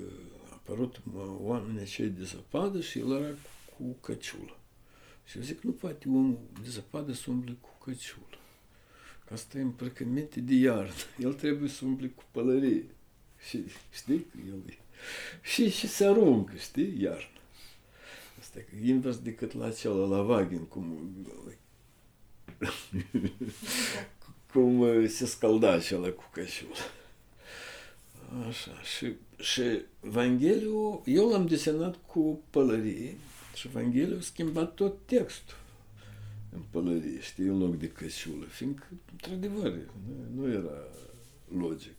apărut 0.53 1.01
oamenii 1.39 1.81
acei 1.81 2.07
de 2.07 2.23
zăpadă 2.23 2.81
și 2.81 2.99
el 2.99 3.11
era 3.11 3.35
cu 3.77 3.83
căciulă. 4.01 4.57
Și 5.25 5.37
eu 5.37 5.43
zic, 5.43 5.61
nu 5.61 5.71
poate 5.71 6.07
omul 6.07 6.39
de 6.61 6.69
zăpadă 6.69 7.13
să 7.13 7.25
umble 7.27 7.57
cu 7.61 7.69
căciulă. 7.83 8.37
Că 9.25 9.33
asta 9.33 9.57
e 9.57 9.61
îmbrăcăminte 9.61 10.39
de 10.39 10.53
iarnă. 10.53 10.93
El 11.25 11.33
trebuie 11.33 11.69
să 11.69 11.85
umble 11.85 12.07
cu 12.07 12.23
pălărie. 12.31 12.94
Și 13.47 13.63
știi 13.91 14.25
că 14.31 14.37
el 14.47 14.59
e. 14.69 14.77
Și, 15.41 15.69
și 15.69 15.87
se 15.87 16.05
aruncă, 16.05 16.53
știi, 16.55 17.01
iarnă. 17.01 17.39
Asta 18.39 18.59
e 18.59 18.89
invers 18.89 19.17
decât 19.17 19.53
la 19.53 19.65
acela, 19.65 20.05
la 20.05 20.21
Wagen, 20.21 20.65
cum, 20.65 21.15
cum 24.51 25.07
se 25.07 25.25
scalda 25.25 25.71
acela 25.71 26.09
cu 26.09 26.29
căciulă. 26.31 26.75
Așa, 28.47 28.81
și, 28.81 29.13
și 29.37 29.81
Evangheliul, 30.01 31.01
eu 31.05 31.29
l-am 31.29 31.45
desenat 31.45 31.95
cu 32.05 32.41
pălărie 32.49 33.15
și 33.53 33.67
Evangheliul 33.67 34.17
a 34.17 34.21
schimbat 34.21 34.73
tot 34.73 34.97
textul 35.05 35.57
în 36.55 36.61
pălărie, 36.69 37.21
știi, 37.21 37.45
în 37.45 37.57
loc 37.57 37.77
de 37.77 37.87
căsiulă, 37.87 38.45
fiindcă, 38.45 38.87
într-adevăr, 39.11 39.71
nu, 39.71 40.41
nu 40.41 40.51
era 40.51 40.87
logic. 41.57 41.95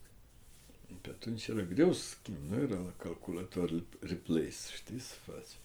Pe 1.07 1.13
atunci 1.13 1.47
era 1.47 1.61
greu 1.61 1.93
să 1.93 2.03
schimb, 2.09 2.37
nu 2.51 2.57
era 2.57 2.75
la 2.75 2.93
calculator 2.97 3.83
replace, 4.01 4.57
știi, 4.75 4.99
să 4.99 5.15
faci. 5.25 5.57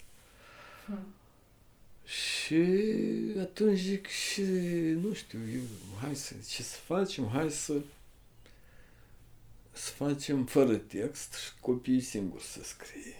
Hmm. 0.86 1.06
Și 2.04 2.64
atunci 3.40 3.78
zic 3.78 4.06
și, 4.06 4.42
nu 5.02 5.12
știu, 5.12 5.38
eu, 5.54 5.62
hai 6.00 6.16
să, 6.16 6.34
ce 6.48 6.62
să 6.62 6.76
facem, 6.76 7.28
hai 7.28 7.50
să 7.50 7.80
să 9.72 9.90
facem 9.90 10.44
fără 10.44 10.76
text 10.76 11.34
și 11.34 11.50
copiii 11.60 12.00
singuri 12.00 12.42
să 12.42 12.60
scrie. 12.62 13.14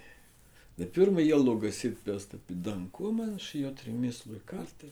De 0.75 0.85
pe 0.85 1.01
urmă 1.01 1.21
el 1.21 1.45
l-a 1.45 1.55
găsit 1.55 1.97
pe 1.97 2.11
asta 2.11 2.37
pe 2.47 2.53
Dan 2.53 2.89
Coman 2.89 3.37
și 3.37 3.59
i-a 3.59 3.69
trimis 3.69 4.25
lui 4.25 4.41
carte 4.45 4.85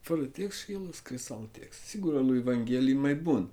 fără 0.00 0.24
text 0.24 0.58
și 0.64 0.72
el 0.72 0.80
a 0.88 0.92
scris 0.92 1.30
alt 1.30 1.52
text. 1.52 1.80
Sigur, 1.80 2.22
lui 2.22 2.38
Evanghelie 2.38 2.94
mai 2.94 3.14
bun. 3.14 3.48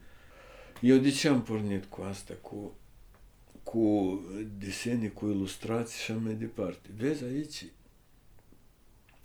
Eu 0.81 0.97
de 0.97 1.09
ce 1.09 1.27
am 1.27 1.41
pornit 1.41 1.85
cu 1.85 2.01
asta, 2.01 2.33
cu, 2.41 2.75
cu 3.71 4.19
desene, 4.57 5.07
cu 5.07 5.27
ilustrații 5.27 5.99
și 5.99 6.11
așa 6.11 6.19
mai 6.19 6.33
departe? 6.33 6.89
Vezi 6.97 7.23
aici, 7.23 7.65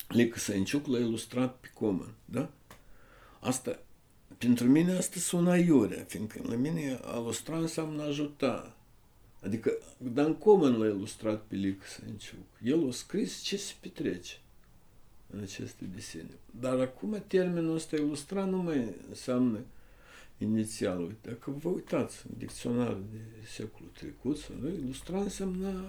Lică 0.08 0.38
Săinciuc 0.38 0.86
l-a 0.86 0.98
ilustrat 0.98 1.56
pe 1.56 1.70
Coman, 1.74 2.14
da? 2.24 2.50
Asta 3.40 3.78
pentru 4.38 4.66
mine 4.66 4.92
asta 4.92 5.20
sună 5.20 5.50
aiurea, 5.50 6.04
fiindcă 6.04 6.40
la 6.48 6.54
mine 6.54 7.00
a 7.04 7.18
ilustra 7.18 7.58
înseamnă 7.58 8.02
ajuta. 8.02 8.76
Adică 9.42 9.72
Dan 9.98 10.34
Coman 10.34 10.78
l-a 10.78 10.86
ilustrat 10.86 11.42
pe 11.42 11.54
Lic 11.54 11.82
Sănciuc. 11.84 12.46
El 12.62 12.88
a 12.88 12.92
scris 12.92 13.40
ce 13.40 13.56
se 13.56 13.74
petrece 13.80 14.40
în 15.30 15.40
aceste 15.42 15.84
desene. 15.94 16.38
Dar 16.60 16.80
acum 16.80 17.22
termenul 17.26 17.74
ăsta 17.74 17.96
ilustra 17.96 18.44
nu 18.44 18.56
mai 18.56 18.94
înseamnă 19.08 19.58
inițial. 19.58 19.75
Uite, 20.38 21.28
dacă 21.28 21.50
vă 21.50 21.68
uitați 21.68 22.24
în 22.28 22.34
dicționarul 22.38 23.04
de 23.12 23.46
secolul 23.46 23.90
trecut, 23.92 24.38
sau 24.38 24.54
nu, 24.60 24.68
ilustra 24.68 25.20
înseamnă 25.20 25.84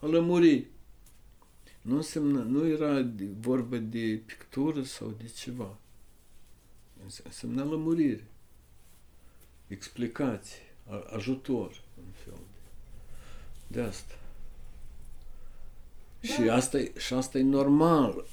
a 0.00 0.06
lămuri. 0.06 0.66
Nu 1.82 1.96
însemna, 1.96 2.42
nu 2.42 2.66
era 2.66 3.10
vorba 3.40 3.76
de 3.76 4.20
pictură 4.26 4.82
sau 4.82 5.14
de 5.18 5.30
ceva 5.36 5.76
însemna 7.24 7.64
lămurire, 7.64 8.24
explicații, 9.66 10.62
ajutor, 11.16 11.82
în 11.96 12.12
fel 12.24 12.32
de, 12.52 12.60
de 13.66 13.86
asta. 13.86 14.14
Da. 16.20 16.28
Și 16.28 16.40
asta, 16.40 16.78
e, 16.78 16.92
și 16.98 17.14
asta 17.14 17.38
e 17.38 17.42
normal. 17.42 18.24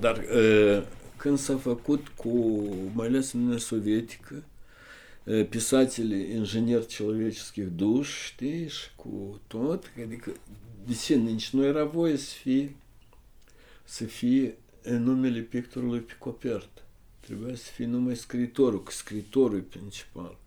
Dar 0.00 0.16
uh, 0.16 0.82
când 1.21 1.37
s-a 1.37 1.57
făcut 1.57 2.07
cu, 2.07 2.29
mai 2.93 3.07
ales 3.07 3.31
în 3.31 3.39
Uniunea 3.39 3.59
Sovietică, 3.59 4.43
писатели 5.49 6.31
инженер 6.35 6.85
человеческих 6.85 7.67
душ, 7.75 8.25
știi, 8.25 8.67
și 8.67 8.95
cu 8.95 9.41
tot, 9.47 9.91
adică 10.03 10.31
de 10.85 10.93
ce 10.93 11.15
nici 11.15 11.49
nu 11.49 11.63
era 11.63 11.83
voie 11.83 12.17
să 12.17 12.33
fie, 12.33 12.75
să 13.83 14.03
fie 14.03 14.57
numele 14.83 15.39
pictorului 15.39 15.99
pe 15.99 16.15
copertă. 16.19 16.81
Trebuia 17.19 17.55
să 17.55 17.71
fie 17.71 17.85
numai 17.85 18.15
scriitorul, 18.15 18.83
că 18.83 18.91
scriitorul 18.91 19.57
e 19.57 19.61
principal. 19.61 20.37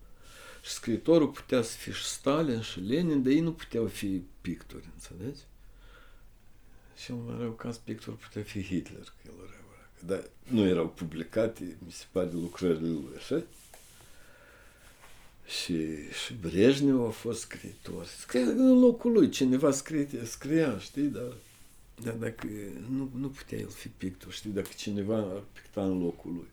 Și 0.63 0.71
scriitorul 0.71 1.27
putea 1.27 1.61
să 1.61 1.77
fie 1.77 1.91
și 1.91 2.05
Stalin 2.05 2.61
și 2.61 2.79
Lenin, 2.79 3.23
dar 3.23 3.31
ei 3.31 3.39
nu 3.39 3.53
puteau 3.53 3.85
fi 3.85 4.21
pictori, 4.41 4.89
înțelegi? 4.93 5.39
Și 6.97 7.11
în 7.11 7.23
mai 7.25 7.35
rău 7.39 7.51
caz 7.51 7.77
pictor 7.77 8.13
putea 8.13 8.41
fi 8.43 8.63
Hitler, 8.63 9.03
că 9.03 9.27
el 9.27 9.33
era 9.47 9.54
dar 10.06 10.30
nu 10.42 10.66
erau 10.66 10.88
publicate, 10.88 11.76
mi 11.84 11.92
se 11.92 12.04
pare, 12.12 12.30
lucrările 12.32 12.88
lui, 12.88 13.08
așa? 13.16 13.42
Și, 15.46 16.10
și 16.24 16.34
Brejnev 16.34 17.04
a 17.04 17.10
fost 17.10 17.40
scriitor. 17.40 18.06
Scria 18.06 18.42
în 18.42 18.78
locul 18.78 19.12
lui, 19.12 19.28
cineva 19.28 19.70
scrie, 19.70 20.08
scria, 20.24 20.78
știi, 20.78 21.08
dar, 21.08 21.32
dar 22.02 22.14
dacă 22.14 22.46
nu, 22.90 23.10
nu 23.14 23.28
putea 23.28 23.58
el 23.58 23.68
fi 23.68 23.88
pictor, 23.88 24.32
știi, 24.32 24.50
dacă 24.50 24.68
cineva 24.76 25.16
ar 25.16 25.42
picta 25.52 25.84
în 25.84 26.02
locul 26.02 26.32
lui. 26.32 26.48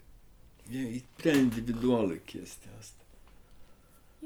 E, 0.79 0.95
e 0.95 1.01
prea 1.15 1.35
individuală 1.35 2.13
chestia 2.13 2.71
asta. 2.79 3.03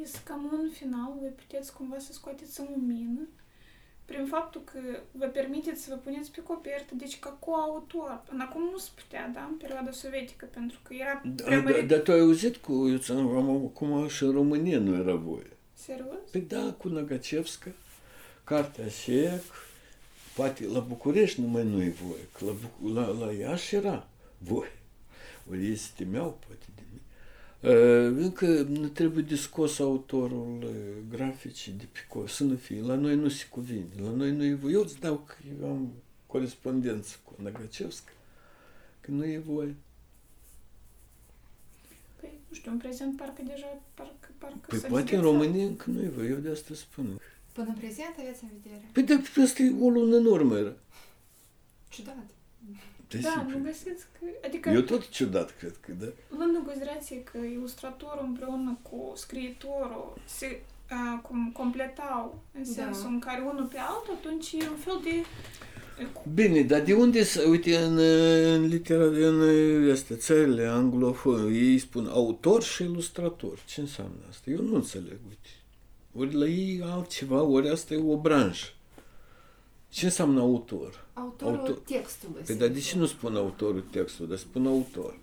Este 0.01 0.19
cam 0.23 0.49
în 0.63 0.69
final, 0.73 1.15
voi 1.19 1.29
puteți 1.29 1.73
cumva 1.73 1.99
să 1.99 2.13
scoateți 2.13 2.59
în 2.59 2.67
lumină 2.75 3.27
prin 4.09 4.25
faptul 4.25 4.61
că 4.63 4.79
vă 5.11 5.25
permiteți 5.25 5.83
să 5.83 5.89
vă 5.89 5.95
puneți 5.95 6.31
pe 6.31 6.41
copertă, 6.41 6.93
deci 6.95 7.19
ca 7.19 7.29
coautor. 7.29 8.21
Până 8.29 8.43
acum 8.49 8.61
nu 8.71 8.77
se 8.77 8.89
putea, 8.95 9.31
da, 9.33 9.47
în 9.51 9.55
perioada 9.55 9.91
sovietică, 9.91 10.45
pentru 10.53 10.79
că 10.83 10.93
era 10.93 11.21
da, 11.25 11.59
da, 11.59 11.81
Dar 11.81 11.99
tu 11.99 12.11
ai 12.11 12.19
auzit 12.19 12.55
cu, 12.55 12.89
eu 12.89 13.71
cum 13.73 14.07
și 14.07 14.23
în 14.23 14.31
România 14.31 14.79
nu 14.79 14.95
era 14.95 15.15
voie. 15.15 15.51
Serios? 15.73 16.29
Păi 16.31 16.41
da, 16.41 16.75
cu 16.77 16.87
Năgacevska, 16.87 17.71
cartea 18.43 18.85
aceea, 18.85 19.39
poate 20.35 20.67
la 20.67 20.79
București 20.79 21.41
numai 21.41 21.63
nu 21.63 21.81
e 21.81 21.93
voie, 22.07 22.27
că 22.37 22.45
la, 22.93 23.01
la, 23.01 23.25
la 23.25 23.31
Iași 23.31 23.75
era 23.75 24.07
voie. 24.37 24.71
Ori 25.49 25.65
ei 25.65 25.75
se 25.75 25.89
temeau, 25.95 26.39
poate, 26.47 26.65
de 26.65 26.71
mine. 26.75 26.76
Încă 27.59 28.61
nu 28.61 28.87
trebuie 28.87 29.23
de 29.23 29.35
scos 29.35 29.79
autorul 29.79 30.73
graficii 31.09 31.71
de 31.71 31.87
pe 31.91 32.27
să 32.27 32.43
nu 32.43 32.55
fie. 32.55 32.81
La 32.81 32.95
noi 32.95 33.15
nu 33.15 33.27
se 33.29 33.45
cuvine. 33.49 33.87
La 34.01 34.09
noi 34.09 34.31
nu 34.31 34.43
e... 34.43 34.59
Eu 34.71 34.81
îți 34.81 34.99
dau 34.99 35.17
că 35.17 35.35
eu 35.61 35.69
am 35.69 35.91
corespondență 36.27 37.15
cu 37.23 37.33
Nagacevska. 37.41 38.11
că 39.01 39.11
nu 39.11 39.25
e 39.25 39.37
voie. 39.37 39.75
Păi, 42.19 42.29
nu 42.47 42.55
știu, 42.55 42.71
în 42.71 42.77
prezent 42.77 43.17
parcă 43.17 43.41
deja, 43.45 43.81
parcă, 43.93 44.29
parcă 44.37 44.65
Păi 44.67 44.79
s-a 44.79 44.87
poate 44.87 45.15
în 45.15 45.21
înghețat. 45.21 45.41
România 45.41 45.65
încă 45.65 45.89
nu 45.89 46.01
e 46.01 46.07
voie, 46.07 46.29
eu 46.29 46.37
de 46.37 46.49
asta 46.49 46.73
spun. 46.73 47.19
Până 47.51 47.67
în 47.67 47.75
prezent 47.75 48.15
aveți 48.19 48.43
în 48.43 48.49
vedere? 48.61 48.89
Păi 48.91 49.03
de 49.03 49.41
asta 49.41 49.63
e 49.63 49.75
o 49.79 49.89
lună 49.89 50.15
în 50.15 50.25
urmă 50.25 50.57
era. 50.57 50.73
Ciudat. 51.89 52.25
De 53.09 53.17
Da, 53.17 53.29
simplu. 53.29 53.57
nu 53.57 53.63
găsiți 53.63 54.05
că... 54.19 54.25
Adică, 54.45 54.69
Eu 54.69 54.81
tot 54.81 55.09
ciudat, 55.09 55.57
cred 55.57 55.75
că, 55.79 55.91
da. 55.99 56.05
luând 56.37 56.55
în 56.55 56.63
considerație 56.63 57.23
că 57.23 57.37
ilustratorul 57.37 58.23
împreună 58.27 58.77
cu 58.81 59.13
scriitorul 59.15 60.13
se 60.25 60.61
a, 60.89 61.17
cum 61.27 61.51
completau 61.53 62.41
în 62.53 62.63
Da. 62.63 62.69
sensul 62.83 63.09
în 63.09 63.19
care 63.19 63.41
unul 63.41 63.65
pe 63.65 63.77
altul, 63.79 64.13
atunci 64.19 64.51
e 64.51 64.69
un 64.69 64.77
fel 64.77 64.99
de... 65.03 65.23
Bine, 66.33 66.61
dar 66.61 66.81
de 66.81 66.93
unde, 66.93 67.23
să, 67.23 67.43
uite, 67.49 67.77
în, 67.77 67.97
în 68.53 68.65
literatură, 68.65 69.27
în 69.27 69.91
astea, 69.91 70.15
țările 70.15 70.65
anglofone, 70.65 71.55
ei 71.57 71.77
spun 71.77 72.05
autor 72.07 72.63
și 72.63 72.83
ilustrator. 72.83 73.59
Ce 73.65 73.81
înseamnă 73.81 74.17
asta? 74.29 74.49
Eu 74.49 74.61
nu 74.61 74.75
înțeleg, 74.75 75.17
uite. 75.27 75.49
Ori 76.13 76.33
la 76.33 76.45
ei 76.45 76.81
altceva, 76.83 77.41
ori 77.41 77.69
asta 77.69 77.93
e 77.93 78.03
o 78.07 78.17
branșă. 78.17 78.67
Ce 79.89 80.05
înseamnă 80.05 80.39
autor? 80.39 81.05
Autorul 81.13 81.57
Autor- 81.57 81.81
textului. 81.85 82.35
Păi, 82.35 82.45
se 82.45 82.55
dar 82.55 82.67
de 82.67 82.79
zice. 82.79 82.91
ce 82.91 82.97
nu 82.97 83.05
spun 83.05 83.35
autorul 83.35 83.83
textului, 83.91 84.29
dar 84.29 84.37
spun 84.37 84.67
autor? 84.67 85.17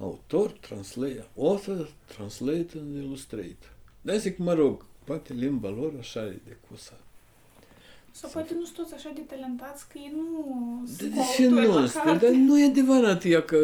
Autor, 0.00 0.50
translate, 0.50 1.26
author, 1.38 1.90
translate 2.06 2.68
and 2.78 2.96
illustrate. 3.04 3.56
Da, 4.00 4.16
zic, 4.16 4.38
mă 4.38 4.52
rog, 4.54 4.84
poate 5.04 5.32
limba 5.32 5.68
lor 5.68 5.92
așa 5.98 6.24
e 6.24 6.38
de 6.46 6.56
cusa. 6.70 6.98
Sau 8.10 8.30
poate 8.32 8.54
nu 8.54 8.64
sunt 8.64 8.76
toți 8.76 8.94
așa 8.94 9.10
de 9.14 9.20
talentați 9.20 9.88
că 9.88 9.98
ei 9.98 10.12
nu 10.14 10.82
De, 10.86 10.92
sunt 10.98 11.14
de 11.14 11.20
ce 11.36 11.44
autori 11.46 11.66
nu 11.66 11.74
la 11.74 11.80
asta? 11.82 12.00
carte. 12.00 12.26
Dar 12.26 12.34
nu 12.34 12.60
e 12.60 12.64
adevărat, 12.64 13.24
ea 13.24 13.42
că, 13.42 13.58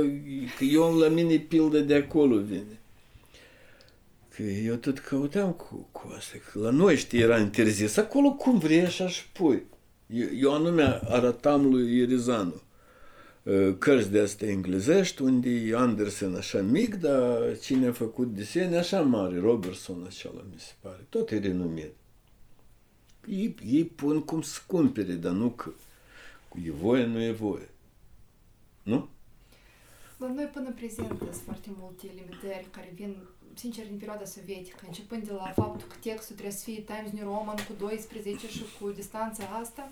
că 0.58 0.64
eu 0.64 0.94
la 0.98 1.08
mine 1.08 1.36
pildă 1.38 1.80
de 1.80 1.94
acolo 1.94 2.36
vine. 2.38 2.78
Că 4.36 4.42
eu 4.42 4.74
tot 4.74 4.98
căutam 4.98 5.52
cu, 5.52 5.88
cu 5.92 6.12
asta, 6.16 6.36
că 6.52 6.58
la 6.58 6.70
noi, 6.70 6.96
știi, 6.96 7.20
era 7.20 7.38
interzis. 7.38 7.96
Acolo 7.96 8.32
cum 8.32 8.58
vrei, 8.58 8.80
așa 8.80 9.08
și 9.08 9.28
pui. 9.32 9.62
Eu, 10.06 10.28
eu 10.34 10.54
anume 10.54 11.00
arătam 11.04 11.70
lui 11.70 11.96
Irizanu 11.96 12.62
uh, 13.42 13.74
cărți 13.78 14.10
de 14.10 14.20
astea 14.20 14.48
englezești, 14.48 15.22
unde 15.22 15.50
e 15.50 15.76
Andersen 15.76 16.34
așa 16.34 16.62
mic, 16.62 16.94
dar 16.94 17.58
cine 17.58 17.86
a 17.86 17.92
făcut 17.92 18.34
desene 18.34 18.76
așa 18.76 19.00
mare, 19.00 19.38
Robertson 19.38 20.04
acela, 20.06 20.44
mi 20.52 20.58
se 20.58 20.72
pare. 20.80 21.06
Tot 21.08 21.30
e 21.30 21.38
renumit. 21.38 21.92
Ei, 23.28 23.54
ei 23.66 23.84
pun 23.84 24.22
cum 24.22 24.42
să 24.42 24.60
cumpere, 24.66 25.12
dar 25.12 25.32
nu 25.32 25.50
că 25.50 25.70
e 26.64 26.70
voie, 26.70 27.04
nu 27.04 27.22
e 27.22 27.32
voie. 27.32 27.68
Nu? 28.82 29.08
La 30.18 30.32
noi 30.32 30.44
până 30.52 30.66
în 30.66 30.74
prezent 30.74 31.18
sunt 31.18 31.42
foarte 31.44 31.68
multe 31.78 32.06
limitări 32.14 32.66
care 32.70 32.92
vin, 32.94 33.16
sincer, 33.54 33.86
din 33.86 33.96
perioada 33.96 34.24
sovietică, 34.24 34.76
începând 34.86 35.26
de 35.26 35.32
la 35.32 35.52
faptul 35.56 35.88
că 35.88 35.94
textul 36.02 36.34
trebuie 36.34 36.56
să 36.56 36.64
fie 36.64 36.80
Times 36.80 37.12
New 37.12 37.24
Roman 37.24 37.56
cu 37.56 37.72
12 37.78 38.48
și 38.48 38.62
cu 38.80 38.90
distanța 38.90 39.44
asta, 39.62 39.90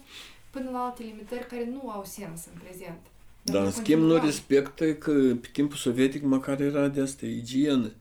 până 0.51 0.71
la 0.71 0.79
alte 0.79 1.03
limitări 1.03 1.47
care 1.47 1.65
nu 1.67 1.91
au 1.91 2.05
sens 2.05 2.41
în 2.53 2.61
prezent. 2.65 3.01
Dar 3.43 3.57
în 3.57 3.63
noi 3.63 3.73
schimb 3.73 4.01
nu 4.03 4.09
continuăm. 4.09 4.27
respectă 4.27 4.95
că 4.95 5.13
pe 5.41 5.49
timpul 5.53 5.77
sovietic 5.77 6.23
măcar 6.23 6.61
era 6.61 6.89
de 6.89 7.01
asta 7.01 7.27
igienă. 7.27 7.93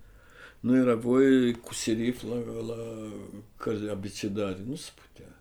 Nu 0.59 0.75
era 0.75 0.95
voie 0.95 1.51
cu 1.53 1.73
serif 1.73 2.21
la, 2.23 2.35
la 2.67 3.11
cărți 3.57 3.89
abecedare. 3.89 4.57
Nu 4.67 4.75
se 4.75 4.91
putea. 5.01 5.33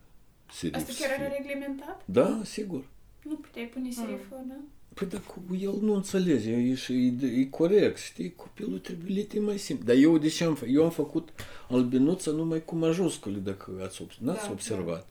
Serif 0.52 0.74
Asta 0.76 0.92
să 0.92 1.02
chiar 1.02 1.16
fie. 1.16 1.24
era 1.24 1.34
reglementat? 1.36 2.02
Da, 2.04 2.40
sigur. 2.44 2.84
Nu 3.22 3.34
puteai 3.34 3.66
pune 3.66 3.90
seriful, 3.90 4.44
da? 4.48 4.56
Păi 5.00 5.08
dar 5.08 5.20
cu 5.20 5.56
el 5.60 5.74
nu 5.80 5.94
înțelege, 5.94 6.50
e, 6.50 6.74
și, 6.74 6.92
e, 7.22 7.26
e 7.26 7.44
corect, 7.44 7.98
știi, 7.98 8.32
copilul 8.34 8.78
trebuie 8.78 9.12
lite 9.14 9.40
mai 9.40 9.58
simplu. 9.58 9.86
Dar 9.86 9.96
eu 9.96 10.18
de 10.18 10.28
ce 10.28 10.44
am 10.44 10.54
făcut? 10.54 10.74
Eu 10.74 10.84
am 10.84 10.90
făcut 10.90 11.28
albinuța 11.68 12.30
numai 12.30 12.64
cu 12.64 12.76
majuscule, 12.76 13.38
dacă 13.38 13.70
ați, 13.84 14.02
obs- 14.02 14.16
n-ați 14.18 14.44
Da, 14.44 14.50
observat. 14.50 15.06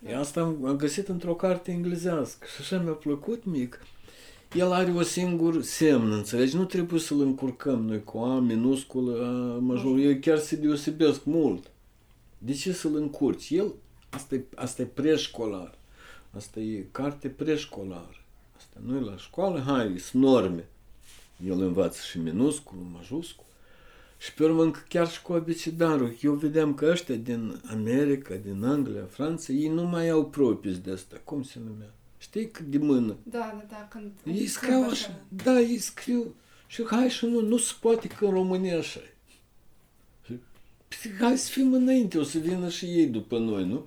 da. 0.00 0.10
E 0.10 0.16
asta 0.16 0.40
am, 0.40 0.64
am 0.64 0.76
găsit 0.76 1.08
într-o 1.08 1.34
carte 1.34 1.70
englezească 1.70 2.46
și 2.54 2.60
așa 2.60 2.82
mi-a 2.82 2.92
plăcut 2.92 3.44
mic. 3.44 3.80
El 4.54 4.72
are 4.72 4.90
o 4.90 5.02
singur 5.02 5.62
semn, 5.62 6.12
înțelegi? 6.12 6.56
Nu 6.56 6.64
trebuie 6.64 7.00
să-l 7.00 7.20
încurcăm 7.20 7.82
noi 7.86 8.04
cu 8.04 8.18
A 8.18 8.38
minusculă, 8.40 9.24
A 9.26 9.58
major. 9.58 9.98
Eu 9.98 10.16
chiar 10.20 10.38
se 10.38 10.56
deosebesc 10.56 11.24
mult. 11.24 11.70
De 12.38 12.52
ce 12.52 12.72
să-l 12.72 12.96
încurci? 12.96 13.50
El, 13.50 13.72
asta 14.10 14.34
e, 14.34 14.44
asta 14.54 14.82
e 14.82 14.84
preșcolar. 14.84 15.78
Asta 16.30 16.60
e 16.60 16.86
carte 16.90 17.28
preșcolară. 17.28 18.18
Asta 18.64 18.80
nu 18.86 18.96
e 18.96 19.00
la 19.00 19.16
școală, 19.16 19.60
hai, 19.60 19.98
sunt 19.98 20.22
norme. 20.22 20.68
El 21.46 21.60
învață 21.60 22.00
și 22.10 22.18
minuscul, 22.18 22.76
majuscul. 22.92 23.44
Și 24.18 24.34
pe 24.34 24.44
urmă 24.44 24.62
încă 24.62 24.84
chiar 24.88 25.08
și 25.08 25.22
cu 25.22 25.32
abecedarul. 25.32 26.16
Eu 26.20 26.32
vedeam 26.32 26.74
că 26.74 26.86
ăștia 26.90 27.14
din 27.14 27.60
America, 27.70 28.34
din 28.34 28.64
Anglia, 28.64 29.04
Franța, 29.04 29.52
ei 29.52 29.68
nu 29.68 29.82
mai 29.82 30.08
au 30.08 30.26
propis 30.26 30.78
de 30.78 30.90
asta. 30.90 31.20
Cum 31.24 31.42
se 31.42 31.58
numea? 31.58 31.90
Știi 32.18 32.50
că 32.50 32.62
de 32.62 32.78
mână. 32.78 33.16
Da, 33.22 33.38
da, 33.38 33.64
da, 33.70 33.88
când... 33.90 34.10
Ei 34.24 34.34
când 34.34 34.48
scriu 34.48 34.86
așa. 34.90 35.20
Da, 35.28 35.60
ei 35.60 35.78
scriu. 35.78 36.34
Și 36.66 36.84
hai 36.86 37.08
și 37.08 37.26
nu, 37.26 37.40
nu 37.40 37.56
se 37.56 37.72
poate 37.80 38.06
că 38.06 38.24
în 38.24 38.30
România 38.30 38.78
așa 38.78 39.00
e. 39.00 39.14
Și, 40.26 40.38
păi, 40.88 41.16
Hai 41.20 41.38
să 41.38 41.50
fim 41.50 41.72
înainte, 41.72 42.18
o 42.18 42.22
să 42.22 42.38
vină 42.38 42.68
și 42.68 42.84
ei 42.84 43.06
după 43.06 43.38
noi, 43.38 43.64
nu? 43.64 43.86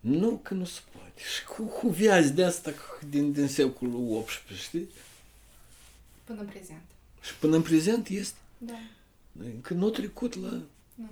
Nu, 0.00 0.40
că 0.42 0.54
nu 0.54 0.64
se 0.64 0.80
poate. 0.91 0.91
Și 1.16 1.44
cu, 1.44 1.62
cu 1.62 1.88
viazi 1.88 2.32
de 2.32 2.44
asta 2.44 2.72
din, 3.08 3.32
din 3.32 3.48
secolul 3.48 4.24
XVIII, 4.24 4.58
știi? 4.58 4.88
Până 6.24 6.40
în 6.40 6.46
prezent. 6.46 6.82
Și 7.22 7.34
până 7.34 7.56
în 7.56 7.62
prezent 7.62 8.08
este. 8.08 8.38
Da, 8.58 8.78
Încă 9.54 9.74
nu 9.74 9.86
a 9.86 9.90
trecut 9.90 10.34
la... 10.34 10.50
nu. 10.94 11.10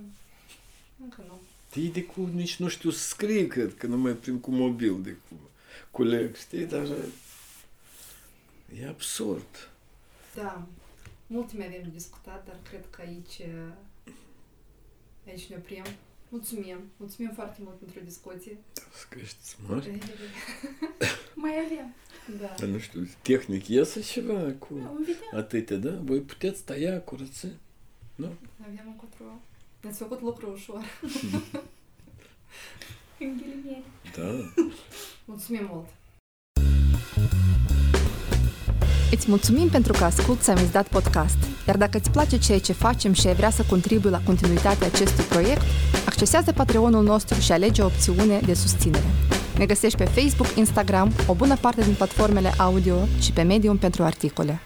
Încă 1.03 1.23
nu. 1.27 1.41
Ei 1.81 1.87
de 1.89 2.03
cu 2.03 2.25
nici 2.33 2.55
nu 2.55 2.67
știu 2.67 2.89
să 2.89 3.07
scrie, 3.07 3.47
cred 3.47 3.75
că 3.77 3.87
nu 3.87 3.97
mai 3.97 4.13
prin 4.13 4.39
cu 4.39 4.51
mobil 4.51 5.01
de 5.01 5.11
cu 5.11 5.35
coleg, 5.91 6.35
știi? 6.35 6.65
Dar 6.65 6.87
e 8.81 8.87
absurd. 8.87 9.69
Da, 10.35 10.67
multe 11.27 11.57
mai 11.57 11.65
avem 11.65 11.81
de 11.81 11.89
discutat, 11.93 12.45
dar 12.45 12.55
cred 12.69 12.85
că 12.89 13.01
aici, 13.01 13.41
aici 15.27 15.45
ne 15.45 15.55
oprim. 15.55 15.83
Mulțumim, 16.31 16.77
mulțumim 16.97 17.31
foarte 17.33 17.59
mult 17.63 17.77
pentru 17.77 17.99
discuție. 17.99 18.57
Să 18.73 19.05
creșteți 19.09 19.55
mari. 19.67 19.97
Mai 21.35 21.51
avem. 21.65 21.93
Da. 22.39 22.65
Nu 22.65 22.77
știu, 22.77 23.07
tehnic 23.21 23.67
iese 23.67 23.99
ceva 23.99 24.53
cu 24.59 24.99
atâtea, 25.35 25.77
da? 25.77 25.99
Voi 26.03 26.19
puteți 26.19 26.63
tăia, 26.63 27.01
curăța. 27.01 27.47
Nu? 28.15 28.33
Avem 28.61 28.85
încotro. 28.85 29.25
Ne-ați 29.81 29.97
făcut 29.97 30.21
lucru 30.21 30.51
ușor. 30.51 30.83
În 33.19 33.37
ghilimele. 33.37 33.83
Da. 34.15 34.53
Mulțumim 35.25 35.67
mult! 35.71 35.87
Îți 39.11 39.29
mulțumim 39.29 39.69
pentru 39.69 39.93
că 39.93 40.03
asculti 40.03 40.43
Samizdat 40.43 40.87
Podcast. 40.87 41.37
Iar 41.67 41.77
dacă 41.77 41.97
îți 41.97 42.11
place 42.11 42.37
ceea 42.37 42.59
ce 42.59 42.73
facem 42.73 43.13
și 43.13 43.27
ai 43.27 43.33
vrea 43.33 43.49
să 43.49 43.65
contribui 43.69 44.11
la 44.11 44.21
continuitatea 44.25 44.87
acestui 44.87 45.23
proiect, 45.23 45.61
accesează 46.05 46.51
Patreonul 46.51 47.03
nostru 47.03 47.39
și 47.39 47.51
alege 47.51 47.81
o 47.81 47.85
opțiune 47.85 48.39
de 48.45 48.53
susținere. 48.53 49.05
Ne 49.57 49.65
găsești 49.65 49.97
pe 49.97 50.03
Facebook, 50.03 50.47
Instagram, 50.55 51.11
o 51.27 51.33
bună 51.33 51.55
parte 51.61 51.81
din 51.81 51.93
platformele 51.93 52.53
audio 52.57 52.95
și 53.19 53.31
pe 53.31 53.41
Medium 53.41 53.77
pentru 53.77 54.03
articole. 54.03 54.59